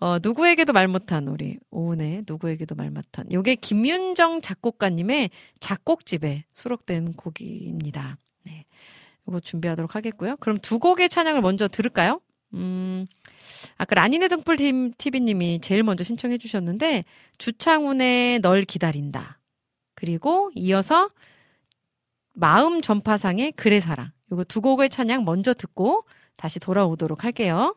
[0.00, 3.24] 어, 누구에게도 말 못한 우리 오은의 누구에게도 말 못한.
[3.32, 8.18] 요게 김윤정 작곡가님의 작곡집에 수록된 곡입니다.
[8.44, 8.66] 네.
[9.26, 10.36] 요거 준비하도록 하겠고요.
[10.36, 12.20] 그럼 두 곡의 찬양을 먼저 들을까요?
[12.52, 13.06] 음,
[13.78, 14.58] 아까 라니네 등불
[14.98, 17.06] TV님이 제일 먼저 신청해 주셨는데,
[17.38, 19.38] 주창훈의 널 기다린다.
[19.94, 21.10] 그리고 이어서
[22.32, 24.12] 마음 전파상의 그래 사랑.
[24.32, 26.04] 요거 두 곡의 찬양 먼저 듣고
[26.36, 27.74] 다시 돌아오도록 할게요.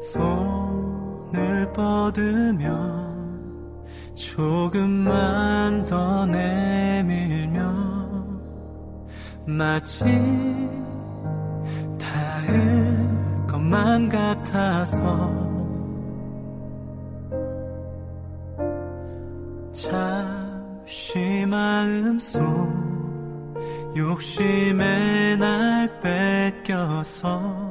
[0.00, 2.89] 손을 뻗으며
[4.14, 7.72] 조금만 더 내밀며
[9.46, 10.04] 마치
[11.98, 15.50] 닿을 것만 같아서
[19.72, 22.40] 잠시 마음속
[23.96, 27.70] 욕심에 날 뺏겨서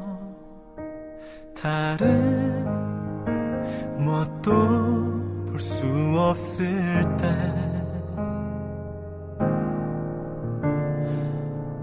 [1.55, 2.49] 다른
[4.49, 4.88] 수
[6.19, 7.25] 없을 때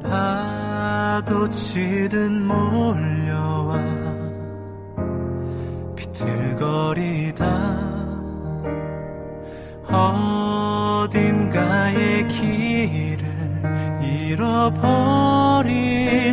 [0.03, 3.79] 파도 치듯 몰려와
[5.97, 7.47] 비틀거리다.
[11.07, 13.25] 어딘가의 길을
[14.31, 15.65] 잃어버린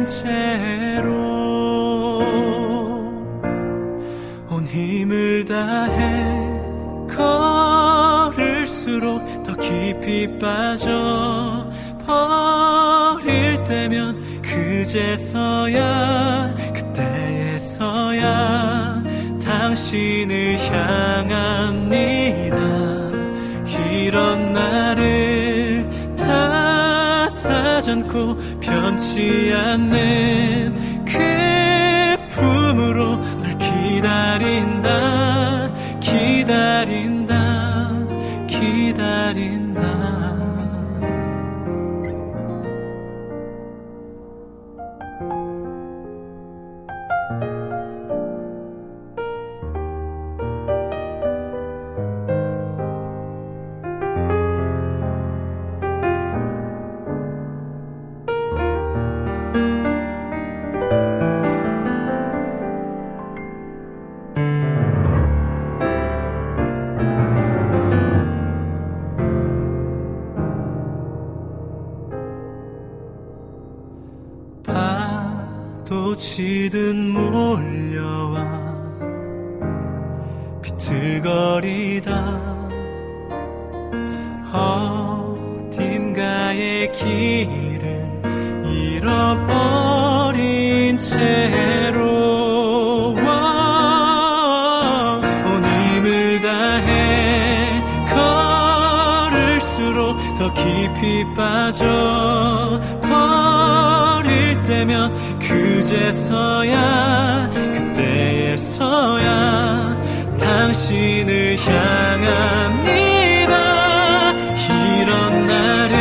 [0.06, 1.14] 채로
[4.50, 6.13] 온 힘을 다해
[8.84, 11.70] 걸을수록 더 깊이 빠져
[12.06, 15.74] 버릴 때면 그제서야
[16.74, 18.22] 그때에서야
[19.44, 22.58] 당신을 향합니다.
[23.92, 25.86] 이런 나를
[26.18, 30.63] 탓하지 않고 변치 않는
[76.74, 78.36] 파도치듯 몰려와
[80.64, 82.12] 비틀거리다.
[85.72, 87.86] 어딘가의 길을
[88.66, 89.78] 잃어버린
[90.98, 92.02] 채로
[95.46, 97.82] 온 힘을 다해
[99.50, 105.16] 걸을수록 더 깊이 빠져 버릴 때면
[105.94, 109.28] 그제서야 그때에서야
[110.40, 113.54] 당신을 향합니다.
[115.02, 115.96] 이런 나를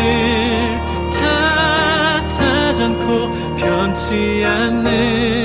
[2.30, 5.41] 탓하지 않고 변치 않는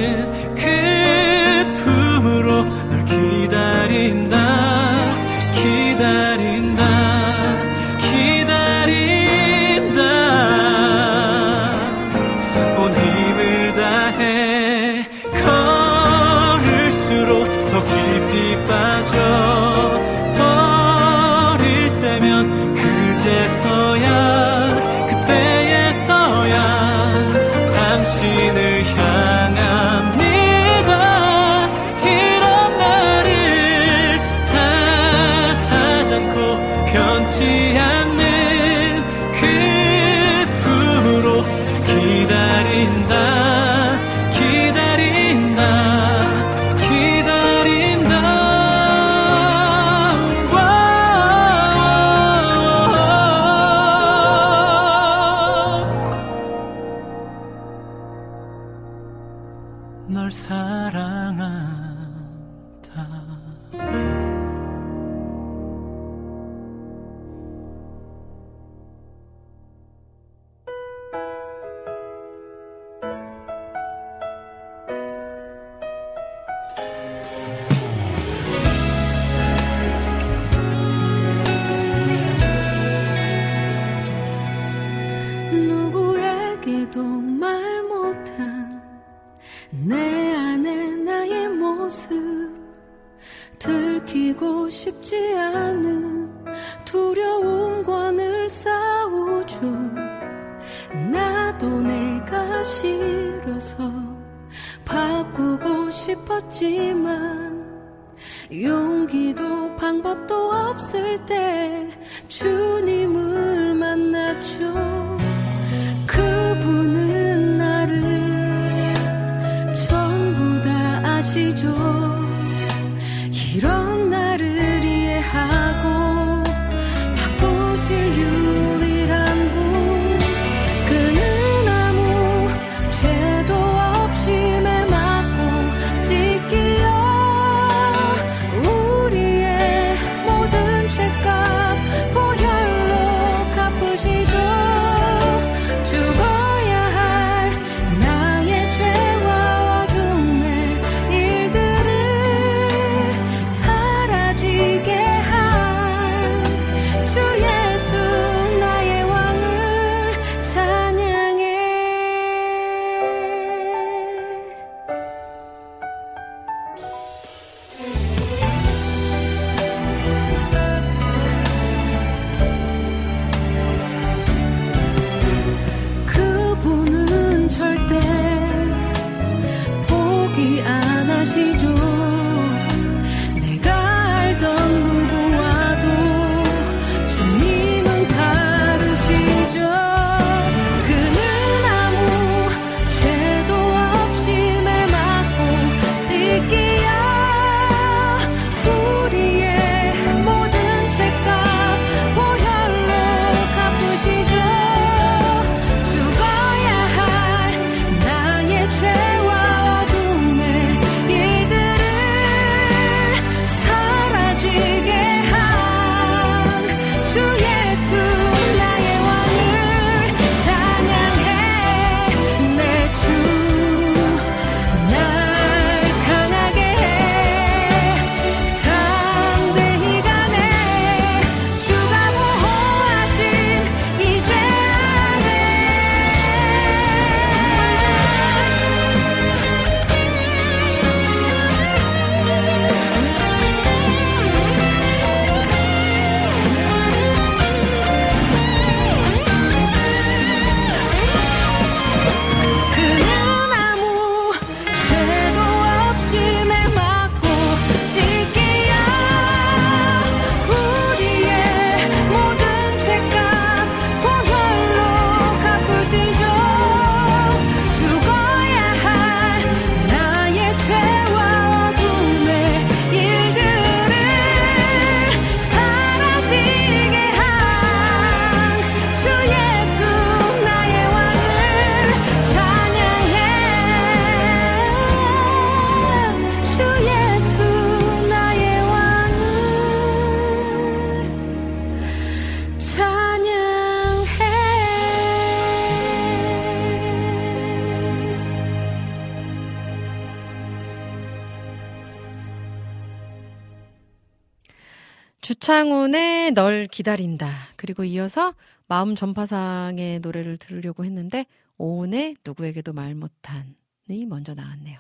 [306.78, 307.54] 기다린다.
[307.56, 308.36] 그리고 이어서
[308.68, 311.26] 마음 전파상의 노래를 들으려고 했는데
[311.58, 314.80] 오은의 누구에게도 말 못한이 먼저 나왔네요.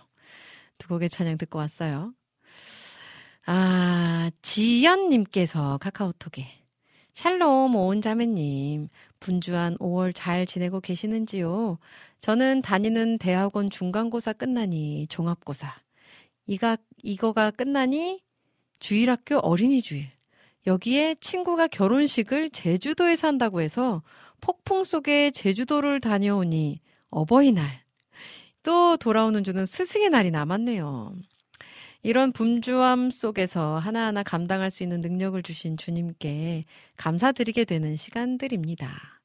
[0.77, 2.13] 두 곡의 찬양 듣고 왔어요.
[3.47, 6.45] 아, 지연님께서 카카오톡에
[7.15, 11.79] 샬롬 오은 자매님 분주한 5월 잘 지내고 계시는지요?
[12.19, 15.73] 저는 다니는 대학원 중간고사 끝나니 종합고사
[16.45, 18.21] 이가 이거가 끝나니
[18.77, 20.16] 주일학교 어린이주일
[20.67, 24.03] 여기에 친구가 결혼식을 제주도에서 한다고 해서
[24.41, 27.81] 폭풍 속에 제주도를 다녀오니 어버이날.
[28.63, 31.15] 또 돌아오는 주는 스승의 날이 남았네요.
[32.03, 36.65] 이런 분주함 속에서 하나하나 감당할 수 있는 능력을 주신 주님께
[36.97, 39.17] 감사드리게 되는 시간들입니다.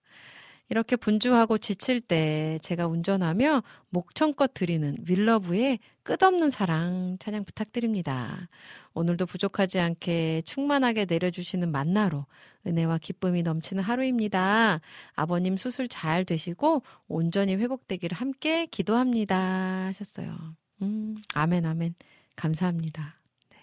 [0.68, 8.48] 이렇게 분주하고 지칠 때 제가 운전하며 목청껏 드리는 윌러브의 끝없는 사랑 찬양 부탁드립니다.
[8.94, 12.26] 오늘도 부족하지 않게 충만하게 내려주시는 만나로
[12.66, 14.80] 은혜와 기쁨이 넘치는 하루입니다.
[15.14, 19.86] 아버님 수술 잘 되시고 온전히 회복되기를 함께 기도합니다.
[19.86, 20.36] 하셨어요.
[20.82, 21.94] 음, 아멘, 아멘.
[22.36, 23.20] 감사합니다.
[23.50, 23.56] 네.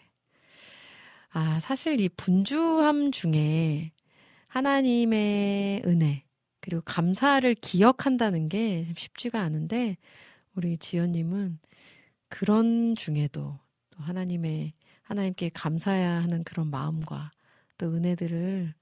[1.32, 3.92] 아, 사실 이 분주함 중에
[4.48, 6.24] 하나님의 은혜,
[6.60, 9.98] 그리고 감사를 기억한다는 게 쉽지가 않은데,
[10.56, 11.60] 우리 지연님은
[12.28, 13.60] 그런 중에도
[13.92, 14.74] 또 하나님의
[15.10, 17.32] 하나님께 감사해야 하는 그런 마음과
[17.80, 18.76] 또 은혜들을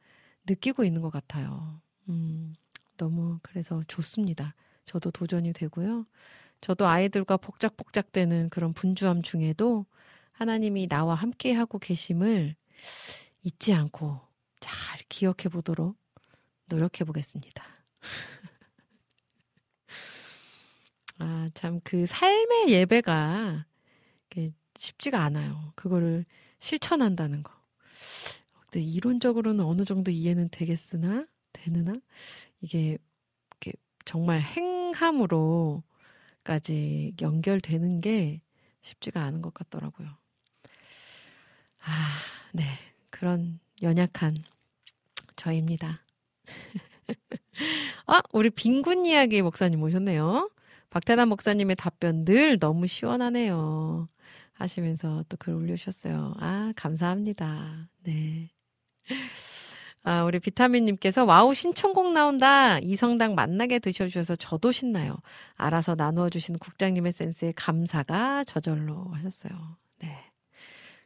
[0.45, 1.79] 느끼고 있는 것 같아요.
[2.09, 2.53] 음,
[2.97, 4.53] 너무 그래서 좋습니다.
[4.83, 6.05] 저도 도전이 되고요.
[6.59, 9.85] 저도 아이들과 복작복작되는 그런 분주함 중에도
[10.33, 12.57] 하나님이 나와 함께 하고 계심을
[13.43, 14.19] 잊지 않고
[14.59, 15.95] 잘 기억해 보도록
[16.65, 17.63] 노력해 보겠습니다.
[21.19, 23.65] 아, 참, 그 삶의 예배가
[24.77, 25.73] 쉽지가 않아요.
[25.75, 26.25] 그거를
[26.59, 27.53] 실천한다는 거.
[28.61, 31.93] 근데 이론적으로는 어느 정도 이해는 되겠으나, 되느나,
[32.61, 32.97] 이게,
[34.05, 35.83] 정말 행함으로까지
[37.19, 38.41] 연결되는 게
[38.81, 40.07] 쉽지가 않은 것 같더라고요.
[41.79, 42.19] 아,
[42.53, 42.63] 네.
[43.09, 44.37] 그런 연약한
[45.35, 46.01] 저입니다.
[48.05, 50.49] 아, 우리 빈군 이야기 목사님 오셨네요.
[50.89, 54.07] 박태남 목사님의 답변 늘 너무 시원하네요.
[54.57, 56.35] 하시면서 또 글 올려주셨어요.
[56.39, 57.89] 아, 감사합니다.
[58.03, 58.49] 네.
[60.03, 62.79] 아, 우리 비타민님께서 와우 신청곡 나온다.
[62.79, 65.17] 이성당 맛나게 드셔주셔서 저도 신나요.
[65.55, 69.51] 알아서 나누어 주신 국장님의 센스에 감사가 저절로 하셨어요.
[69.99, 70.17] 네.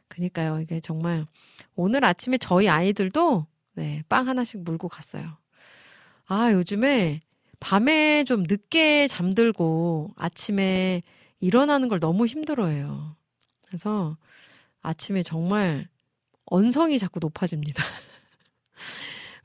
[0.08, 0.60] 그니까요.
[0.62, 1.26] 이게 정말
[1.76, 5.38] 오늘 아침에 저희 아이들도 네, 빵 하나씩 물고 갔어요.
[6.28, 7.22] 아, 요즘에
[7.60, 11.02] 밤에 좀 늦게 잠들고 아침에
[11.40, 13.16] 일어나는 걸 너무 힘들어해요.
[13.72, 14.18] 그래서
[14.82, 15.88] 아침에 정말
[16.46, 17.82] 언성이 자꾸 높아집니다.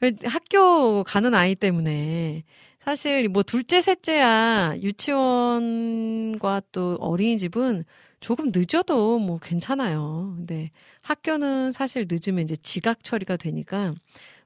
[0.25, 2.43] 학교 가는 아이 때문에
[2.81, 7.85] 사실 뭐 둘째, 셋째야 유치원과 또 어린이집은
[8.19, 10.35] 조금 늦어도 뭐 괜찮아요.
[10.37, 10.73] 근데
[11.03, 13.95] 학교는 사실 늦으면 이제 지각 처리가 되니까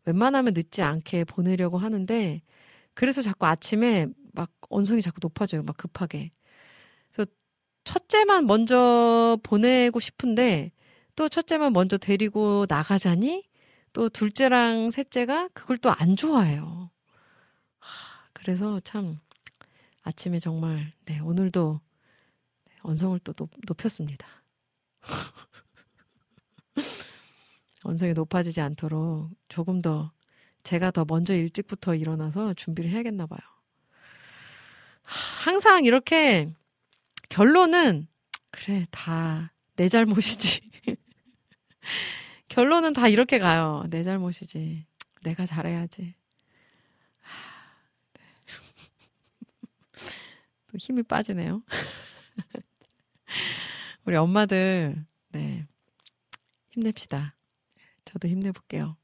[0.05, 2.43] 웬만하면 늦지 않게 보내려고 하는데
[2.93, 5.63] 그래서 자꾸 아침에 막 언성이 자꾸 높아져요.
[5.63, 6.33] 막 급하게.
[7.85, 10.73] 첫째만 먼저 보내고 싶은데
[11.17, 13.45] 또 첫째만 먼저 데리고 나가자니
[13.93, 16.91] 또 둘째랑 셋째가 그걸 또 안 좋아해요.
[18.33, 19.21] 그래서 참
[20.03, 21.81] 아침에 정말 네, 오늘도
[22.83, 24.27] 언성을 또 높, 높였습니다.
[27.83, 30.13] 언성이 높아지지 않도록 조금 더
[30.63, 33.41] 제가 더 먼저 일찍부터 일어나서 준비를 해야겠나 봐요.
[35.03, 36.55] 항상 이렇게
[37.31, 38.07] 결론은
[38.51, 39.51] 그래 다
[39.81, 40.61] 내 잘못이지.
[42.49, 43.87] 결론은 다 이렇게 가요.
[43.89, 44.85] 내 잘못이지.
[45.23, 46.15] 내가 잘해야지.
[48.13, 48.21] 네.
[50.67, 51.63] 또 힘이 빠지네요.
[54.05, 55.67] 우리 엄마들, 네.
[56.73, 57.37] 힘냅시다.
[58.05, 58.99] 저도 힘내볼게요.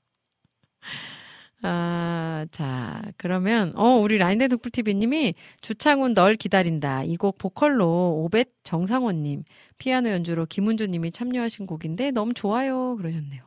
[1.62, 7.04] 아, 자, 그러면, 어, 우리 라인드 독불TV님이 주창훈 널 기다린다.
[7.04, 9.44] 이 곡 보컬로 오벳 정상원님,
[9.78, 12.96] 피아노 연주로 김은주님이 참여하신 곡인데 너무 좋아요.
[12.96, 13.42] 그러셨네요.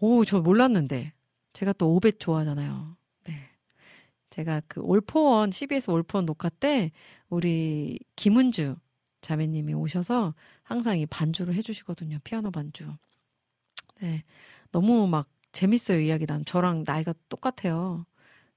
[0.00, 1.12] 오, 저 몰랐는데.
[1.52, 2.96] 제가 또 오벳 좋아하잖아요.
[3.24, 3.34] 네.
[4.30, 6.90] 제가 그 올포원, CBS 올포원 녹화 때
[7.28, 8.76] 우리 김은주
[9.22, 12.18] 자매님이 오셔서 항상 이 반주를 해주시거든요.
[12.24, 12.84] 피아노 반주.
[14.00, 14.22] 네.
[14.70, 16.44] 너무 막 재밌어요, 이야기 난.
[16.44, 18.06] 저랑 나이가 똑같아요.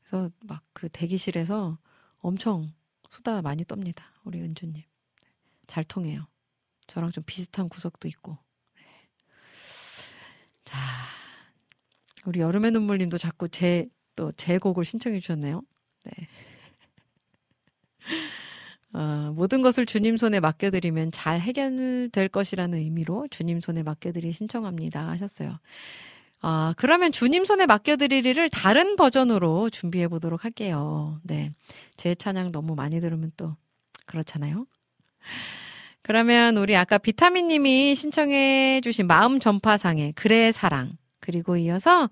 [0.04, 1.78] 그래서 막 그 대기실에서
[2.20, 2.74] 엄청
[3.12, 4.04] 수다 많이 떱니다.
[4.24, 4.84] 우리 은주님.
[5.68, 6.28] 잘 통해요.
[6.88, 8.38] 저랑 좀 비슷한 구석도 있고.
[8.76, 8.82] 네.
[10.66, 10.78] 자,
[12.26, 15.62] 우리 여름의 눈물님도 자꾸 제, 또 제 곡을 신청해 주셨네요.
[16.04, 16.12] 네.
[18.94, 25.60] 어, 모든 것을 주님 손에 맡겨드리면 잘 해결될 것이라는 의미로 주님 손에 맡겨드리 신청합니다 하셨어요.
[26.42, 31.20] 아, 그러면 주님 손에 맡겨드리리를 다른 버전으로 준비해 보도록 할게요.
[31.24, 31.52] 네.
[31.98, 33.56] 제 찬양 너무 많이 들으면 또
[34.08, 34.66] 그렇잖아요.
[36.02, 42.10] 그러면 우리 아까 비타민 님이 신청해 주신 마음 전파상의 그래 사랑 그리고 이어서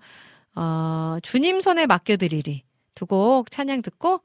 [0.54, 2.62] 어, 주님 손에 맡겨드리리
[2.94, 4.20] 두 곡 찬양 듣고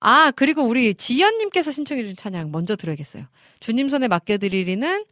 [0.00, 3.24] 아, 그리고 우리 지연 님께서 신청해준 찬양 먼저 들어야겠어요.
[3.60, 5.04] 주님 손에 맡겨드리리는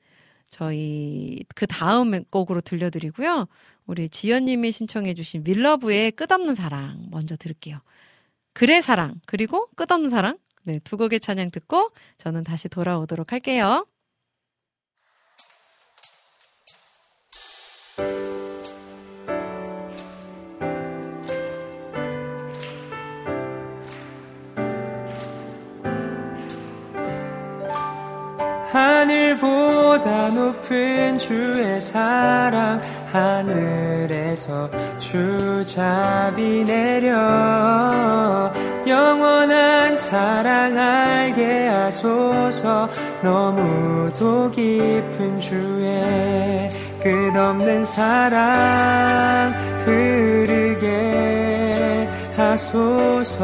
[0.50, 3.46] 저희 그 다음 곡으로 들려드리고요.
[3.86, 7.80] 우리 지연님이 신청해주신 윌러브의 끝없는 사랑 먼저 들을게요.
[8.52, 13.86] 그래 사랑 그리고 끝없는 사랑 네, 두 곡의 찬양 듣고 저는 다시 돌아오도록 할게요.
[30.70, 32.80] 높은 주의 사랑
[33.10, 38.52] 하늘에서 주잡이 내려.
[38.86, 42.88] 영원한 사랑 알게 하소서.
[43.20, 46.70] 너무도 깊은 주의
[47.02, 49.52] 끝없는 사랑
[49.84, 50.88] 흐르게
[52.36, 53.40] 하소서.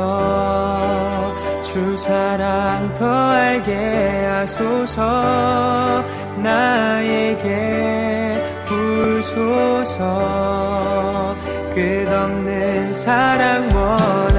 [1.62, 6.04] 주 사랑 더 알게 하소서
[6.46, 9.96] 나에게 부소서.
[11.74, 14.35] 끝없는 사랑 원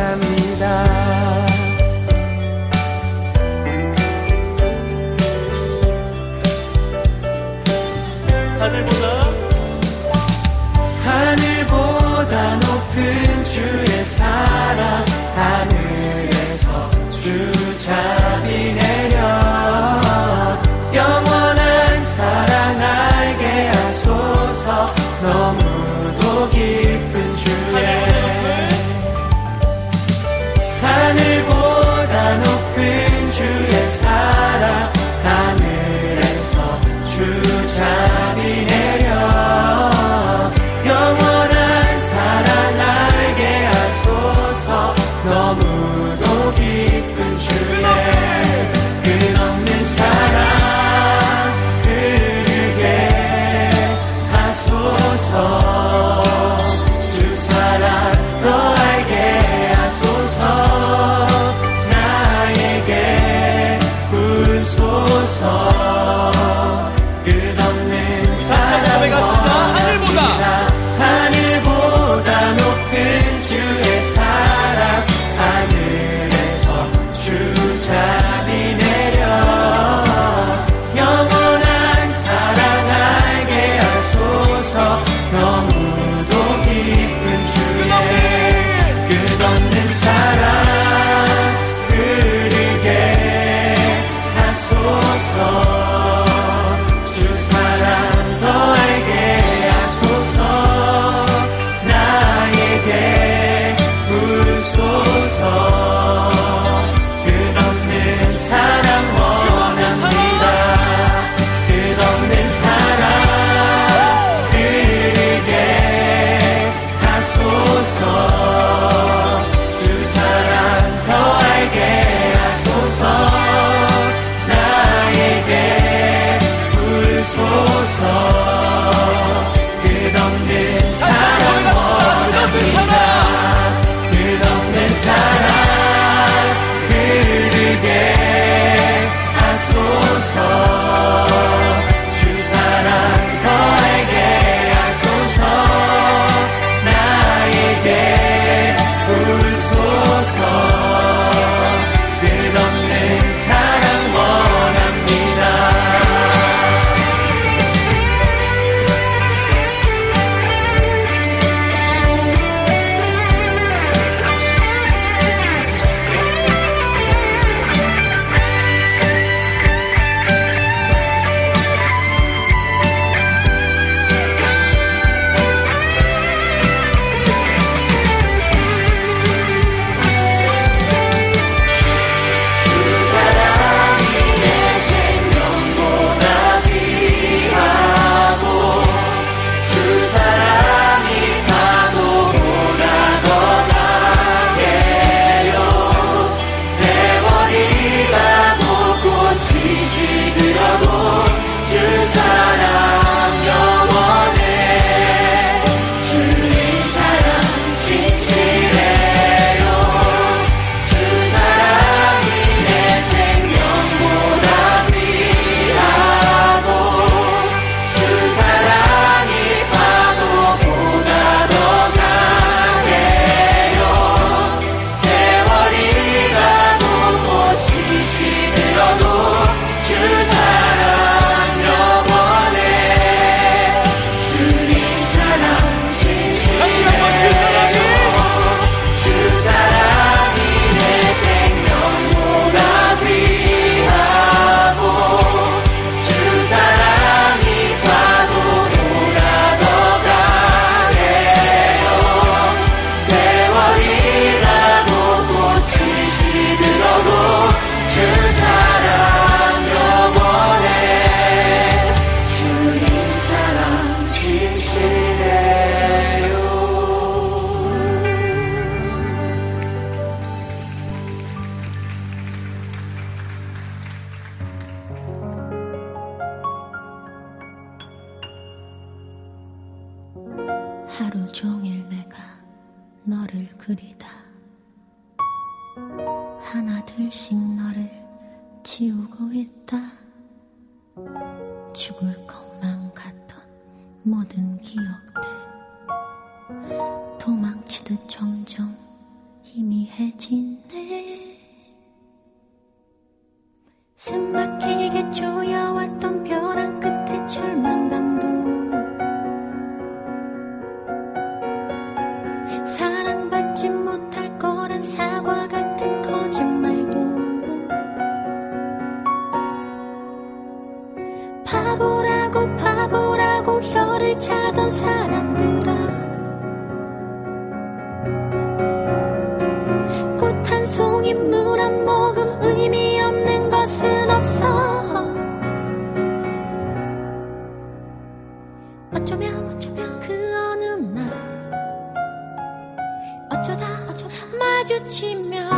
[344.67, 345.56] 마주치면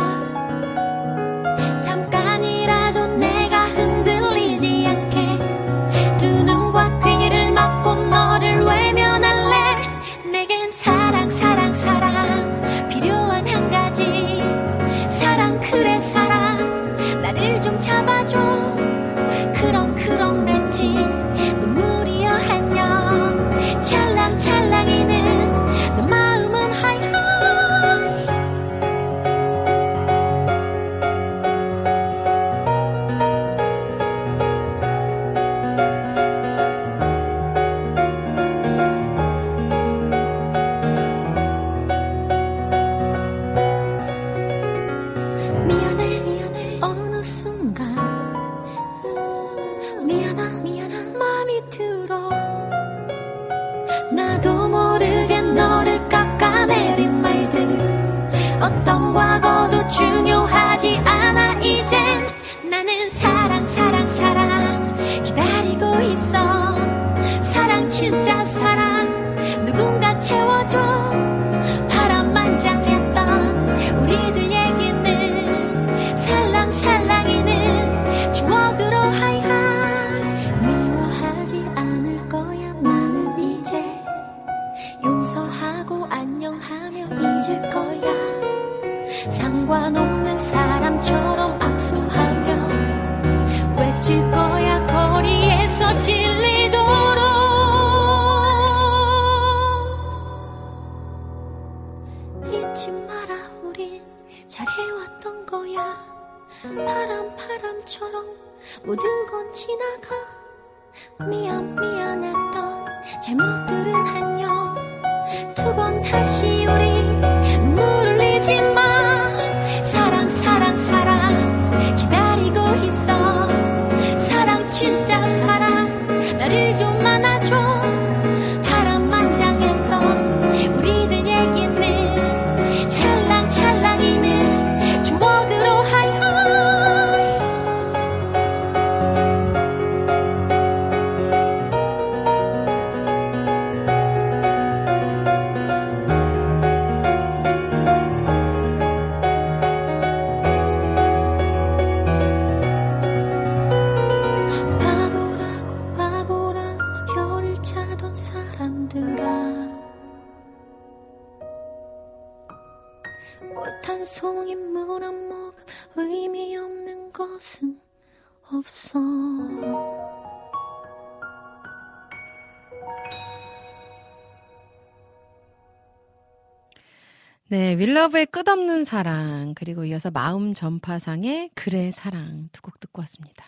[177.80, 183.46] 윌러브의 끝없는 사랑 그리고 이어서 마음 전파상의 그래 사랑 두 곡 듣고 왔습니다.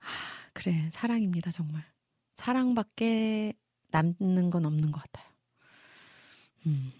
[0.00, 0.04] 아,
[0.52, 1.84] 그래 사랑입니다 정말
[2.36, 3.54] 사랑밖에
[3.90, 5.26] 남는 건 없는 것 같아요.
[6.66, 6.92] 음.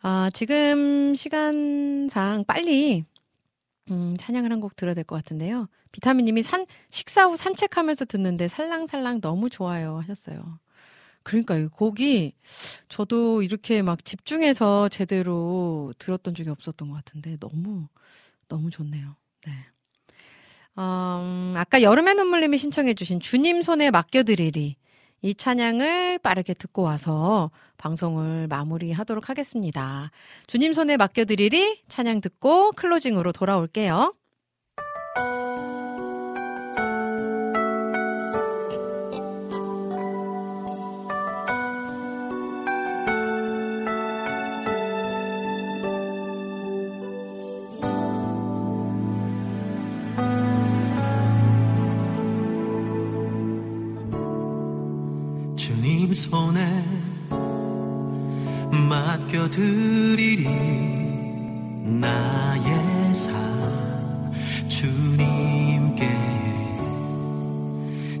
[0.00, 3.04] 아, 지금 시간상 빨리
[3.90, 5.68] 음, 찬양을 한 곡 들어야 될 것 같은데요.
[5.92, 10.58] 비타민님이 산 식사 후 산책하면서 듣는데 살랑살랑 너무 좋아요 하셨어요.
[11.22, 12.34] 그러니까 이 곡이
[12.88, 17.88] 저도 이렇게 막 집중해서 제대로 들었던 적이 없었던 것 같은데 너무
[18.48, 19.16] 너무 좋네요.
[19.46, 19.52] 네.
[20.78, 24.76] 음, 아까 여름의 눈물님이 신청해주신 주님 손에 맡겨드리리
[25.24, 30.10] 이 찬양을 빠르게 듣고 와서 방송을 마무리하도록 하겠습니다.
[30.48, 34.14] 주님 손에 맡겨드리리 찬양 듣고 클로징으로 돌아올게요.
[59.32, 60.46] 맡겨드리리
[61.84, 64.30] 나의 삶
[64.68, 66.06] 주님께.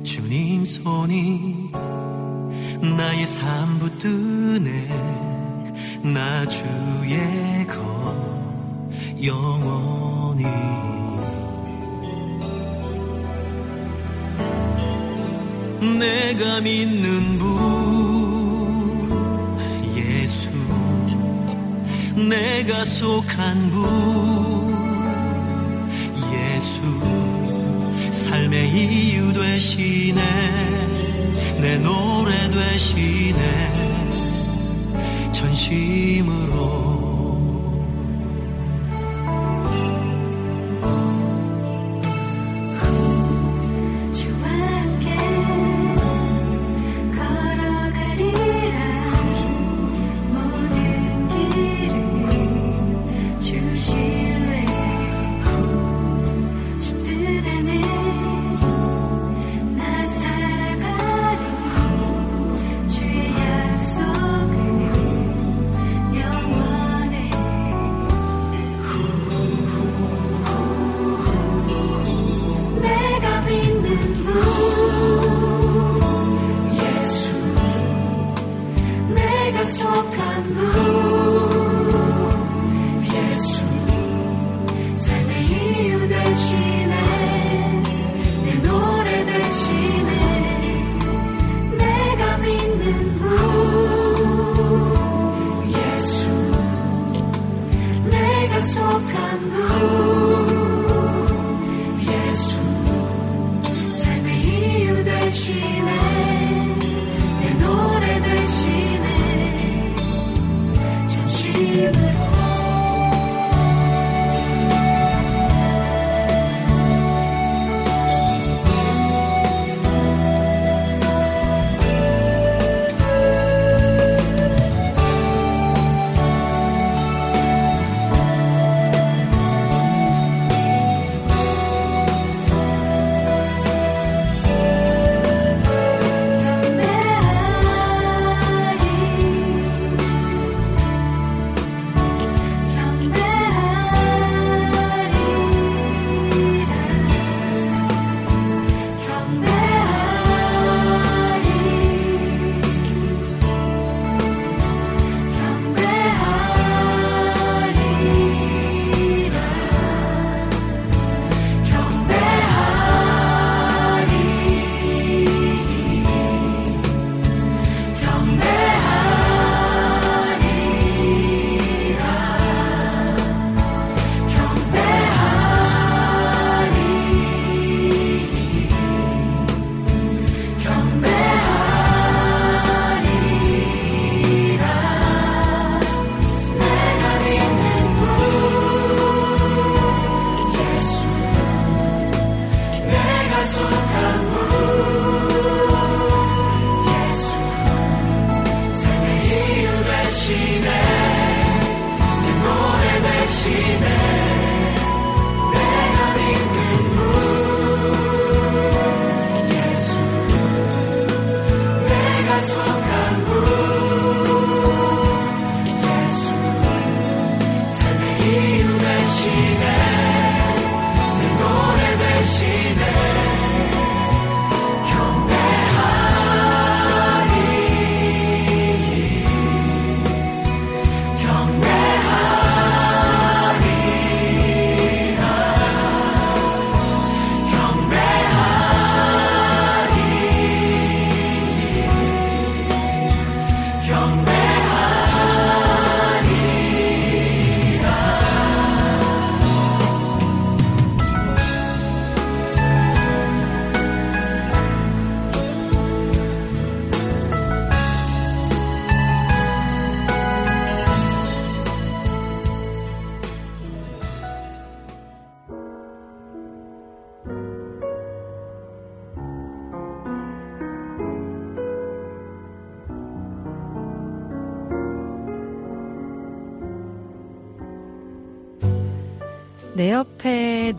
[0.02, 1.70] 주님 손이
[2.96, 4.88] 나의 삶 붙드네.
[6.02, 7.76] 나 주의 것
[9.22, 10.44] 영원히.
[15.98, 18.11] 내가 믿는 분.
[22.14, 24.72] 내가 속한 분
[26.32, 26.82] 예수
[28.10, 30.20] 삶의 이유 되시네.
[31.60, 33.72] 내 노래 되시네.
[35.32, 36.91] 전심으로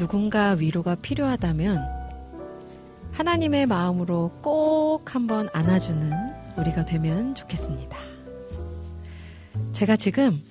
[0.04, 1.82] 누군가 위로가 필요하다면
[3.14, 6.12] 하나님의 마음으로 꼭 한번 안아주는
[6.58, 7.98] 우리가 되면 좋겠습니다.
[9.72, 10.44] 제가 지금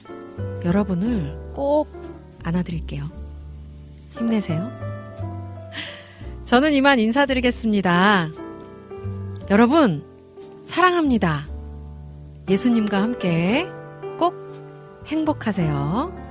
[0.64, 1.86] 여러분을 꼭
[2.42, 3.10] 안아드릴게요.
[4.16, 4.72] 힘내세요.
[6.46, 8.30] 저는 이만 인사드리겠습니다.
[9.50, 10.02] 여러분,
[10.64, 11.46] 사랑합니다.
[12.48, 13.68] 예수님과 함께
[14.18, 14.34] 꼭
[15.08, 16.21] 행복하세요.